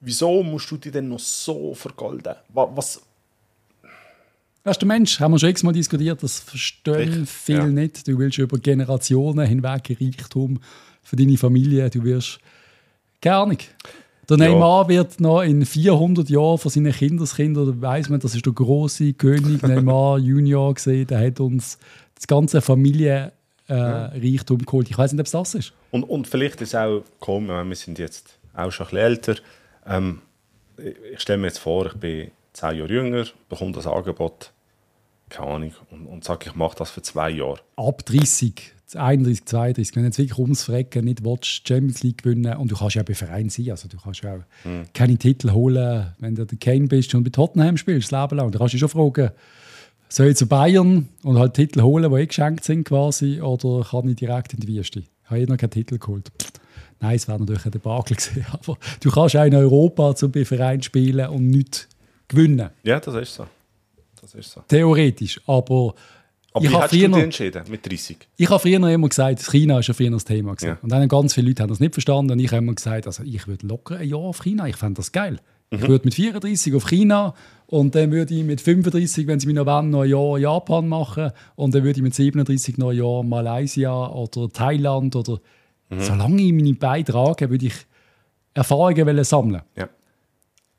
Wieso 0.00 0.42
musst 0.42 0.70
du 0.70 0.76
dich 0.76 0.92
denn 0.92 1.08
noch 1.08 1.18
so 1.18 1.74
vergolden? 1.74 2.34
Was, 2.48 3.02
ist 4.64 4.82
der 4.82 4.86
Mensch, 4.86 5.20
haben 5.20 5.32
wir 5.32 5.38
schon 5.38 5.48
x-mal 5.50 5.72
diskutiert, 5.72 6.22
das 6.22 6.38
verstehen 6.38 7.26
viele 7.26 7.60
ja. 7.60 7.66
nicht. 7.66 8.06
Du 8.06 8.18
willst 8.18 8.38
über 8.38 8.58
Generationen 8.58 9.46
hinweg 9.46 9.96
Reichtum 10.00 10.60
für 11.02 11.16
deine 11.16 11.36
Familie, 11.38 11.88
du 11.90 12.04
wirst 12.04 12.38
gar 13.20 13.46
nicht. 13.46 13.74
Der 14.30 14.36
Neymar 14.36 14.84
ja. 14.84 14.88
wird 14.88 15.20
noch 15.20 15.42
in 15.42 15.66
400 15.66 16.30
Jahren 16.30 16.58
von 16.58 16.70
seinen 16.70 16.92
Kindeskindern, 16.92 17.82
weiß 17.82 18.10
man, 18.10 18.20
das 18.20 18.34
ist 18.34 18.46
der 18.46 18.52
große 18.52 19.14
König 19.14 19.62
Neymar 19.62 20.18
Junior 20.18 20.72
gesehen, 20.72 21.06
der 21.08 21.26
hat 21.26 21.40
uns 21.40 21.78
das 22.14 22.26
ganze 22.26 22.60
Familienreichtum 22.60 24.60
äh, 24.60 24.64
geholt. 24.64 24.88
Ich 24.88 24.96
weiß 24.96 25.12
nicht, 25.12 25.20
ob 25.20 25.26
es 25.26 25.32
das 25.32 25.54
ist. 25.54 25.72
Und, 25.90 26.04
und 26.04 26.28
vielleicht 26.28 26.60
ist 26.60 26.68
es 26.68 26.74
auch 26.76 27.02
gekommen, 27.18 27.68
wir 27.68 27.76
sind 27.76 27.98
jetzt 27.98 28.38
auch 28.54 28.70
schon 28.70 28.86
ein 28.86 28.90
bisschen 28.90 29.04
älter. 29.04 29.34
Ähm, 29.86 30.20
ich 31.12 31.20
stelle 31.20 31.38
mir 31.38 31.48
jetzt 31.48 31.58
vor, 31.58 31.86
ich 31.86 31.94
bin 31.94 32.30
zehn 32.52 32.76
Jahre 32.76 32.92
jünger, 32.92 33.24
bekomme 33.48 33.72
das 33.72 33.86
Angebot, 33.86 34.52
keine 35.28 35.48
Ahnung, 35.48 35.72
und, 35.90 36.06
und 36.06 36.24
sage, 36.24 36.50
ich 36.50 36.54
mache 36.54 36.76
das 36.76 36.90
für 36.90 37.02
zwei 37.02 37.30
Jahre. 37.30 37.60
Ab 37.76 38.04
30, 38.06 38.72
31, 38.96 39.44
32, 39.44 39.96
wenn 39.96 40.02
du 40.02 40.08
jetzt 40.08 40.18
wirklich 40.18 40.38
ums 40.38 40.64
Frecken 40.64 41.04
nicht 41.04 41.24
willst, 41.24 41.66
Champions 41.66 42.02
League 42.02 42.22
gewinnen 42.22 42.56
und 42.56 42.70
du 42.70 42.76
kannst 42.76 42.96
ja 42.96 43.02
bei 43.02 43.14
Verein 43.14 43.48
sein, 43.48 43.70
also 43.70 43.88
du 43.88 43.96
kannst 43.98 44.22
ja 44.22 44.34
auch 44.34 44.40
mhm. 44.64 44.84
keine 44.92 45.16
Titel 45.16 45.52
holen, 45.52 46.12
wenn 46.18 46.34
du 46.34 46.44
der 46.44 46.58
Kane 46.58 46.86
bist 46.86 47.14
und 47.14 47.24
bei 47.24 47.30
Tottenham 47.30 47.76
spielst, 47.76 48.12
das 48.12 48.20
Leben 48.22 48.36
lang. 48.36 48.50
Da 48.50 48.58
kannst 48.58 48.74
du 48.74 48.76
dich 48.76 48.80
schon 48.80 48.88
fragen, 48.88 49.30
soll 50.08 50.26
ich 50.28 50.36
zu 50.36 50.46
Bayern 50.46 51.08
und 51.22 51.38
halt 51.38 51.54
Titel 51.54 51.82
holen, 51.82 52.10
die 52.10 52.18
eh 52.18 52.26
geschenkt 52.26 52.64
sind 52.64 52.84
quasi, 52.84 53.40
oder 53.40 53.86
kann 53.88 54.08
ich 54.08 54.16
direkt 54.16 54.54
in 54.54 54.60
die 54.60 54.68
Wüste? 54.68 55.00
Ich 55.00 55.30
habe 55.30 55.40
eh 55.40 55.46
noch 55.46 55.56
keinen 55.56 55.70
Titel 55.70 55.98
geholt. 55.98 56.30
Nein, 56.98 57.16
es 57.16 57.28
wäre 57.28 57.38
natürlich 57.38 57.64
ein 57.64 57.70
Debakel 57.70 58.16
gewesen, 58.16 58.44
aber 58.50 58.76
du 59.00 59.10
kannst 59.10 59.36
auch 59.36 59.44
in 59.44 59.54
Europa 59.54 60.14
zum 60.16 60.32
Verein 60.32 60.82
spielen 60.82 61.28
und 61.28 61.48
nicht 61.48 61.88
gewinnen. 62.28 62.70
Ja, 62.82 62.98
das 62.98 63.14
ist 63.14 63.34
so. 63.34 63.46
Das 64.20 64.34
ist 64.34 64.50
so. 64.50 64.62
Theoretisch, 64.66 65.40
aber... 65.46 65.94
Aber 66.52 66.64
ich 66.64 66.70
wie 66.70 66.76
hast 66.76 66.90
früher, 66.90 67.08
du 67.08 67.14
dich 67.14 67.24
entschieden 67.24 67.62
mit 67.70 67.88
30? 67.88 68.16
Ich 68.36 68.50
habe 68.50 68.58
früher 68.58 68.88
immer 68.88 69.08
gesagt, 69.08 69.42
China 69.50 69.78
ist 69.78 69.86
ja 69.86 69.94
früher 69.94 70.10
das 70.10 70.24
Thema. 70.24 70.56
Ja. 70.60 70.78
Und 70.82 70.90
dann 70.90 71.06
ganz 71.08 71.34
viele 71.34 71.48
Leute 71.48 71.62
haben 71.62 71.70
das 71.70 71.80
nicht 71.80 71.94
verstanden. 71.94 72.32
Und 72.32 72.40
ich 72.40 72.48
habe 72.48 72.58
immer 72.58 72.74
gesagt, 72.74 73.06
also 73.06 73.22
ich 73.22 73.46
würde 73.46 73.66
locker 73.66 73.98
ein 73.98 74.08
Jahr 74.08 74.20
auf 74.20 74.40
China, 74.42 74.66
ich 74.66 74.76
fände 74.76 74.94
das 74.94 75.12
geil. 75.12 75.38
Mhm. 75.70 75.78
Ich 75.78 75.88
würde 75.88 76.04
mit 76.04 76.14
34 76.14 76.74
auf 76.74 76.86
China 76.86 77.34
und 77.66 77.94
dann 77.94 78.10
würde 78.10 78.34
ich 78.34 78.42
mit 78.42 78.60
35, 78.60 79.26
wenn 79.28 79.38
sie 79.38 79.46
mich 79.46 79.54
noch 79.54 79.66
wollen, 79.66 79.90
noch 79.90 80.02
ein 80.02 80.10
Jahr 80.10 80.38
Japan 80.38 80.88
machen 80.88 81.30
und 81.54 81.74
dann 81.74 81.84
würde 81.84 81.98
ich 81.98 82.02
mit 82.02 82.14
37 82.14 82.78
noch 82.78 82.90
ein 82.90 82.96
Jahr 82.96 83.22
Malaysia 83.22 84.08
oder 84.08 84.48
Thailand 84.48 85.14
oder 85.14 85.38
mhm. 85.90 86.00
solange 86.00 86.42
ich 86.42 86.52
meine 86.52 86.74
Beine 86.74 87.04
trage, 87.04 87.50
würde 87.50 87.66
ich 87.66 87.74
Erfahrungen 88.54 89.22
sammeln. 89.22 89.62
Ja. 89.76 89.88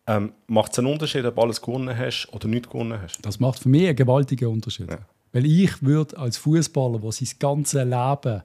Ähm, 0.08 0.34
macht 0.48 0.74
es 0.74 0.80
einen 0.80 0.88
Unterschied, 0.88 1.24
ob 1.24 1.36
du 1.36 1.42
alles 1.42 1.62
gewonnen 1.62 1.98
hast 1.98 2.28
oder 2.34 2.50
nicht 2.50 2.70
gewonnen 2.70 3.00
hast? 3.02 3.20
Das 3.22 3.40
macht 3.40 3.60
für 3.60 3.70
mich 3.70 3.88
einen 3.88 3.96
gewaltigen 3.96 4.50
Unterschied. 4.50 4.90
Ja. 4.90 5.00
Weil 5.34 5.46
ich 5.46 5.82
würde 5.82 6.18
als 6.18 6.38
Fußballer, 6.38 7.00
der 7.00 7.12
sein 7.12 7.30
ganzes 7.40 7.84
Leben 7.84 8.44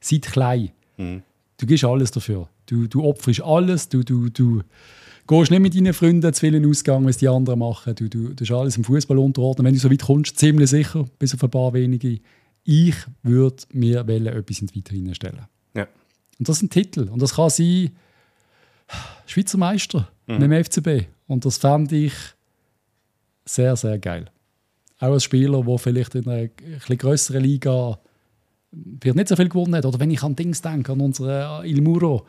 seit 0.00 0.22
klein, 0.22 0.70
mhm. 0.96 1.22
du 1.56 1.66
gibst 1.66 1.84
alles 1.84 2.10
dafür. 2.10 2.48
Du, 2.66 2.86
du 2.86 3.04
opferst 3.04 3.42
alles, 3.42 3.88
du, 3.88 4.02
du, 4.02 4.28
du 4.28 4.62
gehst 5.26 5.50
nicht 5.50 5.60
mit 5.60 5.74
deinen 5.74 5.94
Freunden 5.94 6.32
zu 6.32 6.40
vielen 6.40 6.68
Ausgang, 6.68 7.04
was 7.06 7.16
die 7.16 7.28
anderen 7.28 7.58
machen. 7.58 7.94
Du, 7.94 8.08
du, 8.08 8.34
du 8.34 8.44
hast 8.44 8.52
alles 8.52 8.76
im 8.76 8.84
Fußball 8.84 9.18
unterordnen. 9.18 9.66
Wenn 9.66 9.74
du 9.74 9.80
so 9.80 9.90
weit 9.90 10.02
kommst, 10.02 10.38
ziemlich 10.38 10.70
sicher, 10.70 11.06
bis 11.18 11.34
auf 11.34 11.42
ein 11.42 11.50
paar 11.50 11.72
wenige. 11.72 12.20
Ich 12.64 12.96
würde 13.22 13.56
mir 13.72 14.00
etwas 14.00 14.60
in 14.60 14.66
die 14.66 14.74
Vitrine 14.74 15.14
stellen. 15.14 15.46
Ja. 15.74 15.88
Und 16.38 16.48
das 16.48 16.58
ist 16.58 16.64
ein 16.64 16.70
Titel. 16.70 17.08
Und 17.08 17.22
das 17.22 17.34
kann 17.34 17.50
sein 17.50 17.90
Schweizer 19.26 19.58
Meister 19.58 20.08
mhm. 20.26 20.38
mit 20.38 20.42
dem 20.42 20.64
FCB. 20.64 21.08
Und 21.26 21.44
das 21.44 21.58
fand 21.58 21.92
ich 21.92 22.12
sehr, 23.44 23.76
sehr 23.76 23.98
geil. 23.98 24.30
Auch 24.98 25.12
als 25.12 25.24
Spieler, 25.24 25.62
der 25.62 25.78
vielleicht 25.78 26.14
in 26.14 26.28
einer 26.28 26.42
etwas 26.42 26.98
größeren 26.98 27.42
Liga 27.42 27.98
nicht 28.70 29.28
so 29.28 29.36
viel 29.36 29.48
gewonnen 29.48 29.76
hat. 29.76 29.86
Oder 29.86 30.00
wenn 30.00 30.10
ich 30.10 30.22
an 30.22 30.36
Dings 30.36 30.60
denke, 30.60 30.92
an 30.92 31.00
unseren 31.00 31.64
Il 31.64 31.80
Muro. 31.80 32.26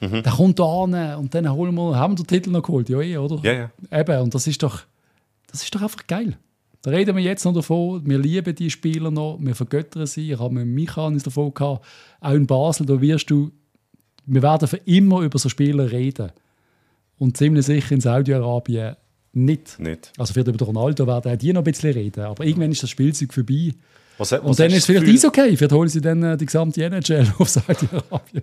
Mhm. 0.00 0.22
Der 0.22 0.32
kommt 0.32 0.58
da 0.58 0.64
an 0.64 1.16
und 1.16 1.34
dann 1.34 1.50
holen 1.50 1.74
wir, 1.74 1.96
haben 1.96 2.12
wir 2.12 2.24
den 2.24 2.26
Titel 2.26 2.50
noch 2.50 2.62
geholt. 2.62 2.88
Ja, 2.88 3.00
eh, 3.00 3.16
oder? 3.16 3.40
Ja, 3.42 3.70
ja. 3.90 4.00
Eben, 4.00 4.22
und 4.22 4.34
das 4.34 4.46
ist 4.46 4.62
doch, 4.62 4.82
das 5.50 5.62
ist 5.62 5.74
doch 5.74 5.82
einfach 5.82 6.06
geil. 6.06 6.36
Da 6.82 6.90
reden 6.90 7.16
wir 7.16 7.22
jetzt 7.22 7.44
noch 7.44 7.54
davon, 7.54 8.06
wir 8.06 8.18
lieben 8.18 8.54
die 8.54 8.70
Spieler 8.70 9.10
noch, 9.10 9.38
wir 9.40 9.54
vergöttern 9.54 10.06
sie. 10.06 10.32
Ich 10.32 10.38
habe 10.38 10.54
mit 10.54 10.66
Michael 10.66 11.18
davon 11.18 11.52
gehabt, 11.52 11.84
auch 12.20 12.32
in 12.32 12.46
Basel, 12.46 12.86
da 12.86 13.00
wirst 13.00 13.30
du, 13.30 13.50
wir 14.26 14.42
werden 14.42 14.68
für 14.68 14.76
immer 14.84 15.22
über 15.22 15.38
so 15.38 15.48
Spieler 15.48 15.90
reden. 15.90 16.30
Und 17.18 17.36
ziemlich 17.36 17.66
sicher 17.66 17.92
in 17.92 18.00
Saudi-Arabien 18.00 18.96
nicht. 19.36 19.78
nicht. 19.78 20.12
Also 20.18 20.32
vielleicht 20.32 20.48
über 20.48 20.64
Ronaldo 20.64 21.06
werden 21.06 21.32
auch 21.32 21.36
die 21.36 21.52
noch 21.52 21.60
ein 21.60 21.64
bisschen 21.64 21.92
reden. 21.92 22.24
Aber 22.24 22.44
irgendwann 22.44 22.72
ist 22.72 22.82
das 22.82 22.90
Spielzeug 22.90 23.32
vorbei. 23.32 23.74
Was, 24.18 24.32
was 24.32 24.40
und 24.40 24.58
dann 24.58 24.70
ist 24.70 24.78
es 24.78 24.86
vielleicht 24.86 25.04
Gefühl, 25.04 25.28
okay. 25.28 25.56
Vielleicht 25.56 25.72
holen 25.72 25.88
sie 25.88 26.00
dann 26.00 26.22
äh, 26.22 26.36
die 26.36 26.46
gesamte 26.46 26.82
NHL 26.82 27.34
auf 27.38 27.48
Saudi-Arabien. 27.50 28.42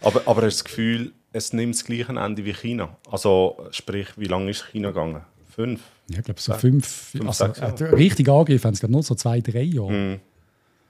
aber, 0.00 0.22
aber 0.24 0.42
hast 0.42 0.60
du 0.60 0.62
das 0.62 0.64
Gefühl, 0.64 1.12
es 1.32 1.52
nimmt 1.52 1.74
das 1.74 1.84
gleiche 1.84 2.12
Ende 2.12 2.44
wie 2.44 2.54
China? 2.54 2.96
Also 3.10 3.58
sprich, 3.70 4.08
wie 4.16 4.26
lange 4.26 4.50
ist 4.50 4.64
China 4.72 4.88
gegangen? 4.88 5.20
Fünf? 5.54 5.82
Ja, 6.08 6.20
ich 6.20 6.24
glaube 6.24 6.40
so 6.40 6.54
fünf. 6.54 6.86
fünf 6.86 7.26
also, 7.26 7.44
äh, 7.44 7.94
richtig 7.94 8.28
angegriffen 8.30 8.68
haben 8.68 8.74
es 8.74 8.82
nur 8.82 9.02
so 9.02 9.14
zwei, 9.14 9.40
drei 9.42 9.62
Jahre. 9.62 9.92
Mhm. 9.92 10.20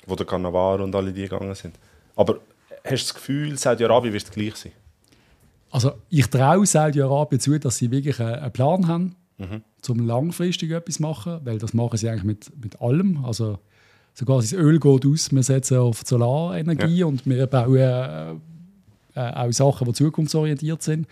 Wo 0.07 0.15
der 0.15 0.27
Cannavaro 0.27 0.85
und 0.85 0.95
alle 0.95 1.13
die 1.13 1.23
gegangen 1.23 1.55
sind. 1.57 1.75
Aber 2.15 2.39
hast 2.85 2.91
du 2.91 2.91
das 2.91 3.15
Gefühl, 3.15 3.59
Saudi-Arabien 3.59 4.13
wird 4.13 4.31
gleich 4.31 4.55
sein? 4.57 4.73
Also 5.71 5.93
ich 6.09 6.27
traue 6.29 6.67
Saudi-Arabien 6.67 7.41
zu, 7.41 7.59
dass 7.59 7.77
sie 7.77 7.91
wirklich 7.91 8.21
einen 8.21 8.53
Plan 8.53 8.87
haben, 8.87 9.17
mhm. 9.37 9.63
um 9.89 10.07
langfristig 10.07 10.71
etwas 10.71 10.97
zu 10.97 11.03
machen, 11.03 11.41
weil 11.45 11.59
das 11.59 11.75
machen 11.75 11.97
sie 11.97 12.09
eigentlich 12.09 12.25
mit, 12.25 12.63
mit 12.63 12.81
allem. 12.81 13.25
Also 13.25 13.59
sogar 14.15 14.39
das 14.39 14.53
Öl 14.53 14.81
geht 14.81 15.07
aus, 15.07 15.33
wir 15.33 15.43
setzen 15.43 15.79
auf 15.79 16.03
Solarenergie 16.05 16.99
ja. 16.99 17.07
und 17.07 17.27
wir 17.27 17.47
bauen 17.47 17.77
äh, 17.77 18.33
äh, 19.15 19.33
auch 19.35 19.53
Sachen, 19.53 19.87
die 19.87 19.93
zukunftsorientiert 19.93 20.83
sind. 20.83 21.07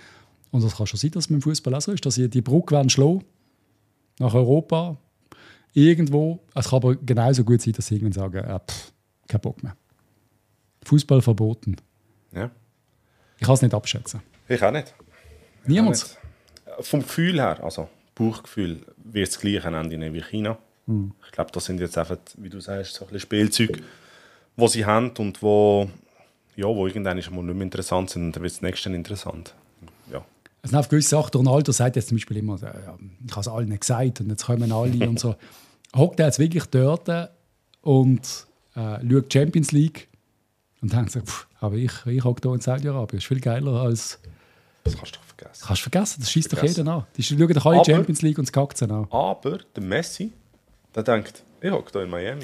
Und 0.50 0.64
das 0.64 0.76
kann 0.76 0.86
schon 0.86 0.98
sein, 0.98 1.10
dass 1.10 1.24
es 1.24 1.30
mit 1.30 1.40
dem 1.40 1.42
Fußball 1.42 1.74
auch 1.74 1.80
so 1.80 1.92
ist, 1.92 2.06
dass 2.06 2.14
sie 2.14 2.30
die 2.30 2.40
Brücke 2.40 2.82
schlagen 2.88 3.24
nach 4.18 4.32
Europa, 4.32 4.96
irgendwo. 5.74 6.40
Es 6.54 6.70
kann 6.70 6.78
aber 6.78 6.96
genauso 6.96 7.44
gut 7.44 7.60
sein, 7.60 7.74
dass 7.74 7.86
sie 7.86 7.96
irgendwann 7.96 8.12
sagen, 8.12 8.38
äh, 8.38 8.58
pff, 8.60 8.92
kein 9.28 9.40
Bock 9.40 9.62
mehr. 9.62 9.76
Fußball 10.84 11.20
verboten. 11.20 11.76
Ja. 12.32 12.50
Ich 13.38 13.46
kann 13.46 13.54
es 13.54 13.62
nicht 13.62 13.74
abschätzen. 13.74 14.20
Ich 14.48 14.62
auch 14.62 14.70
nicht. 14.70 14.94
Niemand? 15.66 16.18
Vom 16.80 17.00
Gefühl 17.00 17.40
her, 17.40 17.62
also 17.62 17.88
Bauchgefühl, 18.14 18.82
wird 18.96 19.28
es 19.28 19.34
das 19.34 19.40
gleiche 19.40 19.68
Ende 19.68 20.12
wie 20.12 20.22
China. 20.22 20.58
Mhm. 20.86 21.12
Ich 21.24 21.32
glaube, 21.32 21.50
das 21.52 21.64
sind 21.64 21.80
jetzt 21.80 21.98
einfach, 21.98 22.18
wie 22.36 22.48
du 22.48 22.60
sagst, 22.60 22.94
so 22.94 23.04
ein 23.04 23.06
bisschen 23.06 23.20
Spielzeuge, 23.20 23.80
die 24.56 24.68
sie 24.68 24.84
haben 24.84 25.10
und 25.18 25.42
wo, 25.42 25.90
ja, 26.54 26.66
wo 26.66 26.86
irgendwann 26.86 27.16
mal 27.16 27.42
nicht 27.42 27.54
mehr 27.54 27.62
interessant 27.62 28.10
sind 28.10 28.24
und 28.24 28.36
dann 28.36 28.42
wird 28.42 28.52
das 28.52 28.62
nächste 28.62 28.90
interessant. 28.90 29.54
Es 30.66 30.70
sind 30.70 30.80
auch 30.80 30.88
gewisse 30.88 31.10
Sachen. 31.10 31.30
Ronaldo 31.36 31.70
sagt 31.70 31.94
jetzt 31.94 32.08
zum 32.08 32.16
Beispiel 32.16 32.38
immer, 32.38 32.60
äh, 32.60 32.66
ja, 32.66 32.98
ich 33.24 33.30
habe 33.30 33.40
es 33.40 33.46
allen 33.46 33.78
gesagt 33.78 34.20
und 34.20 34.30
jetzt 34.30 34.46
kommen 34.46 34.72
alle 34.72 35.08
und 35.08 35.20
so. 35.20 35.36
Hockt 35.96 36.18
er 36.18 36.26
jetzt 36.26 36.40
wirklich 36.40 36.64
dort 36.64 37.08
und 37.82 38.46
äh, 38.74 38.98
schaut 39.08 39.32
Champions 39.32 39.70
League 39.70 40.08
und 40.82 40.92
denkt 40.92 41.12
sich, 41.12 41.22
aber 41.60 41.76
ich, 41.76 41.92
ich 42.06 42.24
hocke 42.24 42.40
hier 42.42 42.52
in 42.52 42.60
Saudi-Arabien. 42.60 43.18
Das 43.18 43.24
ist 43.24 43.28
viel 43.28 43.40
geiler 43.40 43.80
als... 43.80 44.18
Das 44.86 44.96
kannst 44.96 45.14
du 45.14 45.18
doch 45.18 45.26
vergessen. 45.26 45.64
Kannst 45.66 45.80
du 45.80 45.90
vergessen, 45.90 46.16
das 46.20 46.30
schießt 46.30 46.52
doch 46.52 46.62
jeder 46.62 46.86
an. 46.92 47.04
Die 47.16 47.22
schauen 47.22 47.48
doch 47.52 47.66
alle 47.66 47.76
Aber- 47.80 47.84
Champions 47.84 48.22
League 48.22 48.38
und 48.38 48.46
sie 48.46 48.52
an. 48.90 49.06
Aber 49.10 49.58
der 49.74 49.82
Messi, 49.82 50.32
der 50.94 51.02
denkt, 51.02 51.42
ich 51.60 51.70
hocke 51.70 51.90
hier 51.92 52.02
in 52.02 52.10
Miami. 52.10 52.42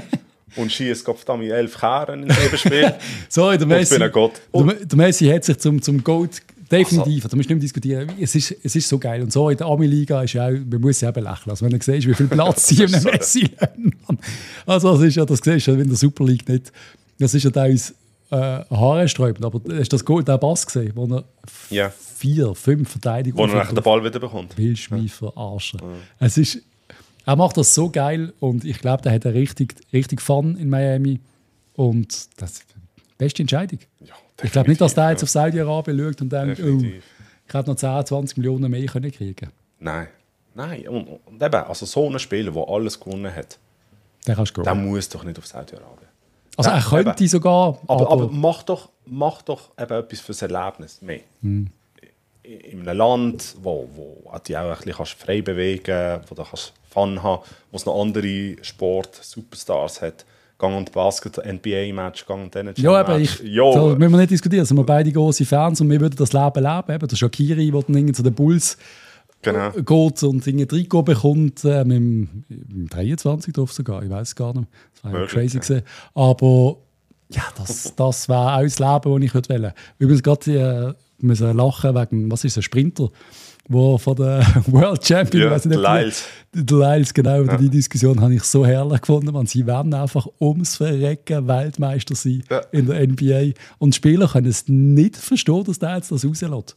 und 0.56 0.70
schießt 0.70 1.04
verdammt 1.04 1.44
elf 1.50 1.78
Kehren 1.78 2.24
in 2.24 2.28
jedem 2.42 2.58
Spiel. 2.58 2.94
Sorry, 3.28 3.56
der 3.58 3.66
Und 3.66 3.72
ich 3.72 3.78
Messi, 3.78 3.94
bin 3.94 4.02
ein 4.02 4.12
Gott. 4.12 4.32
der, 4.54 4.74
der 4.86 4.96
Messi 4.98 5.26
hat 5.28 5.44
sich 5.44 5.58
zum, 5.58 5.80
zum 5.80 6.02
Gold 6.02 6.42
definitiv, 6.70 7.28
da 7.28 7.36
musst 7.36 7.36
du 7.36 7.38
nicht 7.38 7.50
mehr 7.50 7.58
diskutieren, 7.58 8.12
es 8.18 8.34
ist, 8.34 8.54
es 8.62 8.74
ist 8.76 8.88
so 8.88 8.98
geil. 8.98 9.20
Und 9.22 9.30
so 9.32 9.50
in 9.50 9.58
der 9.58 9.66
Ami-Liga 9.66 10.22
ist 10.22 10.32
ja 10.32 10.46
auch, 10.46 10.52
man 10.52 10.80
muss 10.80 11.00
ja 11.02 11.10
eben 11.10 11.22
lächeln. 11.24 11.50
Also 11.50 11.64
wenn 11.66 11.72
du 11.72 11.82
siehst, 11.84 12.06
wie 12.08 12.14
viel 12.14 12.26
Platz 12.28 12.68
sie 12.68 12.82
in 12.82 12.94
einem 12.94 13.04
Messi 13.04 13.50
haben. 13.60 13.92
Also 14.64 14.92
das 14.96 15.02
ist 15.02 15.16
ja, 15.16 15.24
das 15.26 15.40
siehst 15.42 15.66
du 15.66 15.72
ja 15.72 15.78
in 15.78 15.88
der 15.88 15.96
Super 15.98 16.24
League 16.24 16.48
nicht. 16.48 16.72
Das 17.18 17.34
ist 17.34 17.42
ja 17.44 17.50
teilweise 17.50 17.92
äh, 18.32 18.64
haarsträubend, 18.74 19.44
aber 19.44 19.60
hast 19.76 19.92
du 19.92 19.96
das 19.96 20.04
Goal, 20.04 20.24
den 20.24 20.40
Pass 20.40 20.66
gesehen, 20.66 20.92
wo 20.94 21.04
er 21.06 21.24
Ja. 21.70 21.90
vier, 21.90 22.54
fünf 22.54 22.90
Verteidigungen 22.90 23.50
Wo 23.50 23.52
er 23.52 23.58
nachher 23.62 23.74
den 23.74 23.82
Ball 23.84 24.02
wieder 24.02 24.18
bekommt. 24.18 24.56
willst 24.56 24.90
du 24.90 24.94
mich 24.96 25.12
verarschen. 25.12 25.80
Es 26.18 26.38
ist, 26.38 26.58
er 27.26 27.36
macht 27.36 27.56
das 27.56 27.74
so 27.74 27.90
geil 27.90 28.32
und 28.40 28.64
ich 28.64 28.78
glaube, 28.78 29.02
der 29.02 29.12
hat 29.12 29.26
richtig, 29.26 29.74
richtig 29.92 30.20
Fun 30.20 30.56
in 30.56 30.68
Miami. 30.70 31.20
Und 31.74 32.28
das 32.40 32.52
ist 32.52 32.64
die 32.74 33.02
beste 33.18 33.42
Entscheidung. 33.42 33.78
Ja, 34.00 34.14
Ich 34.42 34.50
glaube 34.52 34.68
nicht, 34.70 34.80
dass 34.80 34.94
der 34.94 35.10
jetzt 35.10 35.22
auf 35.22 35.30
Saudi-Arabien 35.30 35.98
schaut 35.98 36.20
und 36.22 36.32
denkt, 36.32 36.58
ja. 36.58 36.64
oh, 36.64 36.78
ich 36.82 37.54
hätte 37.54 37.70
noch 37.70 37.76
10, 37.76 38.06
20 38.06 38.36
Millionen 38.38 38.70
mehr 38.70 38.86
können 38.86 39.12
kriegen 39.12 39.50
Nein. 39.78 40.08
Nein. 40.54 40.88
Und, 40.88 41.06
und 41.26 41.42
eben, 41.42 41.54
also 41.54 41.86
so 41.86 42.08
ein 42.10 42.18
Spieler, 42.18 42.52
der 42.52 42.68
alles 42.68 42.98
gewonnen 42.98 43.34
hat, 43.34 43.58
der 44.26 44.36
gehen. 44.36 44.86
muss 44.86 45.08
doch 45.08 45.24
nicht 45.24 45.38
auf 45.38 45.46
Saudi-Arabien. 45.46 46.01
Also 46.56 46.70
Ja, 46.70 46.76
er 46.76 46.82
könnte 46.82 47.22
eben. 47.22 47.28
sogar, 47.28 47.78
Aber, 47.86 48.00
aber, 48.02 48.10
aber 48.10 48.28
mach 48.30 48.62
doch, 48.62 48.88
mach 49.06 49.42
doch 49.42 49.70
eben 49.78 49.92
etwas 49.92 50.20
fürs 50.20 50.42
Erlebnis 50.42 51.00
mehr. 51.02 51.20
Hm. 51.42 51.68
In 52.42 52.80
einem 52.88 52.98
Land, 52.98 53.54
wo, 53.62 53.88
wo 53.94 54.30
du 54.32 54.38
dich 54.40 54.56
auch 54.56 54.68
ein 54.70 54.76
bisschen 54.76 54.92
kannst 54.94 55.12
frei 55.12 55.42
bewegen 55.42 55.84
kannst, 55.84 56.30
wo 56.30 56.34
du 56.34 56.42
kannst 56.42 56.72
Fun 56.92 57.22
haben 57.22 57.42
wo 57.70 57.76
es 57.76 57.86
noch 57.86 58.00
andere 58.00 58.56
Sport-Superstars 58.60 60.02
hat. 60.02 60.24
Gang 60.58 60.76
und 60.76 60.92
Basket, 60.92 61.38
NBA-Match, 61.38 62.24
Gang 62.24 62.44
und 62.44 62.54
NHL-Match. 62.54 62.78
ja, 62.78 62.92
aber 62.92 63.18
ich, 63.18 63.40
ja, 63.40 63.72
da 63.72 63.96
müssen 63.96 64.12
wir 64.12 64.18
nicht 64.18 64.30
diskutieren. 64.30 64.64
Sind 64.64 64.76
wir 64.76 64.84
beide 64.84 65.10
große 65.10 65.44
Fans 65.44 65.80
und 65.80 65.90
wir 65.90 66.00
würden 66.00 66.14
das 66.16 66.32
Leben 66.32 66.62
leben. 66.62 66.94
Eben, 66.94 67.08
der 67.08 67.16
Shakiri, 67.16 67.70
der 67.70 67.82
dann 67.82 67.96
irgendwie 67.96 68.12
zu 68.12 68.22
den 68.22 68.34
Bulls 68.34 68.76
genau. 69.42 69.70
geht 69.72 70.22
und 70.22 70.46
ein 70.46 70.68
Trikot 70.68 71.02
bekommt, 71.02 71.64
äh, 71.64 71.84
mit, 71.84 71.96
dem, 71.96 72.44
mit 72.48 72.70
dem 72.72 72.88
23 72.88 73.52
drauf 73.52 73.72
sogar, 73.72 74.02
ich 74.02 74.10
weiß 74.10 74.28
es 74.28 74.36
gar 74.36 74.54
nicht. 74.54 74.68
Das 74.94 75.04
war 75.12 75.20
ja 75.20 75.26
crazy 75.26 75.60
ja. 75.68 75.80
Aber 76.14 76.76
ja, 77.30 77.42
das, 77.56 77.94
das 77.96 78.28
wäre 78.28 78.56
auch 78.56 78.62
das 78.62 78.78
Leben, 78.78 79.14
das 79.14 79.22
ich 79.24 79.34
würde 79.34 79.48
wählen. 79.48 79.72
Übrigens 79.98 80.22
gerade 80.22 80.94
äh, 81.20 81.24
müssen 81.24 81.56
lachen 81.56 81.94
wegen, 81.94 82.30
was 82.30 82.44
ist 82.44 82.56
ein 82.58 82.62
Sprinter, 82.62 83.08
wo 83.68 83.96
von 83.96 84.16
der 84.16 84.44
World 84.66 85.06
Champion, 85.06 85.44
Ja, 85.44 85.50
weiss 85.50 85.64
nicht, 85.64 85.78
Lyles. 85.80 86.24
der 86.52 86.76
Lyles, 86.78 87.14
genau, 87.14 87.44
die 87.44 87.70
Diskussion 87.70 88.20
habe 88.20 88.34
ich 88.34 88.42
so 88.42 88.66
herrlich 88.66 89.00
gefunden, 89.00 89.32
man. 89.32 89.46
Sie 89.46 89.66
werden 89.66 89.94
einfach 89.94 90.26
ums 90.40 90.76
Verrecken 90.76 91.46
Weltmeister 91.48 92.14
sein 92.14 92.42
Ja. 92.50 92.58
in 92.72 92.86
der 92.86 93.06
NBA. 93.06 93.52
Und 93.78 93.94
die 93.94 93.96
Spieler 93.96 94.28
können 94.28 94.46
es 94.48 94.64
nicht 94.68 95.16
verstehen, 95.16 95.64
dass 95.64 95.78
der 95.78 95.96
jetzt 95.96 96.10
das 96.12 96.24
rauslässt. 96.26 96.76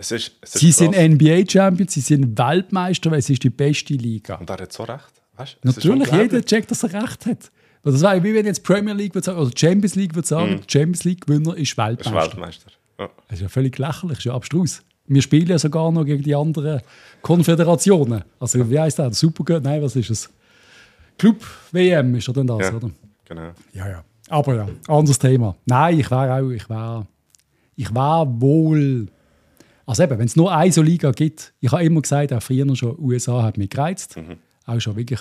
Es 0.00 0.12
ist, 0.12 0.32
es 0.40 0.54
ist 0.54 0.60
Sie 0.60 0.70
sind 0.72 0.92
krass. 0.92 1.04
NBA-Champions, 1.08 1.92
sie 1.92 2.00
sind 2.00 2.38
Weltmeister, 2.38 3.10
weil 3.10 3.18
es 3.18 3.28
ist 3.30 3.42
die 3.42 3.50
beste 3.50 3.94
Liga. 3.94 4.36
Und 4.36 4.48
er 4.48 4.58
hat 4.58 4.72
so 4.72 4.84
recht. 4.84 5.02
Weißt? 5.36 5.56
Natürlich, 5.64 6.10
jeder 6.12 6.42
checkt, 6.42 6.70
dass 6.70 6.84
er 6.84 7.02
recht 7.02 7.26
hat. 7.26 7.50
Weil 7.82 7.92
Das 7.92 8.02
wäre 8.02 8.22
wie 8.22 8.34
wenn 8.34 8.46
jetzt 8.46 8.62
Premier 8.64 8.94
League 8.94 9.14
würde 9.14 9.24
sagen, 9.24 9.38
oder 9.40 9.50
Champions 9.56 9.94
League 9.96 10.14
würde 10.14 10.26
sagen, 10.28 10.60
Champions 10.68 11.04
League-Gewinner 11.04 11.56
ist 11.56 11.58
Er 11.58 11.62
ist 11.62 11.76
Weltmeister. 11.78 12.14
Weltmeister. 12.14 12.70
Ja. 12.98 13.10
Das 13.28 13.38
ist 13.38 13.42
ja 13.42 13.48
völlig 13.48 13.76
lächerlich, 13.78 14.10
das 14.10 14.18
ist 14.18 14.24
ja 14.24 14.34
abstrus. 14.34 14.82
Wir 15.06 15.22
spielen 15.22 15.46
ja 15.48 15.58
sogar 15.58 15.90
noch 15.90 16.04
gegen 16.04 16.22
die 16.22 16.34
anderen 16.34 16.80
Konföderationen. 17.22 18.22
Also 18.38 18.68
wie 18.70 18.78
heißt 18.78 18.98
der? 18.98 19.12
Supergöt? 19.12 19.62
Nein, 19.64 19.80
was 19.82 19.96
ist 19.96 20.10
es? 20.10 20.28
Club 21.16 21.42
WM 21.72 22.14
ist 22.16 22.26
ja 22.26 22.32
dann 22.34 22.46
das, 22.46 22.60
Ja. 22.60 22.74
oder? 22.74 22.90
Genau. 23.24 23.50
Ja, 23.72 23.88
ja. 23.88 24.04
Aber 24.28 24.54
ja, 24.54 24.68
anderes 24.88 25.18
Thema. 25.18 25.56
Nein, 25.64 25.98
ich 26.00 26.10
wäre 26.10 26.34
auch, 26.42 26.50
ich 26.50 26.68
wäre, 26.68 27.06
ich 27.76 27.94
wäre 27.94 28.26
wohl. 28.40 29.08
Also 29.88 30.02
eben, 30.02 30.18
wenn 30.18 30.26
es 30.26 30.36
nur 30.36 30.54
eine 30.54 30.70
so 30.70 30.82
Liga 30.82 31.12
gibt, 31.12 31.54
ich 31.60 31.72
habe 31.72 31.82
immer 31.82 32.02
gesagt, 32.02 32.30
auch 32.34 32.42
früher 32.42 32.76
schon, 32.76 32.94
USA 32.98 33.42
hat 33.42 33.56
mich 33.56 33.70
gereizt. 33.70 34.18
Auch 34.66 34.80
schon 34.80 34.96
wirklich 34.96 35.20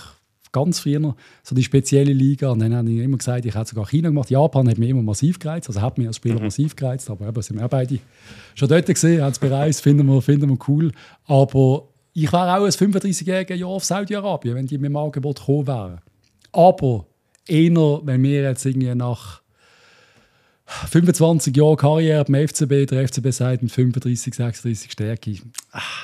ganz 0.51 0.81
früher, 0.81 1.15
so 1.41 1.55
die 1.55 1.63
spezielle 1.63 2.11
Liga. 2.11 2.49
Und 2.49 2.59
dann 2.59 2.75
habe 2.75 2.91
ich 2.91 2.99
immer 2.99 3.17
gesagt, 3.17 3.45
ich 3.45 3.55
hätte 3.55 3.69
sogar 3.69 3.87
China 3.87 4.09
gemacht. 4.09 4.29
Japan 4.29 4.67
hat 4.67 4.77
mich 4.77 4.89
immer 4.89 5.01
massiv 5.01 5.39
gereizt, 5.39 5.69
also 5.69 5.81
hat 5.81 5.97
mich 5.97 6.07
als 6.07 6.17
Spieler 6.17 6.41
massiv 6.41 6.75
gereizt, 6.75 7.09
aber 7.09 7.29
eben, 7.29 7.41
sind 7.41 7.57
wir 7.57 7.65
auch 7.65 7.69
beide 7.69 7.97
schon 8.55 8.67
dort 8.67 8.87
gesehen, 8.87 9.21
haben 9.21 9.31
es 9.31 9.39
bereist, 9.39 9.81
finden 9.81 10.05
wir, 10.05 10.21
finden 10.21 10.49
wir 10.49 10.57
cool. 10.67 10.91
Aber 11.27 11.87
ich 12.13 12.33
wäre 12.33 12.57
auch 12.57 12.63
als 12.65 12.77
35-jähriger 12.77 13.55
Jahr 13.55 13.69
auf 13.69 13.85
Saudi-Arabien, 13.85 14.55
wenn 14.55 14.67
die 14.67 14.77
mit 14.77 14.89
dem 14.89 14.97
Angebot 14.97 15.39
gekommen 15.39 15.67
wären. 15.67 16.01
Aber 16.51 17.05
eher, 17.47 18.01
wenn 18.03 18.21
wir 18.21 18.41
jetzt 18.41 18.65
irgendwie 18.65 18.93
nach 18.95 19.41
25 20.67 21.55
Jahren 21.55 21.77
Karriere 21.77 22.25
beim 22.25 22.47
FCB, 22.47 22.85
der 22.89 23.07
FCB 23.07 23.29
sagt 23.31 23.63
mit 23.63 23.71
35, 23.71 24.33
36 24.35 24.91
Stärke. 24.91 25.31
Ich 25.31 25.41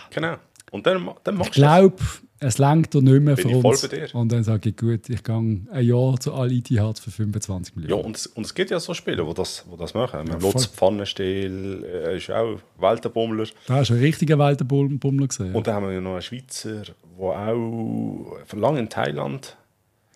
genau. 0.09 0.35
Und 0.71 0.87
dann, 0.87 1.07
dann 1.23 1.35
machst 1.35 1.55
du 1.55 1.59
glaube, 1.61 1.97
es 2.39 2.57
langt 2.57 2.93
nicht 2.93 3.03
mehr 3.21 3.35
Bin 3.35 3.49
für 3.49 3.49
ich 3.51 3.63
uns. 3.63 4.13
Und 4.13 4.31
dann 4.31 4.43
sage 4.43 4.69
ich, 4.69 4.75
gut, 4.77 5.07
ich 5.09 5.23
gehe 5.23 5.35
ein 5.35 5.67
Jahr 5.85 6.19
zu 6.19 6.33
Al 6.33 6.51
Ittihad 6.51 6.97
für 6.97 7.11
25 7.11 7.75
Ja, 7.75 7.81
Millionen. 7.81 8.05
und 8.05 8.15
es, 8.17 8.25
und 8.27 8.45
es 8.45 8.53
gibt 8.53 8.71
ja 8.71 8.79
so 8.79 8.93
Spiele, 8.93 9.23
die 9.23 9.33
das, 9.33 9.65
die 9.71 9.77
das 9.77 9.93
machen. 9.93 10.25
Ja. 10.27 10.37
Lutz 10.37 10.65
Pfannenstiel 10.65 11.85
äh, 11.85 12.17
ist 12.17 12.31
auch 12.31 12.57
Weltenbummler. 12.79 13.45
Da 13.67 13.75
hast 13.75 13.89
du 13.91 13.93
einen 13.93 14.03
richtigen 14.03 14.39
Weltenbummler 14.39 15.27
gesehen. 15.27 15.53
Und 15.53 15.67
dann 15.67 15.75
haben 15.75 15.85
wir 15.87 15.93
ja 15.93 16.01
noch 16.01 16.13
einen 16.13 16.21
Schweizer, 16.21 16.81
der 16.81 16.95
auch 17.19 18.37
lange 18.53 18.79
in 18.79 18.89
Thailand. 18.89 19.55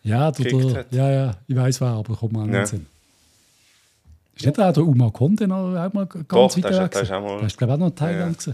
ja, 0.03 0.31
der, 0.31 0.45
der, 0.51 0.73
hat. 0.73 0.93
ja, 0.93 1.11
ja, 1.11 1.37
ich 1.47 1.55
weiß 1.55 1.81
wer, 1.81 1.89
aber 1.89 2.15
kommt 2.15 2.33
mir 2.33 2.39
an 2.39 2.47
den 2.47 2.55
Ja. 2.55 2.65
Sinn. 2.65 2.87
Ist 4.37 4.45
nicht 4.45 4.59
auch 4.59 4.73
der 4.73 4.83
Uma 4.85 5.09
Conte 5.11 5.47
noch 5.47 5.75
auch 5.75 5.93
mal 5.93 6.05
ganz 6.05 6.25
Doch, 6.27 6.57
weit 6.57 6.63
weg? 6.63 6.63
der 6.63 6.83
ist 6.83 6.91
gewesen? 6.91 7.13
auch 7.13 7.21
mal- 7.21 7.37
Der 7.39 7.47
ist, 7.47 7.57
glaube 7.57 7.73
ich, 7.73 7.79
auch 7.79 7.85
noch 7.85 7.89
Thailand. 7.95 8.45
Ja. 8.45 8.53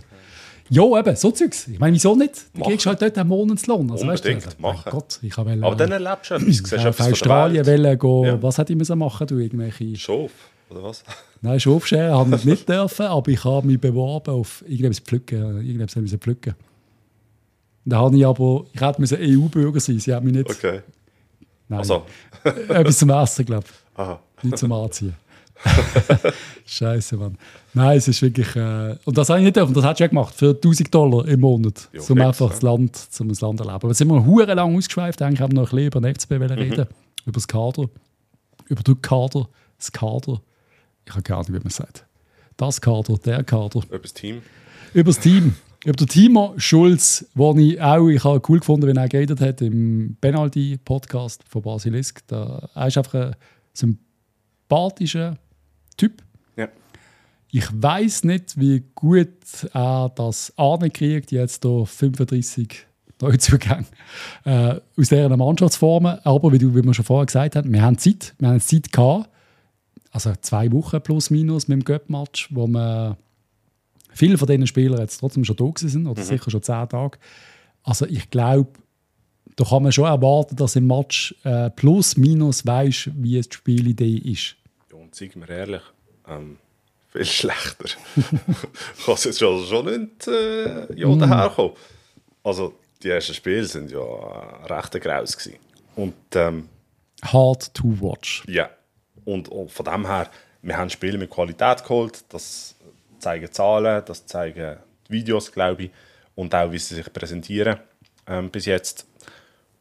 Ja, 0.70 1.00
eben, 1.00 1.16
so 1.18 1.30
Zeugs. 1.32 1.68
Ich 1.68 1.78
meine, 1.78 1.94
wieso 1.94 2.16
nicht? 2.16 2.46
Du 2.56 2.62
kriegst 2.64 2.86
halt 2.86 3.02
dort 3.02 3.18
einen 3.18 3.28
Monatslohn. 3.30 3.92
Also, 3.92 4.08
weißt 4.08 4.24
du, 4.24 4.30
Unbedingt, 4.30 4.64
also, 4.64 4.90
Gott, 4.90 5.20
ich 5.22 5.36
habe 5.38 5.52
Aber 5.62 5.76
dann 5.76 5.92
erlebst 5.92 6.32
du 6.32 6.36
etwas. 6.36 6.48
Siehst 6.70 6.86
auf 6.88 7.00
Australien 7.00 7.66
wollen 7.68 8.00
gehen. 8.00 8.24
Ja. 8.24 8.42
Was 8.42 8.58
hätte 8.58 8.72
ich 8.74 8.80
müssen 8.80 8.98
machen 8.98 9.28
du 9.28 9.38
irgendwelche... 9.40 9.96
Schof, 9.98 10.32
oder 10.70 10.84
was? 10.84 11.04
Nein, 11.42 11.60
Schafscheren 11.60 12.14
habe 12.18 12.36
ich 12.38 12.46
nicht 12.46 12.68
dürfen, 12.70 13.06
aber 13.06 13.30
ich 13.30 13.44
habe 13.44 13.68
mich 13.68 13.80
beworben 13.80 14.32
auf 14.34 14.64
irgendetwas 14.66 15.00
pflücken. 15.02 15.58
Irgendetwas 15.58 15.98
müssen 15.98 16.20
pflücken. 16.20 16.56
Da 17.86 17.98
habe 17.98 18.16
ich 18.18 18.26
aber... 18.26 18.66
Ich 18.74 18.80
hätte 18.82 19.02
müssen 19.02 19.18
EU-Bürger 19.20 19.80
sein. 19.82 20.00
Sie 20.00 20.14
haben 20.14 20.26
mich 20.26 20.34
nicht... 20.36 20.50
Okay. 20.50 20.82
Nein, 21.68 21.80
Also, 21.80 22.04
etwas 22.44 22.98
zum 22.98 23.10
Essen, 23.10 23.46
glaube 23.46 23.66
ich. 23.68 24.00
aha. 24.00 24.20
Nicht 24.42 24.58
zum 24.58 24.72
Anziehen. 24.72 25.14
Scheiße, 26.66 27.18
Mann. 27.18 27.38
Nein, 27.74 27.98
es 27.98 28.08
ist 28.08 28.22
wirklich. 28.22 28.56
Äh, 28.56 28.96
und 29.06 29.18
das 29.18 29.30
habe 29.30 29.40
ich 29.40 29.46
nicht 29.46 29.56
dürfen. 29.56 29.74
Das 29.74 29.84
hat 29.84 29.98
schon 29.98 30.10
gemacht 30.10 30.34
für 30.36 30.50
1000 30.52 30.94
Dollar 30.94 31.28
im 31.28 31.40
Monat. 31.40 31.90
Ja, 31.94 32.02
um 32.08 32.22
einfach 32.22 32.50
das 32.50 32.62
Land, 32.62 32.96
zum 32.96 33.30
das 33.30 33.42
Land 33.42 33.60
erleben. 33.60 33.76
Aber 33.76 33.88
jetzt 33.90 33.98
sind 33.98 34.08
wir 34.10 34.26
hure 34.26 34.54
lang 34.54 34.76
ausgeschweift. 34.76 35.22
Eigentlich 35.22 35.42
haben 35.42 35.52
wir 35.54 35.62
noch 35.62 35.72
ein 35.72 35.76
bisschen 35.76 35.88
über 35.88 36.02
den 36.02 36.16
FCB 36.16 36.32
Mhm. 36.32 36.60
reden. 36.60 36.86
Über 37.26 37.34
das 37.34 37.48
Kader. 37.48 37.90
Über 38.68 38.84
den 38.84 39.02
Kader. 39.02 39.48
Das 39.78 39.92
Kader. 39.92 40.42
Ich 41.06 41.12
habe 41.14 41.22
keine 41.24 41.38
Ahnung, 41.40 41.50
wie 41.50 41.60
man 41.60 41.68
es 41.68 41.76
sagt. 41.76 42.06
Das 42.58 42.80
Kader, 42.80 43.18
der 43.26 43.44
Kader. 43.44 43.82
Etwas 43.92 44.14
Team. 44.14 44.42
Über 44.94 45.10
das 45.12 45.20
Team. 45.20 45.56
Über 45.86 45.98
den 45.98 46.08
Timo 46.08 46.54
Schulz, 46.58 47.26
wo 47.36 47.54
ich 47.58 47.82
auch 47.82 48.08
ich 48.08 48.24
habe 48.24 48.42
cool 48.48 48.60
gefunden, 48.60 48.88
wenn 48.88 48.96
er 48.96 49.10
geredet 49.10 49.42
hat 49.42 49.62
im 49.62 50.16
Penalty-Podcast 50.22 51.44
von 51.50 51.62
Basilisk. 51.62 52.22
Da, 52.28 52.70
er 52.74 52.88
ist 52.88 52.98
einfach 52.98 53.16
ein 53.16 53.36
sympathischer 53.74 55.38
Typ. 55.96 56.24
Ja. 56.56 56.70
Ich 57.50 57.66
weiß 57.72 58.24
nicht, 58.24 58.60
wie 58.60 58.84
gut 58.96 59.30
er 59.74 60.12
das 60.16 60.54
ankriegt, 60.58 61.32
jetzt 61.32 61.64
hier 61.64 61.86
35 61.86 62.88
Neuzugänge 63.22 63.86
äh, 64.44 64.80
aus 64.98 65.10
deren 65.10 65.38
Mannschaftsformen. 65.38 66.20
Aber 66.24 66.52
wie, 66.52 66.60
du, 66.60 66.76
wie 66.76 66.84
wir 66.84 66.94
schon 66.94 67.06
vorher 67.06 67.26
gesagt 67.26 67.56
haben, 67.56 67.72
wir 67.72 67.82
haben 67.82 67.98
Zeit. 67.98 68.36
Wir 68.40 68.50
haben 68.50 68.60
Zeit 68.60 68.92
gehabt. 68.92 69.30
Also 70.12 70.34
zwei 70.42 70.72
Wochen 70.72 71.02
plus 71.02 71.30
minus 71.32 71.68
mit 71.68 71.80
dem 71.80 71.86
Göpp-Match, 71.86 72.50
wo 72.54 72.68
wir 72.68 73.18
viele 74.12 74.38
von 74.38 74.48
diesen 74.48 74.68
Spielern 74.68 75.00
jetzt 75.00 75.18
trotzdem 75.18 75.44
schon 75.44 75.56
da 75.56 75.72
sind, 75.76 76.06
oder 76.06 76.22
sicher 76.22 76.52
schon 76.52 76.62
zehn 76.62 76.88
Tage. 76.88 77.18
Also 77.82 78.06
ich 78.06 78.30
glaube, 78.30 78.74
da 79.56 79.64
kann 79.66 79.84
man 79.84 79.92
schon 79.92 80.06
erwarten, 80.06 80.56
dass 80.56 80.76
im 80.76 80.88
Match 80.88 81.36
äh, 81.44 81.70
plus 81.72 82.16
minus 82.18 82.66
weiß, 82.66 83.10
wie 83.16 83.42
die 83.42 83.48
Spielidee 83.52 84.18
ist. 84.18 84.56
Seien 85.14 85.32
wir 85.36 85.50
ehrlich, 85.50 85.82
ähm, 86.28 86.58
viel 87.12 87.26
schlechter. 87.26 87.86
kann 89.06 89.14
es 89.14 89.24
jetzt 89.24 89.40
schon, 89.40 89.66
schon 89.66 89.86
nicht 89.86 90.28
äh, 90.28 90.94
ja, 90.96 91.16
daherkommen. 91.16 91.74
Also, 92.44 92.74
die 93.02 93.10
ersten 93.10 93.34
Spiele 93.34 93.66
sind 93.66 93.92
ja 93.92 94.00
recht 94.66 95.00
graus 95.00 95.38
gewesen. 95.38 95.60
Und, 95.96 96.16
ähm, 96.34 96.70
Hard 97.22 97.74
to 97.74 97.84
watch. 98.02 98.44
Ja. 98.48 98.70
Und, 99.26 99.48
und, 99.50 99.72
von 99.72 99.86
dem 99.86 100.06
her, 100.08 100.30
wir 100.62 100.78
haben 100.78 100.90
Spiele 100.90 101.18
mit 101.18 101.30
Qualität 101.30 101.84
geholt. 101.84 102.24
Das 102.30 102.76
zeigen 103.20 103.52
Zahlen, 103.52 104.04
das 104.06 104.26
zeigen 104.26 104.78
Videos, 105.08 105.52
glaube 105.52 105.84
ich. 105.84 105.92
Und 106.36 106.54
auch, 106.56 106.72
wie 106.72 106.80
sie 106.80 106.96
sich 106.96 107.14
präsentieren 107.14 107.78
ähm, 108.28 108.50
bis 108.50 108.66
jetzt. 108.66 109.06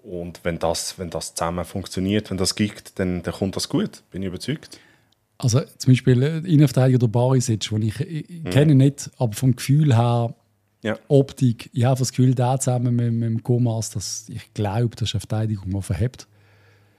Und 0.03 0.41
wenn 0.45 0.59
das, 0.59 0.99
wenn 0.99 1.11
das 1.11 1.35
zusammen 1.35 1.64
funktioniert, 1.64 2.30
wenn 2.30 2.37
das 2.37 2.55
gibt, 2.55 2.99
dann, 2.99 3.22
dann 3.22 3.35
kommt 3.35 3.57
das 3.57 3.68
gut. 3.68 4.03
Bin 4.11 4.22
ich 4.22 4.28
überzeugt. 4.28 4.78
Also 5.43 5.61
zum 5.76 5.93
Beispiel 5.93 6.22
äh, 6.22 6.38
Innenverteidiger 6.38 6.99
der 6.99 7.09
Barisic, 7.09 7.68
den 7.68 7.82
ich, 7.82 8.01
ich, 8.01 8.30
ich 8.30 8.45
mhm. 8.45 8.51
kenne 8.51 8.74
nicht, 8.76 9.11
aber 9.18 9.32
vom 9.32 9.57
Gefühl 9.57 9.95
her, 9.97 10.34
ja. 10.82 10.99
Optik, 11.09 11.70
ich 11.72 11.84
habe 11.84 11.99
das 11.99 12.11
Gefühl, 12.11 12.34
der 12.34 12.59
zusammen 12.61 12.95
mit, 12.95 13.12
mit 13.12 13.28
dem 13.28 13.43
Gomas, 13.43 13.90
dass 13.90 14.28
ich 14.28 14.53
glaube, 14.55 14.97
das 14.97 15.09
ist 15.09 15.14
eine 15.14 15.20
Verteidigung, 15.20 15.70
die 15.70 15.82
verhebt. 15.82 16.26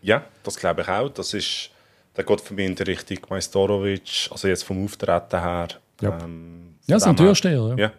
Ja, 0.02 0.26
das 0.44 0.58
glaube 0.58 0.82
ich 0.82 0.88
auch. 0.90 1.10
Das 1.10 1.34
ist, 1.34 1.70
der 2.16 2.24
geht 2.26 2.42
für 2.42 2.54
mich 2.54 2.66
in 2.66 2.76
die 2.76 2.84
Richtung 2.84 3.18
Majstorovic, 3.30 4.30
also 4.32 4.48
jetzt 4.48 4.64
vom 4.64 4.84
Auftreten 4.84 5.40
her. 5.40 5.68
Ja, 6.02 6.20
ähm, 6.24 6.76
ja 6.88 7.00
so 7.00 7.10
ein 7.10 7.16
Türsteher. 7.16 7.76
Ja. 7.78 7.86
ja. 7.86 7.92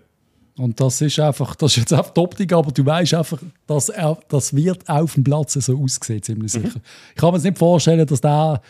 Und 0.56 0.78
das 0.78 1.00
ist 1.00 1.18
einfach, 1.18 1.54
das 1.56 1.72
ist 1.72 1.78
jetzt 1.78 1.92
einfach 1.92 2.10
die 2.10 2.20
Optik, 2.20 2.52
aber 2.52 2.70
du 2.70 2.84
weißt 2.84 3.14
einfach, 3.14 3.38
dass 3.66 3.88
er, 3.88 4.18
das 4.28 4.54
wird 4.54 4.88
auf 4.88 5.14
dem 5.14 5.24
Platz 5.24 5.54
so 5.54 5.82
aussehen, 5.82 6.22
ziemlich 6.22 6.54
mhm. 6.54 6.62
sicher. 6.62 6.78
Mhm. 6.78 6.82
Ich 7.14 7.20
kann 7.20 7.32
mir 7.34 7.40
nicht 7.40 7.58
vorstellen, 7.58 8.06
dass 8.06 8.20
der 8.20 8.60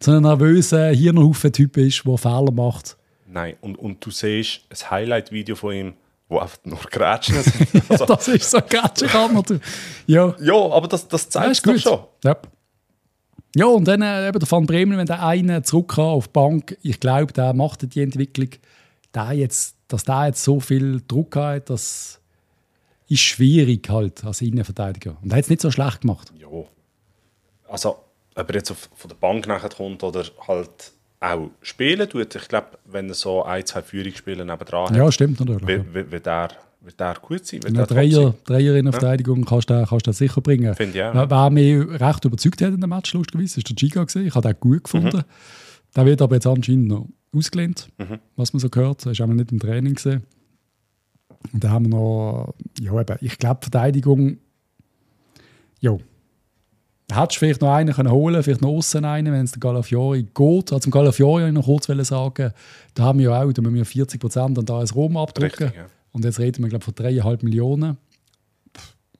so 0.00 0.12
ein 0.12 0.22
nervöser 0.22 0.88
Hirnhaufen-Typ 0.88 1.76
ist, 1.78 2.04
der 2.04 2.18
Fehler 2.18 2.52
macht. 2.52 2.96
Nein, 3.26 3.56
und, 3.60 3.76
und 3.78 4.04
du 4.04 4.10
siehst 4.10 4.60
ein 4.70 4.90
Highlight-Video 4.90 5.56
von 5.56 5.74
ihm, 5.74 5.94
wo 6.28 6.38
einfach 6.38 6.58
nur 6.64 6.78
Grätschen 6.78 7.42
sind. 7.42 7.90
Also, 7.90 8.04
das 8.06 8.28
ist 8.28 8.50
so 8.50 8.58
Grätschenkammer. 8.58 9.42
ja. 10.06 10.34
ja, 10.40 10.54
aber 10.54 10.88
das, 10.88 11.06
das 11.08 11.28
zeigt 11.28 11.66
ja, 11.66 11.72
doch 11.72 11.80
schon. 11.80 12.00
Ja. 12.24 12.36
ja, 13.54 13.66
und 13.66 13.84
dann 13.86 14.02
äh, 14.02 14.28
eben 14.28 14.38
der 14.38 14.50
Van 14.50 14.66
Bremen, 14.66 14.98
wenn 14.98 15.06
der 15.06 15.24
eine 15.24 15.62
zurück 15.62 15.98
auf 15.98 16.28
die 16.28 16.32
Bank, 16.32 16.78
ich 16.82 17.00
glaube, 17.00 17.32
der 17.32 17.52
macht 17.54 17.94
die 17.94 18.02
Entwicklung, 18.02 18.50
der 19.14 19.32
jetzt, 19.32 19.76
dass 19.88 20.04
der 20.04 20.26
jetzt 20.26 20.42
so 20.42 20.60
viel 20.60 21.02
Druck 21.06 21.36
hat, 21.36 21.70
das 21.70 22.20
ist 23.08 23.20
schwierig 23.20 23.88
halt 23.88 24.24
als 24.24 24.42
Innenverteidiger. 24.42 25.16
Und 25.22 25.32
er 25.32 25.38
hat 25.38 25.44
es 25.44 25.50
nicht 25.50 25.62
so 25.62 25.70
schlecht 25.70 26.00
gemacht. 26.00 26.32
Ja. 26.38 26.48
Also 27.68 27.96
ob 28.36 28.48
er 28.50 28.54
jetzt 28.56 28.70
auf, 28.70 28.88
von 28.94 29.08
der 29.08 29.16
Bank 29.16 29.46
nachher 29.46 29.70
kommt 29.70 30.02
oder 30.02 30.24
halt 30.46 30.92
auch 31.20 31.50
spielen 31.62 32.08
tut. 32.08 32.34
Ich 32.34 32.48
glaube, 32.48 32.78
wenn 32.84 33.08
er 33.08 33.14
so 33.14 33.42
ein, 33.42 33.64
zwei 33.64 33.82
Führungsspiele 33.82 34.44
nebenan 34.44 34.90
hat, 34.90 34.96
ja, 34.96 35.10
stimmt 35.10 35.40
natürlich. 35.40 35.66
Wird, 35.66 35.94
wird, 35.94 36.10
wird, 36.10 36.26
er, 36.26 36.50
wird 36.80 37.00
er 37.00 37.14
gut 37.14 37.46
sein. 37.46 37.62
Wird 37.62 37.90
Dreier, 37.90 38.34
Dreier 38.44 38.76
in 38.76 38.84
der 38.84 38.92
ja. 38.94 39.00
Verteidigung 39.00 39.44
kannst 39.44 39.70
du, 39.70 39.84
kannst 39.86 40.12
sicher 40.12 40.40
bringen. 40.40 40.74
Finde 40.74 40.98
ich 40.98 41.04
auch. 41.04 41.14
Wer, 41.14 41.30
wer 41.30 41.50
mich 41.50 42.00
recht 42.00 42.24
überzeugt 42.24 42.60
hat 42.60 42.74
in 42.74 42.80
dem 42.80 42.90
Match, 42.90 43.12
lustigerweise, 43.14 43.58
ist 43.58 43.68
der 43.68 43.74
Giga. 43.74 44.04
Gewesen. 44.04 44.26
Ich 44.26 44.34
habe 44.34 44.46
den 44.46 44.60
gut 44.60 44.84
gefunden. 44.84 45.16
Mhm. 45.16 45.24
Der 45.96 46.04
wird 46.04 46.20
aber 46.20 46.34
jetzt 46.34 46.46
anscheinend 46.46 46.88
noch 46.88 47.08
ausgelehnt, 47.34 47.88
mhm. 47.96 48.18
was 48.36 48.52
man 48.52 48.60
so 48.60 48.68
gehört. 48.68 49.06
Er 49.06 49.12
ist 49.12 49.20
auch 49.20 49.26
nicht 49.26 49.50
im 49.50 49.58
Training 49.58 49.94
gesehen. 49.94 50.24
Und 51.52 51.64
da 51.64 51.70
haben 51.70 51.86
wir 51.86 51.96
noch, 51.96 52.54
ja 52.80 53.00
eben, 53.00 53.16
ich 53.20 53.38
glaube, 53.38 53.60
Verteidigung, 53.62 54.38
ja, 55.80 55.96
Hättest 57.12 57.36
du 57.36 57.38
vielleicht 57.38 57.60
noch 57.60 57.72
einen 57.72 57.94
können 57.94 58.10
holen 58.10 58.42
vielleicht 58.42 58.62
noch 58.62 58.70
außen 58.70 59.04
einen, 59.04 59.32
wenn 59.32 59.44
es 59.44 59.52
der 59.52 59.60
Galafiori 59.60 60.24
geht. 60.24 60.72
Also, 60.72 60.78
zum 60.80 60.90
Galafiori 60.90 61.52
noch 61.52 61.64
kurz 61.64 61.86
sagen, 61.86 62.52
da 62.94 63.02
haben 63.04 63.18
wir 63.20 63.30
ja 63.30 63.42
auch, 63.42 63.52
da 63.52 63.62
müssen 63.62 63.76
wir 63.76 63.84
40 63.84 64.20
Prozent 64.20 64.58
an 64.58 64.66
da 64.66 64.78
als 64.78 64.94
Rom 64.94 65.16
abdrücken. 65.16 65.64
Richtig, 65.64 65.78
ja. 65.78 65.86
Und 66.10 66.24
jetzt 66.24 66.40
reden 66.40 66.64
wir, 66.64 66.68
glaube 66.68 66.84
von 66.84 66.94
3,5 66.94 67.44
Millionen. 67.44 67.96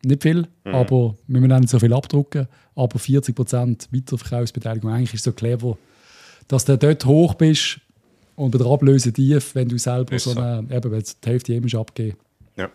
nicht 0.03 0.23
viel, 0.23 0.47
mhm. 0.65 0.75
aber 0.75 1.15
wir 1.29 1.41
müssen 1.41 1.61
nicht 1.61 1.69
so 1.69 1.79
viel 1.79 1.93
abdrucken. 1.93 2.49
Aber 2.75 2.99
40 2.99 3.37
Prozent 3.37 3.89
Weiterverkaufsbeteiligung, 3.93 4.91
eigentlich 4.91 5.15
ist 5.15 5.25
so 5.25 5.33
clever, 5.33 5.79
dass 6.49 6.65
du 6.65 6.77
dort 6.77 7.05
hoch 7.07 7.35
bist 7.35 7.81
und 8.35 8.51
bei 8.51 8.59
der 8.59 8.67
Ablöse 8.67 9.13
tief, 9.13 9.55
wenn 9.55 9.69
du 9.69 9.79
selber 9.79 10.19
so 10.19 10.33
eine, 10.33 10.67
eben, 10.71 10.91
wenn 10.91 11.03
die 11.03 11.29
Hälfte 11.29 11.55
eben 11.55 11.75
abgeben. 11.77 12.17
Ja. 12.57 12.69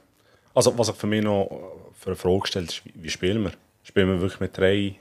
Also, 0.54 0.78
was 0.78 0.90
ich 0.90 0.96
für 0.96 1.08
mich 1.08 1.24
noch 1.24 1.50
für 1.94 2.08
eine 2.08 2.16
Frage 2.16 2.48
stellt, 2.48 2.70
ist, 2.70 2.82
wie 2.96 3.10
spielen 3.10 3.44
wir? 3.44 3.52
Spielen 3.84 4.08
wir 4.08 4.22
wirklich 4.22 4.40
mit 4.40 4.58
drei 4.58 4.96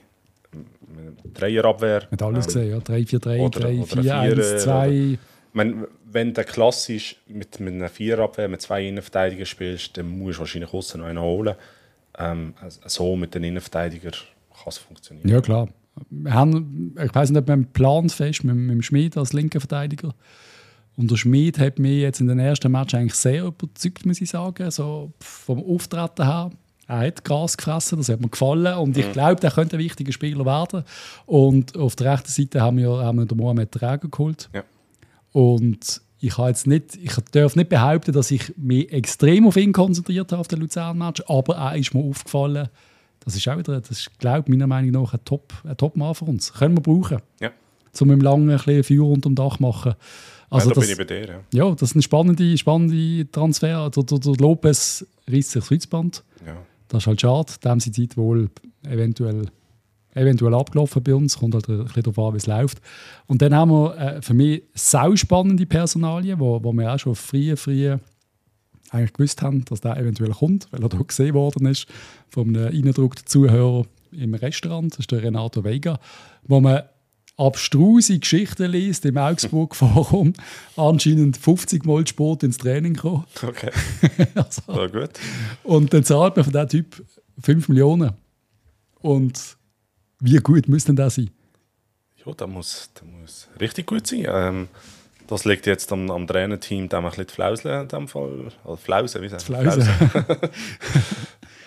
Dreierabwehr. 1.33 2.07
Mit 2.11 2.21
alles 2.21 2.47
gesehen, 2.47 2.71
ja. 2.71 2.77
3-4-3, 2.77 3.87
3-4-1-2. 3.93 5.17
Wenn 5.53 6.33
du 6.33 6.43
klassisch 6.43 7.15
mit, 7.27 7.59
mit 7.59 7.73
einer 7.73 7.89
Viererabwehr 7.89 8.49
mit 8.49 8.61
zwei 8.61 8.85
Innenverteidigern 8.85 9.45
spielst, 9.45 9.97
dann 9.97 10.09
musst 10.09 10.37
du 10.37 10.41
wahrscheinlich 10.41 10.73
außen 10.73 10.99
noch 10.99 11.07
einen 11.07 11.21
holen. 11.21 11.55
Ähm, 12.17 12.53
also 12.59 12.81
so 12.85 13.15
mit 13.15 13.33
den 13.33 13.43
Innenverteidigern 13.43 14.13
kann 14.13 14.67
es 14.67 14.77
funktionieren. 14.77 15.29
Ja, 15.29 15.39
klar. 15.39 15.69
Wir 16.09 16.33
haben, 16.33 16.95
ich 17.01 17.13
weiß 17.13 17.29
nicht, 17.29 17.39
ob 17.39 17.47
wir 17.47 17.53
einen 17.53 17.71
Plan 17.71 18.09
fest 18.09 18.43
mit, 18.43 18.55
mit 18.55 18.71
dem 18.71 18.81
Schmid 18.81 19.15
als 19.17 19.33
linker 19.33 19.59
Verteidiger. 19.59 20.13
Und 20.97 21.09
der 21.09 21.15
Schmid 21.15 21.57
hat 21.59 21.79
mich 21.79 22.01
jetzt 22.01 22.19
in 22.19 22.27
den 22.27 22.39
ersten 22.39 22.71
Match 22.71 22.93
eigentlich 22.93 23.15
sehr 23.15 23.45
überzeugt, 23.45 24.05
muss 24.05 24.21
ich 24.21 24.29
sagen. 24.29 24.69
So 24.71 25.13
vom 25.19 25.63
Auftreten 25.63 26.25
her. 26.25 26.51
Er 26.91 27.07
hat 27.07 27.23
Gras 27.23 27.55
gefressen, 27.55 27.99
das 27.99 28.09
hat 28.09 28.19
mir 28.19 28.27
gefallen 28.27 28.77
und 28.77 28.97
ich 28.97 29.07
mhm. 29.07 29.13
glaube, 29.13 29.39
der 29.39 29.49
könnte 29.51 29.77
ein 29.77 29.79
wichtiger 29.79 30.11
Spieler 30.11 30.45
werden. 30.45 30.83
Und 31.25 31.77
auf 31.77 31.95
der 31.95 32.11
rechten 32.11 32.29
Seite 32.29 32.59
haben 32.59 32.79
wir, 32.79 32.89
haben 32.89 33.17
wir 33.17 33.25
den 33.25 33.37
Mohamed 33.37 33.71
Träger 33.71 34.09
geholt. 34.09 34.49
Ja. 34.53 34.63
Und 35.31 36.01
ich, 36.19 36.37
jetzt 36.37 36.67
nicht, 36.67 36.97
ich 36.97 37.15
darf 37.31 37.55
nicht 37.55 37.69
behaupten, 37.69 38.11
dass 38.11 38.29
ich 38.29 38.57
mich 38.57 38.91
extrem 38.91 39.47
auf 39.47 39.55
ihn 39.55 39.71
konzentriert 39.71 40.33
habe, 40.33 40.41
auf 40.41 40.49
den 40.49 40.59
Luzern-Match, 40.59 41.23
aber 41.27 41.55
er 41.55 41.77
ist 41.77 41.93
mir 41.93 42.03
aufgefallen, 42.03 42.67
das 43.23 43.37
ist 43.37 43.47
auch 43.47 43.57
wieder, 43.57 43.79
das 43.79 43.91
ist, 43.91 44.19
glaube 44.19 44.51
meiner 44.51 44.67
Meinung 44.67 44.91
nach 44.91 45.13
ein 45.13 45.23
Top, 45.23 45.53
ein 45.63 45.77
Top-Mann 45.77 46.13
für 46.13 46.25
uns. 46.25 46.51
Können 46.51 46.75
wir 46.75 46.81
brauchen. 46.81 47.19
Ja. 47.39 47.51
Um 48.01 48.11
im 48.11 48.19
langen 48.19 48.49
ein 48.49 48.57
bisschen 48.57 48.83
Feuer 48.83 49.07
unter 49.07 49.29
dem 49.29 49.35
Dach 49.35 49.59
machen. 49.59 49.95
Also 50.49 50.67
ja, 50.67 50.73
da 50.73 50.81
das, 50.81 50.89
bin 50.89 50.91
ich 50.91 50.97
bei 50.97 51.03
dir, 51.05 51.43
ja. 51.53 51.67
Ja, 51.67 51.71
das 51.71 51.83
ist 51.83 51.95
ein 51.95 52.01
spannender 52.01 52.57
spannende 52.57 53.31
Transfer. 53.31 53.89
Der, 53.89 54.03
der, 54.03 54.19
der 54.19 54.33
Lopez 54.33 55.05
reißt 55.29 55.51
sich 55.51 55.61
das 55.61 55.69
Kreuzband. 55.69 56.23
Ja. 56.45 56.57
Das 56.91 57.03
ist 57.03 57.07
halt 57.07 57.21
schade. 57.21 57.53
Da 57.61 57.69
haben 57.69 57.79
sie 57.79 57.91
Zeit 57.91 58.17
wohl 58.17 58.49
eventuell, 58.83 59.45
eventuell 60.13 60.53
abgelaufen 60.53 61.01
bei 61.01 61.15
uns. 61.15 61.37
Kommt 61.37 61.53
halt 61.53 61.69
ein 61.69 61.85
bisschen 61.85 62.03
darauf 62.03 62.19
an, 62.19 62.33
wie 62.33 62.37
es 62.37 62.47
läuft. 62.47 62.81
Und 63.27 63.41
dann 63.41 63.55
haben 63.55 63.71
wir 63.71 63.97
äh, 63.97 64.21
für 64.21 64.33
mich 64.33 64.63
sau 64.73 65.15
spannende 65.15 65.65
Personalien, 65.65 66.39
wo, 66.39 66.61
wo 66.61 66.73
wir 66.73 66.93
auch 66.93 66.99
schon 66.99 67.15
früh, 67.15 67.55
früh 67.55 67.95
eigentlich 68.89 69.13
gewusst 69.13 69.41
haben, 69.41 69.63
dass 69.65 69.79
der 69.79 69.95
eventuell 69.95 70.31
kommt, 70.31 70.67
weil 70.71 70.83
er 70.83 70.89
da 70.89 70.97
gesehen 70.97 71.33
worden 71.33 71.65
ist 71.65 71.87
von 72.27 72.49
einem 72.49 72.67
eingedruckten 72.67 73.25
Zuhörer 73.25 73.85
im 74.11 74.33
Restaurant. 74.33 74.91
Das 74.91 74.99
ist 74.99 75.11
der 75.11 75.23
Renato 75.23 75.63
Vega, 75.63 75.97
wo 76.43 76.59
man 76.59 76.83
abstruse 77.41 78.19
Geschichten 78.19 78.71
liest 78.71 79.05
im 79.05 79.17
Augsburg 79.17 79.75
Forum, 79.75 80.33
anscheinend 80.75 81.37
50 81.37 81.85
Mal 81.85 82.05
Sport 82.05 82.43
ins 82.43 82.57
Training 82.57 82.95
kommen. 82.95 83.25
Okay. 83.41 83.71
also, 84.35 84.61
War 84.67 84.89
gut. 84.89 85.11
Und 85.63 85.93
dann 85.93 86.03
zahlt 86.03 86.35
man 86.35 86.45
von 86.45 86.53
diesem 86.53 86.69
Typ 86.69 87.05
5 87.41 87.69
Millionen. 87.69 88.11
Und 88.99 89.57
wie 90.19 90.37
gut 90.37 90.67
muss 90.67 90.85
denn 90.85 90.95
das 90.95 91.15
sein? 91.15 91.31
Ja, 92.23 92.31
das 92.33 92.47
muss, 92.47 92.89
das 92.93 93.03
muss 93.03 93.47
richtig 93.59 93.87
gut 93.87 94.05
sein. 94.05 94.27
Ähm, 94.29 94.67
das 95.27 95.45
liegt 95.45 95.65
jetzt 95.65 95.91
am, 95.91 96.11
am 96.11 96.27
Trainerteam, 96.27 96.89
da 96.89 96.99
ein 96.99 97.05
bisschen 97.05 97.25
die 97.25 97.33
Flauseln 97.33 97.81
in 97.83 97.87
dem 97.87 98.07
Fall. 98.07 98.51
Also 98.63 98.75
Flausen, 98.75 99.21
wie 99.23 99.29
sagt 99.29 99.49
man? 99.49 99.61
Flausen. 99.61 99.89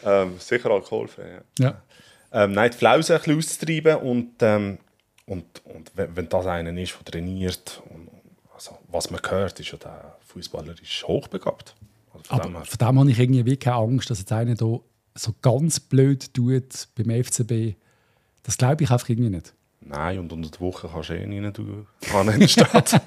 ähm, 0.04 0.34
sicher 0.38 0.70
alkoholfrei, 0.70 1.40
ja. 1.58 1.64
ja. 1.64 1.82
Ähm, 2.30 2.52
nein, 2.52 2.70
die 2.70 2.76
Flausen 2.76 3.16
ein 3.16 3.22
bisschen 3.22 3.38
auszutreiben 3.38 3.96
und 3.96 4.34
ähm, 4.40 4.78
und, 5.26 5.44
und 5.64 5.92
wenn, 5.94 6.28
das 6.28 6.46
einer 6.46 6.76
ist, 6.78 6.94
der 6.98 7.12
trainiert, 7.12 7.82
und, 7.90 8.08
also, 8.54 8.78
was 8.88 9.10
man 9.10 9.20
hört, 9.28 9.58
ist 9.60 9.72
ja, 9.72 9.78
der 9.78 10.16
Fußballer 10.26 10.74
ist 10.80 11.06
hochbegabt. 11.06 11.74
Also 12.12 12.24
von, 12.24 12.40
Aber 12.40 12.48
dem 12.48 12.64
von 12.64 12.78
dem 12.78 12.98
habe 12.98 13.10
ich 13.10 13.18
irgendwie 13.18 13.56
keine 13.56 13.76
Angst, 13.76 14.10
dass 14.10 14.18
jetzt 14.18 14.32
einer 14.32 14.54
da 14.54 14.78
so 15.14 15.34
ganz 15.42 15.80
blöd 15.80 16.32
tut 16.34 16.88
beim 16.96 17.24
FCB. 17.24 17.76
Das 18.42 18.58
glaube 18.58 18.84
ich 18.84 18.90
einfach 18.90 19.08
irgendwie 19.08 19.30
nicht. 19.30 19.54
Nein, 19.80 20.18
und 20.18 20.32
unter 20.32 20.50
der 20.50 20.60
Woche 20.60 20.88
kannst 20.92 21.10
du 21.10 21.14
eh 21.14 21.26
nicht 21.26 21.58
an 21.58 22.26
den 22.26 22.48
Stadt. 22.48 23.00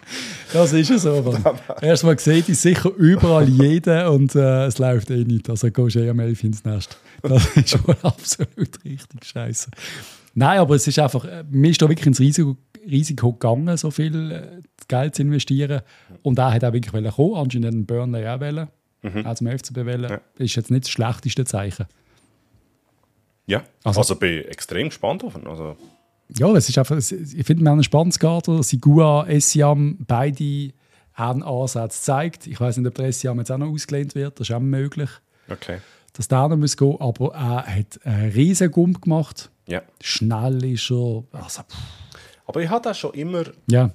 das 0.52 0.72
ist 0.72 0.90
es 0.90 1.02
so. 1.02 1.34
Erstmal 1.80 2.18
sieht 2.18 2.48
ist 2.48 2.62
sicher 2.62 2.90
überall 2.96 3.48
jeder 3.48 4.10
und 4.10 4.34
äh, 4.34 4.66
es 4.66 4.78
läuft 4.78 5.10
eh 5.10 5.24
nicht. 5.24 5.48
Also 5.50 5.70
gehst 5.70 5.96
du 5.96 6.00
eh 6.00 6.10
am 6.10 6.20
11 6.20 6.44
ins 6.44 6.64
Nest. 6.64 6.98
Das 7.22 7.56
ist 7.56 7.86
wohl 7.86 7.96
absolut 8.02 8.84
richtig 8.84 9.24
scheiße. 9.24 9.70
Nein, 10.34 10.58
aber 10.58 10.74
es 10.74 10.86
ist 10.86 10.98
einfach, 10.98 11.24
äh, 11.24 11.44
mir 11.50 11.70
ist 11.70 11.82
da 11.82 11.88
wirklich 11.88 12.06
ins 12.06 12.20
Risiko, 12.20 12.56
Risiko 12.88 13.32
gegangen, 13.32 13.76
so 13.76 13.90
viel 13.90 14.30
äh, 14.30 14.62
Geld 14.88 15.14
zu 15.14 15.22
investieren. 15.22 15.82
Und 16.22 16.38
er 16.38 16.52
hat 16.52 16.64
auch 16.64 16.72
wirklich 16.72 16.92
kommen. 17.14 17.34
Anscheinend 17.36 17.66
einen 17.66 17.86
Burnley 17.86 18.26
auch 18.26 18.40
wollen. 18.40 18.68
Mhm. 19.02 19.26
Auch 19.26 19.34
zum 19.34 19.46
FCB 19.48 19.76
wollen. 19.76 20.10
Ja. 20.10 20.20
Ist 20.38 20.56
jetzt 20.56 20.70
nicht 20.70 20.84
das 20.84 20.90
schlechteste 20.90 21.44
Zeichen. 21.44 21.86
Ja, 23.46 23.64
also, 23.84 24.00
also 24.00 24.16
bin 24.16 24.40
ich 24.40 24.46
extrem 24.46 24.88
gespannt 24.88 25.24
auf 25.24 25.36
ihn. 25.36 25.46
Also. 25.46 25.76
Ja, 26.38 26.50
es 26.54 26.68
ist 26.68 26.78
einfach, 26.78 26.96
ich 26.96 27.06
finde, 27.46 27.62
wir 27.62 27.70
haben 27.70 27.78
einen 27.78 27.84
spannendes 27.84 28.18
Kader. 28.18 28.62
Sigua, 28.62 29.26
Essiam, 29.26 29.98
beide 30.06 30.72
einen 31.14 31.42
Ansatz 31.42 32.02
zeigt. 32.02 32.46
Ich 32.46 32.60
weiß 32.60 32.78
nicht, 32.78 32.86
ob 32.86 32.94
der 32.94 33.12
SCA 33.12 33.34
jetzt 33.34 33.50
auch 33.50 33.58
noch 33.58 33.68
ausgelehnt 33.68 34.14
wird, 34.14 34.40
das 34.40 34.48
ist 34.48 34.54
auch 34.54 34.60
möglich. 34.60 35.10
Okay. 35.48 35.78
Dass 36.14 36.28
der 36.28 36.48
noch 36.48 36.56
muss 36.56 36.76
gehen, 36.76 36.96
aber 37.00 37.34
er 37.34 37.66
hat 37.66 38.00
einen 38.04 38.30
riesen 38.32 38.70
Gump 38.70 39.02
gemacht. 39.02 39.50
Ja. 39.66 39.82
Schnell 40.00 40.64
ist 40.64 40.90
er. 40.90 41.24
Also, 41.32 41.62
Aber 42.46 42.60
ich 42.60 42.68
habe 42.68 42.82
das 42.82 42.98
schon 42.98 43.14
immer 43.14 43.44
ja, 43.70 43.90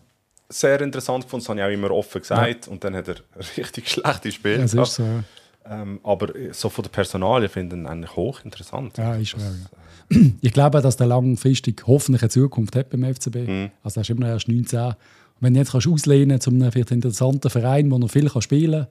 sehr 0.49 0.79
interessant 0.81 1.25
gefunden, 1.25 1.43
das 1.43 1.49
habe 1.49 1.59
ich 1.59 1.65
auch 1.65 1.71
immer 1.71 1.91
offen 1.91 2.21
gesagt. 2.21 2.67
Und 2.67 2.83
dann 2.83 2.95
hat 2.95 3.07
er 3.07 3.15
richtig 3.57 3.89
schlechte 3.89 4.31
Spiele 4.31 4.59
das 4.59 4.71
gehabt. 4.71 4.87
ist 4.89 4.95
so. 4.95 5.03
ja. 5.03 5.23
Ähm, 5.69 5.99
aber 6.03 6.29
so 6.51 6.69
von 6.69 6.83
der 6.83 6.89
Personalie 6.89 7.49
finde 7.49 7.75
ich 7.75 7.81
ihn 7.81 7.87
eigentlich 7.87 8.15
hochinteressant. 8.15 8.97
Ja, 8.97 9.15
ist 9.15 9.37
wahr, 9.37 9.51
ja. 9.51 10.19
Ich 10.41 10.53
glaube, 10.53 10.79
dass 10.81 10.95
der 10.95 11.07
langfristig 11.07 11.85
hoffentlich 11.85 12.21
eine 12.21 12.29
Zukunft 12.29 12.77
hat 12.77 12.89
beim 12.89 13.03
FCB. 13.03 13.35
Mhm. 13.47 13.71
Also 13.83 13.99
er 13.99 14.01
ist 14.03 14.09
immer 14.09 14.21
noch 14.21 14.29
erst 14.29 14.47
19. 14.47 14.79
Und 14.79 14.95
wenn 15.41 15.53
du 15.53 15.59
jetzt 15.59 15.73
kannst 15.73 15.87
auslehnen 15.87 16.39
zu 16.39 16.49
einem 16.49 16.71
vielleicht 16.71 16.91
interessanten 16.91 17.49
Verein, 17.49 17.91
wo 17.91 17.97
er 17.97 18.07
viel 18.07 18.29
kann 18.29 18.41
spielen 18.41 18.87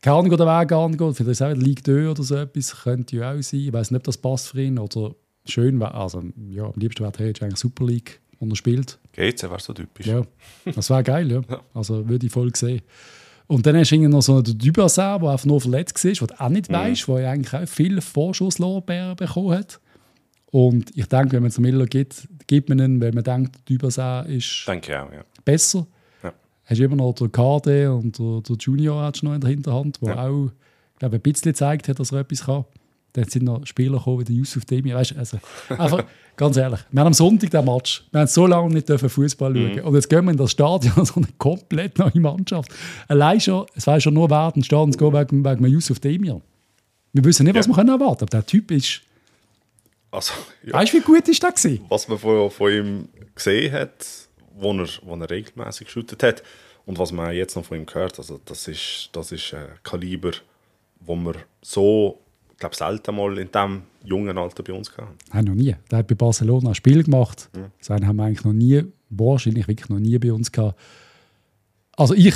kann, 0.00 0.14
Ahnung, 0.14 0.30
wo 0.30 0.36
der 0.36 0.46
Weg 0.46 0.70
angeht, 0.70 1.16
vielleicht 1.16 1.20
ist 1.20 1.40
es 1.40 1.42
auch 1.42 1.52
Ligue 1.52 1.82
2 1.82 2.10
oder 2.10 2.22
so 2.22 2.36
etwas, 2.36 2.82
könnte 2.84 3.16
ja 3.16 3.32
auch 3.32 3.42
sein. 3.42 3.60
Ich 3.60 3.72
weiß 3.72 3.90
nicht, 3.90 3.98
ob 3.98 4.04
das 4.04 4.16
passt 4.16 4.48
für 4.50 4.62
ihn 4.62 4.78
oder 4.78 5.14
schön 5.50 5.80
wäre. 5.80 5.94
Also 5.94 6.22
ja, 6.50 6.64
am 6.64 6.72
liebsten 6.76 7.04
wäre 7.04 7.26
jetzt 7.26 7.42
eigentlich 7.42 7.58
Super 7.58 7.84
League, 7.86 8.20
wo 8.38 8.46
er 8.46 8.56
spielt. 8.56 8.98
GC 9.12 9.42
wäre 9.44 9.60
so 9.60 9.72
typisch. 9.72 10.06
Ja, 10.06 10.22
das 10.64 10.90
wäre 10.90 11.02
geil, 11.02 11.30
ja. 11.30 11.42
Also 11.74 12.08
würde 12.08 12.26
ich 12.26 12.32
voll 12.32 12.54
sehen. 12.54 12.82
Und 13.46 13.64
dann 13.64 13.76
hast 13.76 13.90
du 13.90 14.08
noch 14.08 14.20
so 14.20 14.42
den 14.42 14.58
Dubassin, 14.58 15.20
der 15.20 15.30
einfach 15.30 15.46
nur 15.46 15.60
verletzt 15.60 16.04
war, 16.04 16.26
du 16.26 16.40
auch 16.40 16.48
nicht 16.50 16.70
weißt, 16.70 17.08
wo 17.08 17.16
er 17.16 17.30
eigentlich 17.30 17.54
auch 17.54 17.66
viele 17.66 18.02
Vorschusslorbeeren 18.02 19.16
bekommen 19.16 19.52
hat. 19.52 19.80
Und 20.50 20.96
ich 20.96 21.06
denke, 21.06 21.32
wenn 21.32 21.42
man 21.42 21.48
es 21.48 21.58
Miller 21.58 21.86
gibt, 21.86 22.28
gibt 22.46 22.68
man 22.68 22.78
ihn, 22.78 23.00
weil 23.00 23.12
man 23.12 23.24
denkt, 23.24 23.56
Dubassin 23.68 24.26
ist 24.26 24.64
Denke 24.66 25.02
auch, 25.02 25.12
ja. 25.12 25.24
besser. 25.44 25.86
Ja. 26.22 26.32
Hast 26.64 26.78
du 26.78 26.84
immer 26.84 26.96
noch 26.96 27.14
den 27.14 27.32
KD 27.32 27.86
und 27.86 28.18
der, 28.18 28.40
der 28.42 28.56
Junior 28.56 29.02
hast 29.02 29.22
noch 29.22 29.34
in 29.34 29.40
der 29.40 29.50
Hinterhand, 29.50 30.00
der 30.02 30.08
Ja. 30.14 30.28
auch 30.28 30.50
ich 30.94 30.98
glaube, 31.00 31.16
ein 31.16 31.22
bisschen 31.22 31.52
gezeigt 31.52 31.86
hat, 31.88 32.00
dass 32.00 32.10
er 32.10 32.20
etwas 32.20 32.44
kann. 32.44 32.64
Dann 33.20 33.28
sind 33.30 33.44
noch 33.44 33.66
Spieler 33.66 33.98
gekommen 33.98 34.20
wie 34.20 34.24
der 34.24 34.34
Yusuf 34.34 34.64
Demi. 34.64 34.94
Weißt, 34.94 35.16
also, 35.16 35.38
einfach, 35.68 36.04
ganz 36.36 36.56
ehrlich, 36.56 36.80
wir 36.90 37.00
haben 37.00 37.06
am 37.08 37.14
Sonntag 37.14 37.50
den 37.50 37.64
Match. 37.64 38.04
Wir 38.10 38.20
haben 38.20 38.26
so 38.28 38.46
lange 38.46 38.72
nicht 38.74 38.88
Fußball 38.88 39.52
Mhm. 39.52 39.74
schauen. 39.76 39.80
Und 39.84 39.94
jetzt 39.94 40.08
gehen 40.08 40.24
wir 40.24 40.30
in 40.32 40.36
das 40.36 40.50
Stadion, 40.50 41.04
so 41.04 41.14
eine 41.16 41.28
komplett 41.38 41.98
neue 41.98 42.20
Mannschaft. 42.20 42.70
Allein 43.08 43.40
schon, 43.40 43.66
es 43.74 43.86
war 43.86 44.00
schon 44.00 44.14
nur 44.14 44.30
wert, 44.30 44.56
ins 44.56 44.66
Stadion 44.66 44.92
zu 44.92 44.98
gehen 44.98 45.12
wegen, 45.12 45.44
wegen 45.44 45.66
Yusuf 45.66 46.00
Demir. 46.00 46.40
Wir 47.12 47.24
wissen 47.24 47.44
nicht, 47.44 47.56
was 47.56 47.66
Ja. 47.66 47.70
wir 47.72 47.76
können 47.76 47.88
erwarten 47.88 48.18
können. 48.26 48.28
Aber 48.28 48.42
der 48.42 48.46
Typ 48.46 48.70
ist. 48.70 49.00
Also, 50.10 50.32
ja. 50.64 50.72
Weißt 50.74 50.92
du, 50.92 50.98
wie 50.98 51.02
gut 51.02 51.28
ist 51.28 51.42
der 51.42 51.52
gewesen? 51.52 51.84
was 51.88 52.08
man 52.08 52.18
von, 52.18 52.50
von 52.50 52.72
ihm 52.72 53.08
gesehen 53.34 53.72
hat, 53.72 54.06
wo 54.58 54.72
er, 54.72 54.88
wo 55.02 55.14
er 55.16 55.30
regelmäßig 55.30 55.86
geshootet 55.86 56.22
hat 56.22 56.42
und 56.86 56.98
was 56.98 57.12
man 57.12 57.34
jetzt 57.34 57.54
noch 57.56 57.64
von 57.64 57.76
ihm 57.78 57.86
gehört, 57.86 58.18
also 58.18 58.40
das 58.44 58.66
ist, 58.68 59.10
das 59.12 59.32
ist 59.32 59.52
ein 59.54 59.66
Kaliber, 59.82 60.32
wo 61.00 61.14
wir 61.16 61.34
so, 61.60 62.18
ich 62.58 62.60
glaube, 62.60 62.74
selten 62.74 63.14
mal 63.14 63.38
in 63.38 63.52
diesem 63.52 63.82
jungen 64.04 64.36
Alter 64.36 64.64
bei 64.64 64.72
uns 64.72 64.90
hatten. 64.96 65.14
Nein, 65.32 65.44
noch 65.44 65.54
nie. 65.54 65.76
Der 65.92 65.98
hat 65.98 66.08
bei 66.08 66.16
Barcelona 66.16 66.70
ein 66.70 66.74
Spiel 66.74 67.04
gemacht. 67.04 67.48
Das 67.78 67.92
einen 67.92 68.04
haben 68.04 68.16
wir 68.16 68.24
eigentlich 68.24 68.44
noch 68.44 68.52
nie, 68.52 68.82
wahrscheinlich 69.10 69.68
wirklich 69.68 69.88
noch 69.88 70.00
nie 70.00 70.18
bei 70.18 70.32
uns 70.32 70.50
gehabt. 70.50 70.76
Also 71.96 72.14
ich, 72.14 72.34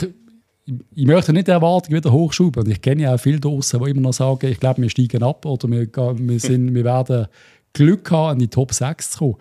ich 0.94 1.06
möchte 1.06 1.32
nicht 1.32 1.48
die 1.48 1.50
Erwartung 1.50 1.96
wieder 1.96 2.12
hochschrauben. 2.12 2.62
Und 2.62 2.70
ich 2.70 2.80
kenne 2.80 3.02
ja 3.02 3.16
auch 3.16 3.18
viele 3.18 3.40
draussen, 3.40 3.82
die 3.82 3.90
immer 3.90 4.00
noch 4.00 4.12
sagen, 4.12 4.46
ich 4.46 4.60
glaube, 4.60 4.80
wir 4.80 4.90
steigen 4.90 5.24
ab 5.24 5.44
oder 5.44 5.68
wir, 5.68 5.88
wir, 5.92 6.38
sind, 6.38 6.72
wir 6.72 6.84
werden 6.84 7.26
Glück 7.72 8.08
haben, 8.12 8.34
in 8.34 8.38
die 8.38 8.48
Top 8.48 8.72
6 8.72 9.10
zu 9.10 9.18
kommen. 9.18 9.36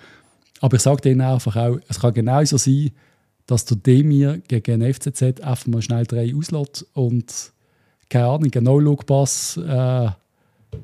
Aber 0.62 0.78
ich 0.78 0.82
sage 0.82 1.02
denen 1.02 1.22
einfach 1.22 1.58
auch, 1.58 1.78
es 1.90 2.00
kann 2.00 2.16
genauso 2.16 2.58
sein, 2.58 2.90
dass 3.46 3.66
der 3.66 3.78
Demir 3.78 4.42
gegen 4.48 4.80
den 4.80 4.92
FCZ 4.92 5.42
einfach 5.42 5.68
mal 5.68 5.84
schnell 5.84 6.08
drei 6.08 6.34
auslässt 6.36 6.88
und 6.94 7.54
keine 8.10 8.26
Ahnung, 8.26 8.52
einen 8.52 8.66
No-Look-Pass 8.66 9.58
äh, 9.58 10.10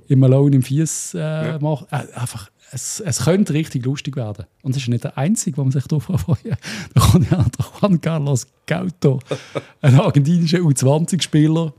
im 0.07 0.19
Malone 0.19 0.55
im 0.57 0.63
Fies 0.63 1.13
äh, 1.13 1.57
macht. 1.59 1.87
Äh, 1.91 2.07
einfach, 2.15 2.49
es, 2.71 2.99
es 2.99 3.23
könnte 3.25 3.53
richtig 3.53 3.85
lustig 3.85 4.15
werden. 4.15 4.45
Und 4.61 4.75
das 4.75 4.81
ist 4.83 4.89
nicht 4.89 5.03
der 5.03 5.17
Einzige, 5.17 5.57
wo 5.57 5.63
man 5.63 5.71
sich 5.71 5.85
darauf 5.87 6.03
freuen 6.03 6.57
Da 6.93 7.01
kommt 7.01 7.31
ja 7.31 7.37
der 7.43 7.65
Juan 7.81 8.01
Carlos 8.01 8.47
Gauto, 8.65 9.19
ein 9.81 9.99
argentinischer 9.99 10.59
U20-Spieler. 10.59 11.73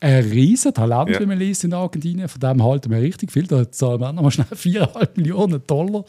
Ein 0.00 0.24
riesen 0.24 0.74
Talent, 0.74 1.10
Ja. 1.10 1.20
wie 1.20 1.26
man 1.26 1.38
liest 1.38 1.62
in 1.62 1.72
Argentinien. 1.72 2.28
Von 2.28 2.40
dem 2.40 2.60
halten 2.64 2.90
wir 2.90 3.00
richtig 3.00 3.30
viel. 3.30 3.46
Da 3.46 3.70
zahlen 3.70 4.00
wir 4.00 4.12
noch 4.12 4.22
mal 4.22 4.30
schnell 4.32 4.46
4,5 4.52 5.08
Millionen 5.14 5.64
Dollar. 5.64 6.04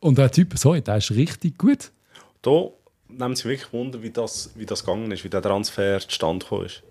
Und 0.00 0.18
der 0.18 0.32
Typ, 0.32 0.58
sorry, 0.58 0.82
der 0.82 0.96
ist 0.96 1.12
richtig 1.12 1.56
gut. 1.56 1.92
Da 2.42 2.66
nehmen 3.08 3.36
sie 3.36 3.44
wirklich 3.44 3.72
Wunder, 3.72 4.02
wie 4.02 4.10
das, 4.10 4.50
wie 4.56 4.66
das 4.66 4.84
gegangen 4.84 5.12
ist, 5.12 5.22
wie 5.22 5.28
der 5.28 5.40
Transfer 5.42 6.00
zustande 6.00 6.44
gekommen 6.44 6.66
ist. 6.66 6.82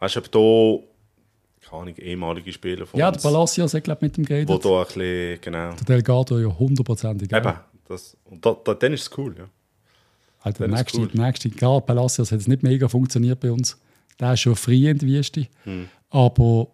Weißt 0.00 0.16
du, 0.16 0.20
ob 0.20 0.32
da, 0.32 0.84
keine 1.68 1.82
Ahnung, 1.82 1.94
ehemalige 1.96 2.52
Spieler 2.52 2.86
von 2.86 2.98
Ja, 2.98 3.10
der 3.10 3.14
uns, 3.16 3.22
Palacios 3.22 3.74
hat, 3.74 3.84
glaube 3.84 4.04
mit 4.06 4.16
dem 4.16 4.24
wo 4.24 4.28
geredet. 4.28 4.64
da 4.64 4.68
ein 4.80 4.84
bisschen, 4.86 5.40
genau, 5.40 5.70
Der 5.74 5.84
Delgado 5.86 6.38
ja 6.38 6.48
hundertprozentig. 6.58 7.32
eben, 7.32 7.52
das, 7.88 8.16
und 8.24 8.44
da, 8.44 8.56
da, 8.64 8.74
dann 8.74 8.92
ist 8.92 9.02
es 9.10 9.18
cool, 9.18 9.34
ja. 9.38 9.44
Alter, 10.40 10.68
der 10.68 10.76
nächste, 10.76 10.98
cool. 11.00 11.08
der 11.08 11.26
nächste, 11.26 11.50
klar, 11.50 11.80
Palacios 11.80 12.30
hat 12.32 12.40
es 12.40 12.46
nicht 12.48 12.62
mega 12.62 12.88
funktioniert 12.88 13.40
bei 13.40 13.50
uns. 13.50 13.76
Der 14.20 14.34
ist 14.34 14.40
schon 14.40 14.56
frei 14.56 14.90
in 14.90 14.98
die 14.98 15.06
Wüste. 15.08 15.46
Hm. 15.64 15.88
Aber 16.10 16.68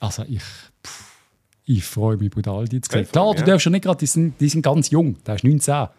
also 0.00 0.24
ich, 0.28 0.42
pff, 0.42 1.12
ich 1.64 1.84
freue 1.84 2.16
mich 2.16 2.30
brutal, 2.30 2.66
die 2.66 2.80
zu 2.80 2.90
sehen. 2.90 3.04
Ja, 3.04 3.10
Klar, 3.10 3.34
du 3.34 3.42
auch. 3.42 3.44
darfst 3.46 3.64
ja 3.66 3.70
nicht 3.70 3.84
gerade, 3.84 3.98
die 3.98 4.06
sind, 4.06 4.40
die 4.40 4.48
sind 4.48 4.62
ganz 4.62 4.90
jung. 4.90 5.16
Der 5.24 5.36
ist 5.36 5.44
19. 5.44 5.58
Der 5.66 5.90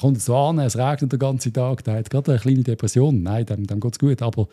kommt 0.00 0.20
so 0.20 0.36
an, 0.36 0.58
es 0.60 0.76
regnet 0.76 1.10
den 1.12 1.18
ganzen 1.18 1.52
Tag, 1.52 1.82
der 1.84 1.94
hat 1.96 2.10
gerade 2.10 2.32
eine 2.32 2.40
kleine 2.40 2.62
Depression. 2.62 3.22
Nein, 3.22 3.46
dem, 3.46 3.66
dem 3.66 3.80
geht 3.80 3.92
es 3.92 3.98
gut. 3.98 4.22
Aber 4.22 4.48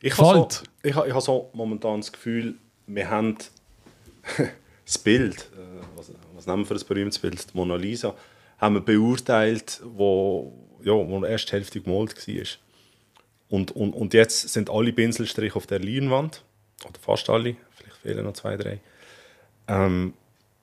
Ich 0.00 0.16
habe 0.18 0.48
so, 0.50 0.62
ich 0.82 0.96
ich 0.96 1.20
so 1.20 1.50
momentan 1.52 2.00
das 2.00 2.12
Gefühl, 2.12 2.56
wir 2.86 3.10
haben 3.10 3.36
das 4.84 4.98
Bild, 4.98 5.50
äh, 5.54 5.84
was, 5.96 6.12
was 6.34 6.46
nehmen 6.46 6.60
wir 6.60 6.66
für 6.66 6.74
ein 6.74 6.88
berühmtes 6.88 7.18
Bild, 7.18 7.52
die 7.52 7.56
Mona 7.56 7.76
Lisa, 7.76 8.14
haben 8.58 8.74
wir 8.74 8.80
beurteilt, 8.80 9.80
wo, 9.84 10.52
ja, 10.82 10.92
wo 10.92 11.20
die 11.20 11.26
erste 11.30 11.52
Hälfte 11.52 11.80
gemalt 11.80 12.28
war. 12.28 12.46
Und, 13.48 13.72
und, 13.72 13.94
und 13.94 14.14
jetzt 14.14 14.48
sind 14.48 14.70
alle 14.70 14.92
Pinselstriche 14.92 15.56
auf 15.56 15.66
der 15.66 15.80
Leinwand, 15.80 16.42
oder 16.84 16.98
fast 17.00 17.30
alle, 17.30 17.56
vielleicht 17.70 17.96
fehlen 17.98 18.24
noch 18.24 18.34
zwei, 18.34 18.56
drei. 18.56 18.80
Ähm, 19.68 20.14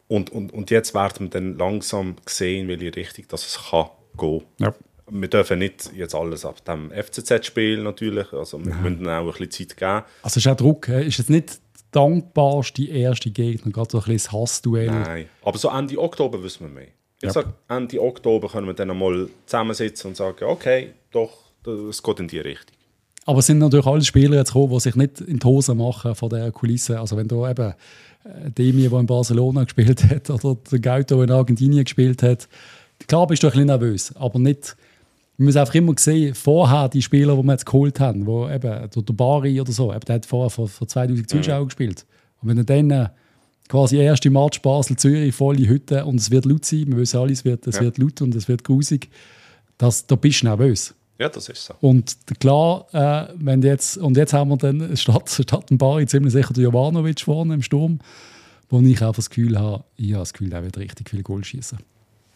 und, 0.07 0.31
und, 0.31 0.53
und 0.53 0.69
jetzt 0.69 0.93
werden 0.93 1.27
wir 1.27 1.29
dann 1.29 1.57
langsam 1.57 2.17
sehen, 2.25 2.67
welche 2.67 2.95
Richtung 2.95 3.25
dass 3.29 3.45
es 3.45 3.69
kann 3.69 3.89
gehen 4.17 4.43
ja. 4.59 4.73
Wir 5.09 5.27
dürfen 5.27 5.59
nicht 5.59 5.91
jetzt 5.95 6.15
alles 6.15 6.45
ab 6.45 6.63
dem 6.65 6.91
FCZ 6.91 7.45
spielen 7.45 7.83
natürlich, 7.83 8.31
also 8.33 8.63
wir 8.63 8.73
müssen 8.75 8.99
ihnen 9.01 9.09
auch 9.09 9.21
ein 9.21 9.27
bisschen 9.47 9.69
Zeit 9.69 9.77
geben. 9.77 10.01
Also 10.21 10.37
ist 10.39 10.47
auch 10.47 10.55
Druck. 10.55 10.87
hä? 10.87 11.05
Ist 11.05 11.17
jetzt 11.17 11.29
nicht 11.29 11.59
dankbarste 11.91 12.85
erste 12.85 13.29
Gegner, 13.31 13.71
gerade 13.71 13.89
so 13.91 13.97
ein 13.99 14.03
bisschen 14.05 14.15
das 14.15 14.31
Hassduell. 14.31 14.87
Nein, 14.87 15.25
aber 15.43 15.57
so 15.57 15.69
Ende 15.69 15.97
Oktober 15.99 16.41
wissen 16.43 16.67
wir 16.67 16.69
mehr. 16.73 16.87
Ich 17.17 17.23
Ja. 17.27 17.31
sage, 17.31 17.53
Ende 17.69 18.01
Oktober 18.01 18.49
können 18.49 18.67
wir 18.67 18.73
dann 18.73 18.89
einmal 18.91 19.29
zusammensitzen 19.45 20.09
und 20.09 20.15
sagen, 20.17 20.43
okay, 20.45 20.93
doch, 21.11 21.31
es 21.89 22.01
geht 22.03 22.19
in 22.19 22.27
die 22.27 22.39
Richtung. 22.39 22.75
Aber 23.25 23.39
es 23.39 23.45
sind 23.45 23.59
natürlich 23.59 23.85
alle 23.85 24.03
Spieler 24.03 24.35
jetzt 24.37 24.49
gekommen, 24.53 24.73
die 24.73 24.79
sich 24.81 24.95
nicht 24.95 25.21
in 25.21 25.39
die 25.39 25.45
Hose 25.47 25.73
machen 25.75 26.13
von 26.15 26.29
der 26.29 26.51
Kulisse. 26.51 26.99
Also 26.99 27.15
wenn 27.15 27.27
du 27.29 27.47
eben 27.47 27.73
äh, 28.25 28.51
Demi, 28.51 28.89
der 28.89 28.99
in 28.99 29.05
Barcelona 29.05 29.63
gespielt 29.63 30.03
hat, 30.09 30.29
oder 30.29 30.57
der 30.69 30.79
Gauto, 30.79 31.15
der 31.17 31.23
in 31.25 31.31
Argentinien 31.31 31.85
gespielt 31.85 32.21
hat, 32.21 32.49
klar 33.07 33.25
bist 33.27 33.43
du 33.43 33.47
ein 33.47 33.51
bisschen 33.51 33.67
nervös, 33.67 34.13
aber 34.15 34.39
nicht... 34.39 34.75
Wir 35.38 35.45
müssen 35.45 35.57
einfach 35.57 35.75
immer 35.75 35.93
sehen, 35.97 36.36
vorher 36.36 36.89
die 36.89 37.01
Spieler, 37.01 37.36
die 37.36 37.43
wir 37.43 37.51
jetzt 37.53 37.65
geholt 37.65 37.99
haben, 37.99 38.25
wo 38.25 38.47
eben, 38.47 38.61
der, 38.61 38.88
der 38.88 39.13
Bari 39.13 39.59
oder 39.59 39.71
so, 39.71 39.91
eben, 39.91 40.01
der 40.01 40.15
hat 40.15 40.25
vorher 40.25 40.49
vor, 40.49 40.67
vor 40.67 40.88
2000 40.88 41.29
Zuschauern 41.29 41.65
gespielt. 41.65 42.05
Und 42.41 42.49
wenn 42.49 42.57
du 42.57 42.65
dann 42.65 42.91
äh, 42.91 43.09
quasi 43.67 43.97
erste 43.97 44.29
Match 44.29 44.61
Basel-Zürich, 44.61 45.34
volle 45.34 45.67
Hütte 45.67 46.05
und 46.05 46.19
es 46.19 46.29
wird 46.29 46.45
laut 46.45 46.65
sein, 46.65 46.86
wir 46.88 46.97
wissen 46.97 47.17
alle, 47.19 47.31
es 47.34 47.43
wird, 47.45 47.65
es 47.65 47.77
Ja. 47.77 47.81
wird 47.81 47.97
laut 47.97 48.21
und 48.21 48.36
es 48.36 48.47
wird 48.47 48.63
grusig, 48.63 49.09
das, 49.77 50.05
da 50.05 50.15
bist 50.15 50.41
du 50.43 50.47
nervös. 50.47 50.93
Ja, 51.19 51.29
das 51.29 51.47
ist 51.49 51.65
so. 51.65 51.73
Und 51.79 52.15
klar, 52.39 52.86
äh, 52.91 53.34
wenn 53.38 53.61
jetzt, 53.61 53.97
und 53.97 54.17
jetzt 54.17 54.34
haben 54.34 54.49
wir 54.49 54.57
dann 54.57 54.95
statt, 54.97 55.29
statt 55.29 55.69
dem 55.69 55.77
Bari 55.77 56.05
ziemlich 56.05 56.34
sicher 56.34 56.53
den 56.53 56.63
Jovanovic 56.63 57.21
vorne 57.21 57.53
im 57.55 57.61
Sturm, 57.61 57.99
wo 58.69 58.79
ich 58.81 59.01
einfach 59.01 59.15
das 59.15 59.29
Gefühl 59.29 59.57
habe, 59.57 59.84
ich 59.95 60.11
habe 60.13 60.21
das 60.21 60.34
Gefühl, 60.34 60.49
der 60.49 60.63
wird 60.63 60.77
richtig 60.77 61.09
viel 61.09 61.23
Goal 61.23 61.43
schießen. 61.43 61.79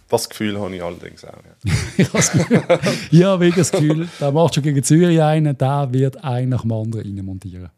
Das 0.09 0.29
Gefühl 0.29 0.59
habe 0.59 0.75
ich 0.75 0.81
allerdings 0.81 1.25
auch. 1.25 1.33
Ja. 1.33 1.75
ich 3.11 3.23
habe 3.23 3.51
das 3.51 3.71
Gefühl, 3.71 4.07
der 4.19 4.31
macht 4.31 4.55
schon 4.55 4.63
gegen 4.63 4.81
Zürich 4.83 5.21
einen, 5.21 5.57
der 5.57 5.87
wird 5.91 6.23
einen 6.23 6.49
nach 6.49 6.61
dem 6.61 6.71
anderen 6.71 7.03
reinmontieren. 7.03 7.69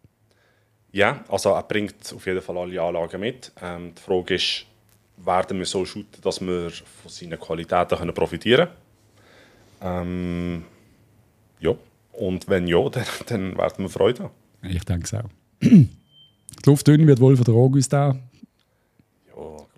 ja, 0.91 1.23
also 1.27 1.51
er 1.51 1.63
bringt 1.63 2.13
auf 2.13 2.25
jeden 2.25 2.41
Fall 2.41 2.57
alle 2.57 2.81
Anlagen 2.81 3.19
mit. 3.19 3.51
Ähm, 3.61 3.93
die 3.97 4.01
Frage 4.01 4.35
ist, 4.35 4.65
werden 5.17 5.57
wir 5.57 5.65
so 5.65 5.85
shooten, 5.85 6.21
dass 6.21 6.39
wir 6.41 6.69
von 6.69 7.09
seinen 7.09 7.39
Qualitäten 7.39 7.97
können 7.97 8.13
profitieren 8.13 8.67
können? 9.79 10.61
Ähm, 10.61 10.63
ja, 11.59 11.73
und 12.13 12.47
wenn 12.47 12.67
ja, 12.67 12.89
dann, 12.89 13.05
dann 13.27 13.57
werden 13.57 13.85
wir 13.85 13.89
Freude 13.89 14.23
haben. 14.23 14.33
Ich 14.63 14.83
denke 14.83 15.05
es 15.05 15.13
auch. 15.13 15.29
Die 15.61 16.69
Luft 16.69 16.87
dünn 16.87 17.07
wird 17.07 17.19
wohl 17.19 17.35
von 17.35 17.45
der 17.45 17.53
August 17.53 17.93
da. 17.93 18.15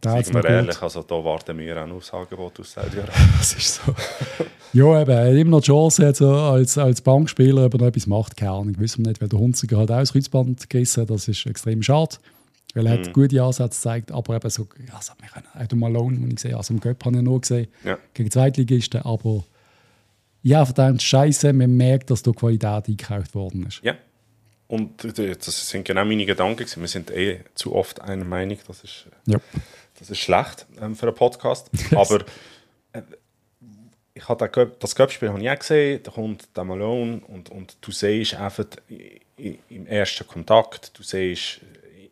Da 0.02 0.12
Seien 0.22 0.26
wir 0.28 0.34
noch 0.34 0.42
gut. 0.42 0.50
ehrlich, 0.50 0.82
also 0.82 1.04
da 1.04 1.24
warten 1.24 1.58
wir 1.60 1.78
auch 1.84 2.14
Angebot 2.14 2.60
aus 2.60 2.74
Saudi-Arabien. 2.74 3.08
Das 3.38 3.54
ist 3.54 3.76
so. 3.86 3.94
ja, 4.74 5.02
eben, 5.02 5.12
er 5.12 5.28
hat 5.28 5.34
immer 5.34 5.52
noch 5.52 5.62
die 5.62 5.68
Chance, 5.68 6.04
jetzt, 6.04 6.18
so 6.18 6.34
als, 6.34 6.78
als 6.78 7.02
Bankspieler, 7.02 7.66
ob 7.66 7.74
er 7.76 7.80
noch 7.80 7.88
etwas 7.88 8.08
macht, 8.08 8.36
keine 8.36 8.52
Ahnung, 8.52 8.76
wissen 8.80 9.06
wir 9.06 9.10
nicht, 9.10 9.22
weil 9.22 9.30
der 9.30 9.40
Hunziger 9.40 9.78
halt 9.78 9.92
auch 9.92 10.00
das 10.00 10.12
Kreuzband 10.14 10.70
gerissen 10.70 11.02
hat. 11.04 11.10
Das 11.12 11.28
ist 11.28 11.46
extrem 11.46 11.84
schade, 11.84 12.16
weil 12.74 12.88
er 12.88 12.98
Mhm. 12.98 13.04
hat 13.06 13.14
gute 13.14 13.44
Ansätze 13.44 13.78
gezeigt, 13.78 14.12
aber 14.12 14.36
eben 14.36 14.50
so, 14.50 14.68
also 14.92 15.14
wir 15.20 15.30
können, 15.30 15.48
auch 15.72 15.76
Malone, 15.76 16.18
den 16.18 16.30
ich 16.30 16.36
gesehen 16.38 16.56
also 16.56 16.74
im 16.74 16.80
Göpp 16.80 17.06
habe 17.06 17.18
ich 17.18 17.22
nur 17.24 17.40
gesehen, 17.42 17.68
Ja. 17.84 17.98
gegen 18.14 18.32
Zweitligisten, 18.32 19.02
aber 19.04 19.44
ja, 20.44 20.66
verdammt 20.66 21.04
scheiße, 21.04 21.54
man 21.54 21.78
merkt, 21.78 22.10
dass 22.10 22.24
da 22.24 22.32
Qualität 22.32 22.88
eingekauft 22.88 23.36
worden 23.36 23.68
ist. 23.68 23.82
Ja. 23.84 23.94
Und 24.72 25.04
äh, 25.20 25.36
das 25.36 25.70
sind 25.70 25.84
genau 25.86 26.06
meine 26.06 26.26
Gedanken. 26.26 26.60
gewesen. 26.64 26.80
Wir 26.82 26.88
sind 26.88 27.12
eh 27.12 27.42
zu 27.56 27.76
oft 27.76 28.00
einer 28.00 28.24
Meinung, 28.24 28.58
das 28.68 28.84
ist, 28.86 29.06
Ja. 29.26 29.38
das 30.00 30.10
ist 30.10 30.20
schlecht 30.20 30.66
ähm, 30.82 30.96
für 30.96 31.08
einen 31.08 31.16
Podcast. 31.16 31.70
Aber 31.96 32.24
äh, 32.94 33.02
ich 34.14 34.28
habe 34.30 34.72
das 34.80 34.96
Cup-Spiel 34.96 35.28
habe 35.30 35.42
ich 35.42 35.50
auch 35.50 35.60
gesehen, 35.60 36.00
da 36.04 36.12
kommt 36.12 36.48
der 36.56 36.64
Malone 36.64 37.22
und, 37.28 37.50
und 37.50 37.76
du 37.82 37.92
siehst 37.92 38.34
einfach 38.36 38.66
im 39.38 39.88
ersten 39.88 40.26
Kontakt, 40.28 40.98
du 40.98 41.04
siehst 41.04 41.60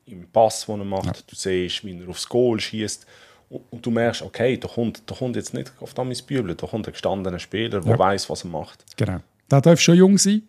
äh, 0.05 0.11
im 0.11 0.27
Pass, 0.29 0.65
den 0.65 0.79
er 0.79 0.85
macht, 0.85 1.31
du 1.31 1.35
siehst, 1.35 1.85
wie 1.85 1.97
er 1.97 2.09
aufs 2.09 2.27
Goal 2.27 2.59
schießt 2.59 3.05
und, 3.49 3.61
und 3.69 3.85
du 3.85 3.91
merkst, 3.91 4.21
okay, 4.21 4.57
da 4.57 4.67
kommt, 4.67 5.03
da 5.05 5.15
kommt 5.15 5.37
jetzt 5.37 5.53
nicht 5.53 5.71
auf 5.79 5.93
Damis 5.93 6.21
Bübel, 6.21 6.55
da 6.55 6.67
kommt 6.67 6.87
ein 6.87 6.91
gestandener 6.91 7.39
Spieler, 7.39 7.79
der 7.79 7.91
Ja. 7.93 7.99
weiß, 7.99 8.29
was 8.29 8.43
er 8.43 8.49
macht. 8.49 8.83
Genau. 8.97 9.19
Der 9.49 9.61
darf 9.61 9.79
schon 9.79 9.95
jung 9.95 10.17
sein, 10.17 10.41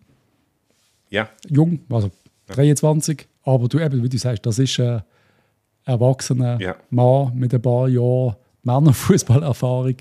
Ja, 1.11 1.29
jung, 1.49 1.81
also 1.89 2.09
23, 2.47 3.27
aber 3.43 3.67
du 3.67 3.79
eben, 3.79 4.01
wie 4.03 4.09
du 4.09 4.17
sagst, 4.17 4.45
das 4.45 4.57
ist 4.59 4.79
ein 4.79 5.03
erwachsener 5.85 6.59
Ja. 6.59 6.75
Mann 6.89 7.33
mit 7.35 7.53
ein 7.53 7.61
paar 7.61 7.87
Jahren 7.87 8.35
Männerfußballerfahrung, 8.63 9.95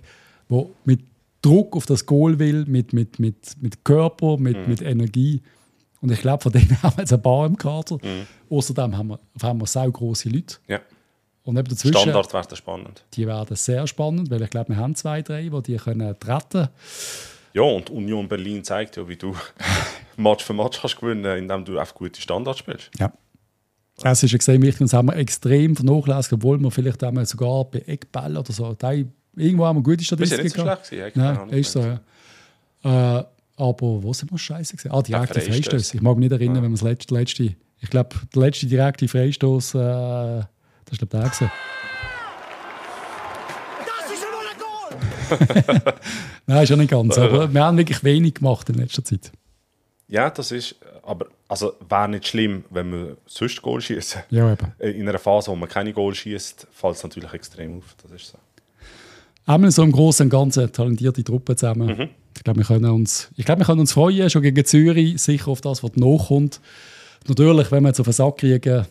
der 0.50 0.66
mit 0.84 1.00
Druck 1.42 1.74
auf 1.76 1.86
das 1.86 2.04
Goal 2.04 2.38
will, 2.38 2.64
mit, 2.66 2.92
mit, 2.92 3.18
mit, 3.18 3.54
mit 3.60 3.84
Körper, 3.84 4.36
mit, 4.36 4.56
Mhm. 4.58 4.68
mit 4.68 4.82
Energie. 4.82 5.42
Und 6.02 6.10
ich 6.12 6.20
glaube, 6.20 6.42
von 6.42 6.52
denen 6.52 6.82
haben 6.82 6.96
wir 6.96 7.02
jetzt 7.02 7.12
ein 7.12 7.22
paar 7.22 7.46
im 7.46 7.56
Kader. 7.56 7.96
Mhm. 7.96 8.26
Außerdem 8.50 8.96
haben 8.96 9.08
wir, 9.08 9.18
haben 9.42 9.60
wir 9.60 9.66
sau 9.66 9.90
grosse 9.90 10.28
Leute. 10.28 10.56
ja. 10.68 10.80
Und 11.42 11.56
eben 11.56 11.68
dazwischen, 11.68 11.96
Standard 11.96 12.32
wäre 12.34 12.54
spannend. 12.56 13.02
die 13.14 13.26
werden 13.26 13.56
sehr 13.56 13.86
spannend, 13.86 14.30
weil 14.30 14.42
ich 14.42 14.50
glaube, 14.50 14.68
wir 14.68 14.76
haben 14.76 14.94
zwei, 14.94 15.22
drei, 15.22 15.48
die 15.48 15.62
die 15.62 15.76
können 15.76 16.14
retten 16.22 16.68
Ja, 17.52 17.62
und 17.62 17.90
Union 17.90 18.28
Berlin 18.28 18.62
zeigt 18.64 18.96
ja, 18.96 19.08
wie 19.08 19.16
du 19.16 19.34
Match 20.16 20.44
für 20.44 20.52
Match 20.52 20.80
kannst 20.80 20.98
gewinnen, 21.00 21.38
indem 21.38 21.64
du 21.64 21.78
einfach 21.78 21.94
gute 21.94 22.20
Standards 22.20 22.58
spielst. 22.58 22.90
Ja. 22.98 23.12
Es 24.02 24.22
ist 24.22 24.32
extrem 24.32 24.62
wichtig, 24.62 24.80
und 24.80 24.86
das 24.86 24.94
haben 24.94 25.08
wir 25.08 25.16
extrem 25.16 25.76
vernachlässigt, 25.76 26.32
obwohl 26.32 26.58
wir 26.58 26.70
vielleicht 26.70 27.02
einmal 27.04 27.26
sogar 27.26 27.64
bei 27.64 27.80
Eckball 27.80 28.36
oder 28.36 28.52
so, 28.52 28.74
irgendwo 29.36 29.66
haben 29.66 29.78
wir 29.78 29.82
gute 29.82 29.98
Wir 29.98 30.04
sind 30.04 30.06
Statistiken 30.06 30.42
nicht 30.42 30.56
so 30.56 30.62
schlecht 30.62 30.90
gewesen. 30.90 31.12
Nein, 31.14 31.48
ist 31.50 31.72
so, 31.72 31.80
ja. 31.80 32.00
Äh, 33.18 33.24
aber 33.56 34.02
wo 34.02 34.12
sind 34.14 34.30
wir 34.30 34.38
scheiße 34.38 34.76
gesehen? 34.76 34.90
Ah, 34.92 35.02
direkte 35.02 35.38
Ja, 35.38 35.44
Freistöße. 35.44 35.96
Ich 35.96 36.02
mag 36.02 36.16
mich 36.16 36.30
nicht 36.30 36.40
erinnern, 36.40 36.62
wenn 36.62 36.70
wir 36.70 36.78
das 36.78 36.82
letzte, 36.82 37.14
letzte 37.14 37.54
ich 37.82 37.90
glaube, 37.90 38.16
der 38.34 38.42
letzte 38.42 38.66
direkte 38.66 39.08
Freistoß, 39.08 39.74
äh, 39.74 39.78
das 39.78 40.48
ich 40.92 40.98
der 40.98 41.06
gewesen. 41.06 41.50
Das 43.86 44.12
ist 44.12 44.22
immer 44.22 44.40
ein 44.50 44.58
Goal! 44.58 44.79
Nein, 46.46 46.62
ist 46.62 46.68
ja 46.68 46.76
nicht 46.76 46.90
ganz. 46.90 47.18
Aber 47.18 47.52
wir 47.52 47.64
haben 47.64 47.76
wirklich 47.76 48.02
wenig 48.02 48.34
gemacht 48.34 48.68
in 48.68 48.76
letzter 48.76 49.04
Zeit. 49.04 49.32
Ja, 50.08 50.28
das 50.28 50.50
ist, 50.50 50.74
aber 51.02 51.26
also 51.48 51.74
wäre 51.88 52.08
nicht 52.08 52.26
schlimm, 52.26 52.64
wenn 52.70 52.90
wir 52.90 53.16
sonst 53.26 53.62
Goal 53.62 53.80
schießen. 53.80 54.22
Ja, 54.30 54.52
eben. 54.52 54.72
In 54.78 55.08
einer 55.08 55.18
Phase, 55.18 55.50
wo 55.50 55.56
man 55.56 55.68
keine 55.68 55.92
Goal 55.92 56.14
schießt, 56.14 56.66
fällt 56.72 56.96
es 56.96 57.02
natürlich 57.02 57.32
extrem 57.32 57.78
auf. 57.78 57.94
Das 58.02 58.10
ist 58.12 58.28
so. 58.28 58.38
Einmal 59.46 59.70
so 59.70 59.82
im 59.82 59.92
Großen 59.92 60.26
und 60.26 60.30
Ganzen 60.30 60.70
talentierte 60.72 61.24
Truppe 61.24 61.56
zusammen. 61.56 61.96
Mhm. 61.96 62.08
Ich 62.36 62.44
glaube, 62.44 62.60
wir 62.60 62.66
können 62.66 62.90
uns, 62.90 63.30
ich 63.36 63.44
glaube, 63.44 63.60
wir 63.60 63.66
können 63.66 63.80
uns 63.80 63.92
freuen, 63.92 64.30
schon 64.30 64.42
gegen 64.42 64.64
Zürich, 64.64 65.20
sicher 65.20 65.48
auf 65.48 65.60
das, 65.60 65.82
was 65.82 65.96
nachkommt. 65.96 66.60
Natürlich, 67.26 67.70
wenn 67.70 67.82
wir 67.82 67.88
jetzt 67.88 68.00
auf 68.00 68.06
den 68.06 68.12
Sack 68.12 68.38
kriegen, 68.38 68.86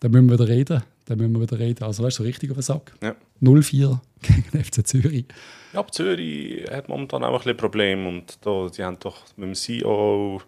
dann 0.00 0.10
müssen 0.10 0.30
wir 0.30 0.38
wieder 0.38 0.48
reden. 0.48 0.82
Dann 1.06 1.18
müssen 1.18 1.32
wir 1.32 1.40
wieder 1.40 1.58
reden. 1.58 1.84
Also, 1.84 2.02
weißt 2.02 2.18
du, 2.18 2.22
so 2.22 2.26
richtig 2.26 2.50
auf 2.50 2.56
den 2.56 2.62
Sack. 2.62 2.92
Ja. 3.02 3.14
0-4 3.42 3.98
gegen 4.22 4.44
den 4.52 4.64
FC 4.64 4.86
Zürich. 4.86 5.24
Ja, 5.72 5.80
aber 5.80 5.90
Zürich 5.90 6.64
hat 6.70 6.88
momentan 6.88 7.24
auch 7.24 7.32
ein 7.32 7.38
bisschen 7.38 7.56
Probleme 7.56 8.08
und 8.08 8.38
da, 8.42 8.68
die 8.68 8.84
haben 8.84 8.98
doch 9.00 9.18
mit 9.36 9.48
dem 9.48 9.54
CEO 9.54 10.40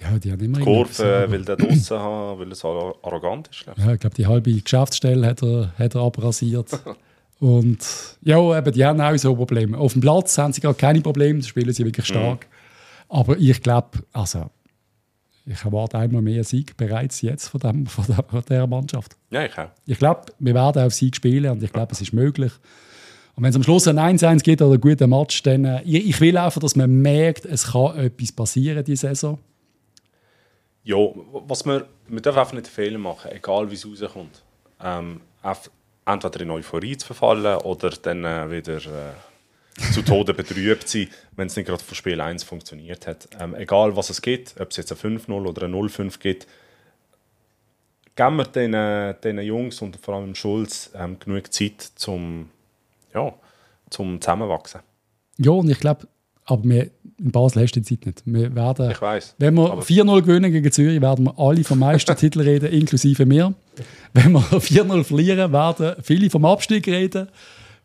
Ja, 0.00 0.18
die 0.18 0.32
haben 0.32 0.40
immer 0.40 0.58
die 0.58 0.64
Kurve, 0.64 1.26
will 1.30 1.44
der 1.44 1.56
draussen 1.56 1.98
haben, 1.98 2.40
weil 2.40 2.54
so 2.54 2.96
arrogant 3.02 3.48
ist. 3.48 3.60
ich. 3.60 3.84
Ja, 3.84 3.92
ich 3.92 4.00
glaube, 4.00 4.16
die 4.16 4.26
halbe 4.26 4.52
Geschäftsstelle 4.52 5.26
hat 5.26 5.42
er, 5.42 5.72
hat 5.78 5.94
er 5.94 6.00
abrasiert. 6.00 6.68
Und 7.40 7.78
ja, 8.22 8.58
eben, 8.58 8.72
die 8.72 8.84
haben 8.84 9.00
auch 9.00 9.16
so 9.16 9.34
Probleme. 9.34 9.76
Auf 9.78 9.94
dem 9.94 10.02
Platz 10.02 10.36
haben 10.36 10.52
sie 10.52 10.60
gar 10.60 10.74
keine 10.74 11.00
Probleme, 11.00 11.40
da 11.40 11.46
spielen 11.46 11.72
sie 11.72 11.86
wirklich 11.86 12.06
stark. 12.06 12.46
Aber 13.08 13.36
ich 13.38 13.62
glaube, 13.62 13.88
also, 14.12 14.50
ich 15.46 15.64
erwarte 15.64 15.98
einmal 15.98 16.22
mehr 16.22 16.44
Sieg 16.44 16.76
bereits 16.76 17.22
jetzt 17.22 17.48
von, 17.48 17.60
dem, 17.60 17.86
von, 17.86 18.04
der, 18.06 18.24
von 18.28 18.42
dieser 18.48 18.66
Mannschaft. 18.66 19.16
Ja, 19.30 19.44
ich 19.44 19.56
auch. 19.58 19.68
Ich 19.86 19.98
glaube, 19.98 20.26
wir 20.38 20.54
werden 20.54 20.82
auf 20.84 20.92
Sieg 20.92 21.16
spielen 21.16 21.50
und 21.50 21.62
ich 21.62 21.72
glaube, 21.72 21.92
es 21.92 22.00
ist 22.00 22.12
möglich. 22.12 22.52
Und 23.36 23.44
wenn 23.44 23.50
es 23.50 23.56
am 23.56 23.62
Schluss 23.62 23.88
ein 23.88 23.98
1-1 23.98 24.42
gibt 24.42 24.60
oder 24.60 24.72
einen 24.72 24.80
guten 24.80 25.08
Match, 25.08 25.42
dann 25.42 25.64
äh, 25.64 25.82
ich, 25.82 26.08
ich 26.08 26.20
will 26.20 26.36
einfach, 26.36 26.60
dass 26.60 26.76
man 26.76 26.90
merkt, 26.90 27.46
es 27.46 27.72
kann 27.72 27.96
etwas 27.98 28.32
passieren 28.32 28.84
diese 28.84 29.08
Saison. 29.08 29.38
Ja, 30.82 30.96
was 31.46 31.64
wir, 31.64 31.86
wir 32.08 32.20
dürfen 32.20 32.38
einfach 32.38 32.52
nicht 32.52 32.66
Fehler 32.66 32.98
machen, 32.98 33.30
egal 33.32 33.70
wie 33.70 33.74
es 33.74 33.86
rauskommt. 33.86 34.42
Ähm, 34.82 35.20
entweder 36.04 36.40
in 36.40 36.50
Euphorie 36.50 36.96
zu 36.96 37.06
verfallen 37.06 37.56
oder 37.58 37.90
dann 37.90 38.24
äh, 38.24 38.50
wieder 38.50 38.76
äh, 38.76 39.12
zu 39.92 40.02
Tode 40.02 40.34
betrübt 40.34 40.88
sein, 40.88 41.08
wenn 41.36 41.46
es 41.46 41.56
nicht 41.56 41.66
gerade 41.66 41.82
von 41.82 41.94
Spiel 41.94 42.20
1 42.20 42.42
funktioniert 42.44 43.06
hat. 43.06 43.28
Ähm, 43.40 43.54
egal 43.54 43.96
was 43.96 44.10
es 44.10 44.22
gibt, 44.22 44.60
ob 44.60 44.70
es 44.70 44.76
jetzt 44.76 44.92
ein 44.92 45.18
5-0 45.18 45.32
oder 45.46 45.62
ein 45.66 45.74
0-5 45.74 46.18
gibt, 46.18 46.46
geben 48.16 48.36
wir 48.36 48.44
den, 48.44 49.14
den 49.22 49.38
Jungs 49.44 49.80
und 49.82 49.96
vor 49.96 50.14
allem 50.14 50.34
Schulz 50.34 50.90
ähm, 50.94 51.18
genug 51.18 51.52
Zeit 51.52 51.80
zum, 51.94 52.50
ja, 53.14 53.32
zum 53.88 54.20
Zusammenwachsen. 54.20 54.80
Ja, 55.38 55.52
und 55.52 55.70
ich 55.70 55.78
glaube, 55.78 56.06
aber 56.44 56.64
wir, 56.64 56.90
in 57.18 57.30
Basel 57.30 57.62
hast 57.62 57.76
du 57.76 57.80
die 57.80 57.86
Zeit 57.98 58.06
nicht. 58.06 58.22
Wir 58.26 58.54
werden, 58.54 58.90
Ich 58.90 59.00
weiß. 59.00 59.36
Wenn 59.38 59.54
wir 59.54 59.70
Aber- 59.72 59.82
4-0 59.82 60.22
gewinnen 60.22 60.52
gegen 60.52 60.72
Zürich, 60.72 61.00
werden 61.00 61.26
wir 61.26 61.38
alle 61.38 61.62
vom 61.64 61.78
Meistertitel 61.78 62.40
reden, 62.42 62.72
inklusive 62.72 63.24
mir. 63.24 63.54
Wenn 64.12 64.32
wir 64.32 64.40
4-0 64.40 65.04
verlieren, 65.04 65.52
werden 65.52 65.94
viele 66.02 66.28
vom 66.28 66.44
Abstieg 66.44 66.86
reden. 66.88 67.28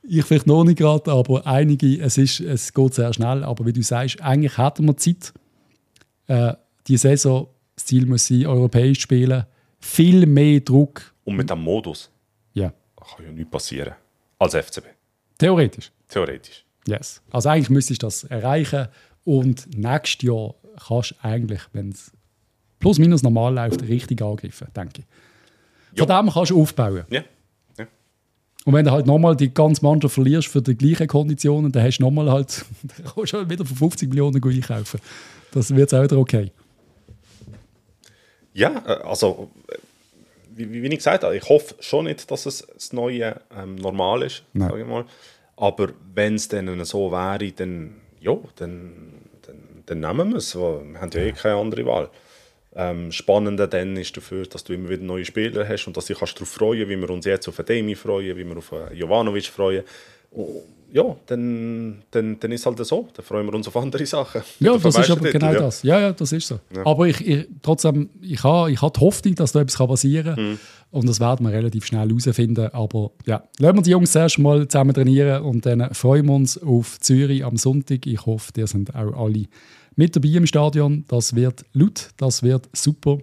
Ich 0.08 0.24
vielleicht 0.26 0.48
noch 0.48 0.64
nicht 0.64 0.78
gerade, 0.78 1.12
aber 1.12 1.46
einige, 1.48 2.00
es, 2.02 2.18
ist, 2.18 2.40
es 2.40 2.74
geht 2.74 2.94
sehr 2.94 3.14
schnell. 3.14 3.44
Aber 3.44 3.66
wie 3.66 3.74
du 3.74 3.82
sagst, 3.82 4.22
eigentlich 4.22 4.58
hätten 4.58 4.86
wir 4.86 4.98
Zeit. 4.98 5.34
Äh, 6.28 6.54
die 6.88 6.98
Saison, 6.98 7.48
das 7.76 7.86
Ziel 7.86 8.06
muss 8.06 8.28
sein, 8.28 8.46
europäisch 8.46 9.02
spielen. 9.02 9.46
Viel 9.80 10.26
mehr 10.26 10.60
Druck. 10.60 11.14
Und 11.24 11.36
mit 11.36 11.50
dem 11.50 11.60
Modus 11.62 12.12
Ja, 12.54 12.72
kann 12.96 13.26
ja 13.26 13.32
nichts 13.32 13.50
passieren. 13.52 13.94
Als 14.38 14.54
FCB. 14.54 14.86
theoretisch. 15.38 15.92
Theoretisch. 16.08 16.64
Yes. 16.88 17.22
Also 17.32 17.50
eigentlich 17.50 17.70
müsstest 17.72 18.04
du 18.04 18.08
das 18.08 18.24
erreichen 18.26 18.88
und 19.24 19.76
nächstes 19.76 20.22
Jahr 20.28 20.54
kannst 20.88 21.12
du 21.12 21.16
eigentlich, 21.24 21.62
wenn 21.74 21.90
es 21.90 22.12
plus 22.80 23.00
minus 23.00 23.24
normal 23.24 23.56
läuft, 23.56 23.82
richtig 23.84 24.22
angreifen, 24.22 24.68
denke 24.76 25.02
ich. 25.02 25.98
Von 25.98 26.08
dem 26.08 26.32
kannst 26.32 26.52
du 26.52 26.62
aufbauen. 26.62 27.06
Ja. 27.10 27.20
ja. 27.20 27.26
Und 28.66 28.74
wenn 28.74 28.84
du 28.84 28.92
halt 28.92 29.06
nochmal 29.06 29.36
die 29.36 29.54
ganze 29.54 29.84
Mannschaft 29.84 30.16
verlierst 30.16 30.48
für 30.48 30.62
die 30.62 30.76
gleichen 30.76 31.08
Konditionen, 31.08 31.72
dann 31.72 31.84
hast 31.84 32.00
du 32.00 32.04
nochmal 32.04 32.32
halt, 32.32 32.66
dann 32.84 33.14
kannst 33.14 33.34
du 33.34 33.38
halt 33.38 33.50
wieder 33.50 33.64
für 33.64 33.76
50 33.76 34.10
Millionen 34.10 34.44
einkaufen. 34.44 35.00
Das 35.52 35.74
wird 35.74 35.94
auch 35.94 36.04
wieder 36.04 36.18
okay. 36.18 36.52
Ja, 38.54 38.84
äh, 38.88 39.04
also 39.04 39.52
äh, 39.68 39.78
wie, 40.56 40.82
wie 40.82 40.88
ich 40.88 40.98
gesagt 40.98 41.24
habe, 41.24 41.38
ich 41.38 41.48
hoffe 41.48 41.76
schon 41.80 42.06
nicht, 42.06 42.30
dass 42.32 42.46
es 42.48 42.66
das 42.74 42.92
neue 42.92 43.40
ähm, 43.56 43.76
Normal 43.76 44.24
ist, 44.24 44.44
Nein. 44.54 44.70
sage 44.70 44.82
ich 44.82 44.88
mal. 44.88 45.06
Aber 45.58 45.90
wenn 46.14 46.36
es 46.36 46.48
dann 46.48 46.84
so 46.86 47.12
wäre, 47.12 47.52
dann 47.52 47.96
ja, 48.20 48.36
dann, 48.56 49.14
dann, 49.44 49.84
dann 49.86 50.00
nehmen 50.00 50.32
wir 50.32 50.38
es. 50.38 50.56
Wir 50.56 51.00
haben 51.00 51.12
ja 51.14 51.20
eh 51.20 51.32
keine 51.32 51.56
andere 51.56 51.86
Wahl. 51.86 52.10
Ähm, 52.78 53.12
spannender 53.12 53.68
dann 53.68 53.96
ist 53.96 54.18
dafür, 54.18 54.46
dass 54.46 54.64
du 54.66 54.74
immer 54.74 54.90
wieder 54.90 55.04
neue 55.04 55.24
Spieler 55.24 55.68
hast 55.68 55.88
und 55.88 55.96
dass 55.96 56.06
dich 56.06 56.18
kannst 56.18 56.36
darauf 56.36 56.50
freuen, 56.50 56.90
wie 56.90 56.98
wir 56.98 57.10
uns 57.10 57.26
jetzt 57.26 57.48
auf 57.48 57.56
Demi 57.58 57.96
freuen, 57.96 58.36
wie 58.36 58.44
wir 58.44 58.58
auf 58.58 58.72
äh, 58.74 58.94
Jovanovic 58.94 59.46
freuen. 59.46 59.84
Und, 60.32 60.64
ja, 60.92 61.16
dann, 61.26 62.04
dann, 62.12 62.40
dann 62.40 62.52
ist 62.54 62.62
es 62.62 62.66
halt 62.66 62.86
so. 62.86 63.08
Dann 63.14 63.26
freuen 63.26 63.46
wir 63.46 63.54
uns 63.54 63.68
auf 63.68 63.76
andere 63.76 64.06
Sachen. 64.06 64.42
Ja, 64.60 64.74
das 64.74 64.86
ist 64.86 64.86
aber 64.86 65.00
Meistertitel, 65.00 65.32
genau 65.32 65.54
ja. 65.54 65.60
das. 65.60 65.84
Ja, 65.84 66.00
ja, 66.00 66.14
das 66.14 66.32
ist 66.32 66.48
so. 66.48 66.60
Aber 66.86 67.08
ich, 67.08 67.26
ich, 67.28 67.48
trotzdem, 67.62 68.10
ich 68.22 68.42
habe 68.44 68.72
ich 68.72 68.82
ha 68.82 68.90
die 68.90 69.02
Hoffnung, 69.02 69.36
dass 69.36 69.52
da 69.52 69.62
etwas 69.62 69.88
passieren 69.88 70.36
kann. 70.36 70.52
Mhm. 70.52 70.60
Und 70.92 71.10
das 71.10 71.20
werden 71.20 71.46
wir 71.46 71.52
relativ 71.52 71.86
schnell 71.86 72.08
herausfinden. 72.08 72.70
Aber 72.72 73.12
ja, 73.26 73.44
lassen 73.60 73.78
wir 73.78 73.82
die 73.82 73.90
Jungs 73.90 74.16
erst 74.16 74.40
mal 74.40 74.68
zusammen 74.70 74.94
trainieren 74.94 75.44
und 75.44 75.66
dann 75.66 75.94
freuen 75.94 76.28
wir 76.28 76.34
uns 76.34 76.62
auf 76.62 77.00
Zürich 77.02 77.44
am 77.44 77.58
Sonntag. 77.58 78.06
Ich 78.06 78.26
hoffe, 78.26 78.54
ihr 78.56 78.68
sind 78.68 78.96
auch 78.96 79.26
alle 79.26 79.48
mit 79.96 80.16
dabei 80.16 80.30
im 80.30 80.46
Stadion. 80.46 81.06
Das 81.08 81.36
wird 81.36 81.66
laut, 81.74 82.10
das 82.18 82.44
wird 82.44 82.70
super. 82.74 83.18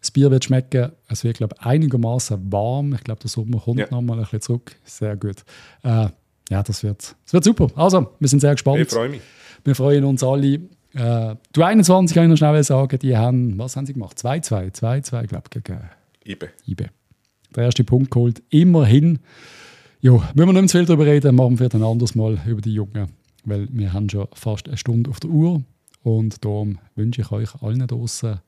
Das 0.00 0.10
Bier 0.10 0.30
wird 0.30 0.44
schmecken. 0.44 0.92
Es 1.08 1.24
wird, 1.24 1.38
glaube 1.38 1.54
ich, 1.58 1.64
einigermaßen 1.66 2.52
warm. 2.52 2.94
Ich 2.94 3.04
glaube, 3.04 3.20
der 3.22 3.30
Sommer 3.30 3.58
kommt 3.60 3.80
Ja. 3.80 3.86
noch 3.90 4.02
mal 4.02 4.14
ein 4.18 4.20
bisschen 4.20 4.40
zurück. 4.42 4.76
Sehr 4.84 5.16
gut. 5.16 5.44
Äh, 5.82 6.08
ja, 6.50 6.62
das 6.62 6.82
wird, 6.82 7.16
das 7.24 7.32
wird 7.32 7.44
super. 7.44 7.68
Also, 7.74 8.08
wir 8.18 8.28
sind 8.28 8.40
sehr 8.40 8.52
gespannt. 8.52 8.80
Ich 8.80 8.88
freue 8.90 9.08
mich. 9.08 9.22
Wir 9.64 9.74
freuen 9.74 10.04
uns 10.04 10.22
alle. 10.22 10.60
Äh, 10.92 11.36
du 11.52 11.62
21 11.62 12.14
kann 12.14 12.24
ich 12.24 12.30
noch 12.30 12.36
schnell 12.36 12.62
sagen, 12.62 12.98
die 12.98 13.16
haben, 13.16 13.58
was 13.58 13.76
haben 13.76 13.86
sie 13.86 13.94
gemacht? 13.94 14.18
2-2, 14.18 14.74
2-2, 14.74 15.26
glaube 15.26 15.44
ich, 15.54 15.62
gegen 15.62 15.80
Ibe. 16.24 16.50
IBE. 16.66 16.90
Der 17.56 17.64
erste 17.64 17.82
Punkt 17.82 18.10
geholt. 18.10 18.42
Immerhin. 18.50 19.20
Ja, 20.00 20.12
müssen 20.12 20.36
wir 20.36 20.44
nicht 20.46 20.54
mehr 20.54 20.66
zu 20.66 20.76
viel 20.78 20.86
darüber 20.86 21.06
reden, 21.06 21.34
machen 21.34 21.58
wir 21.58 21.68
dann 21.70 21.82
ein 21.82 21.88
anderes 21.90 22.14
Mal 22.14 22.38
über 22.46 22.60
die 22.60 22.74
Jungen, 22.74 23.08
weil 23.46 23.68
wir 23.72 23.92
haben 23.94 24.10
schon 24.10 24.28
fast 24.34 24.68
eine 24.68 24.76
Stunde 24.76 25.08
auf 25.08 25.18
der 25.18 25.30
Uhr 25.30 25.62
und 26.04 26.44
darum 26.44 26.78
wünsche 26.94 27.22
ich 27.22 27.32
euch 27.32 27.60
allen 27.62 27.84
draußen 27.86 28.38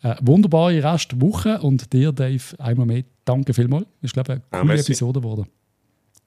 eine 0.00 0.16
wunderbare 0.20 0.82
Restwoche 0.82 1.60
und 1.60 1.92
dir, 1.92 2.10
Dave, 2.10 2.42
einmal 2.58 2.86
mehr 2.86 3.04
danke 3.24 3.54
vielmals. 3.54 3.86
Ich 4.00 4.12
glaube, 4.12 4.32
eine 4.32 4.42
Ah, 4.50 4.58
coole 4.60 4.74
merci. 4.74 4.90
Episode 4.92 5.20
geworden. 5.20 5.46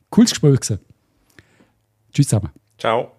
Cooles 0.09 0.29
Gespräch 0.29 0.61
gewesen. 0.61 0.79
Tschüss 2.13 2.29
zusammen. 2.29 2.51
Ciao. 2.77 3.14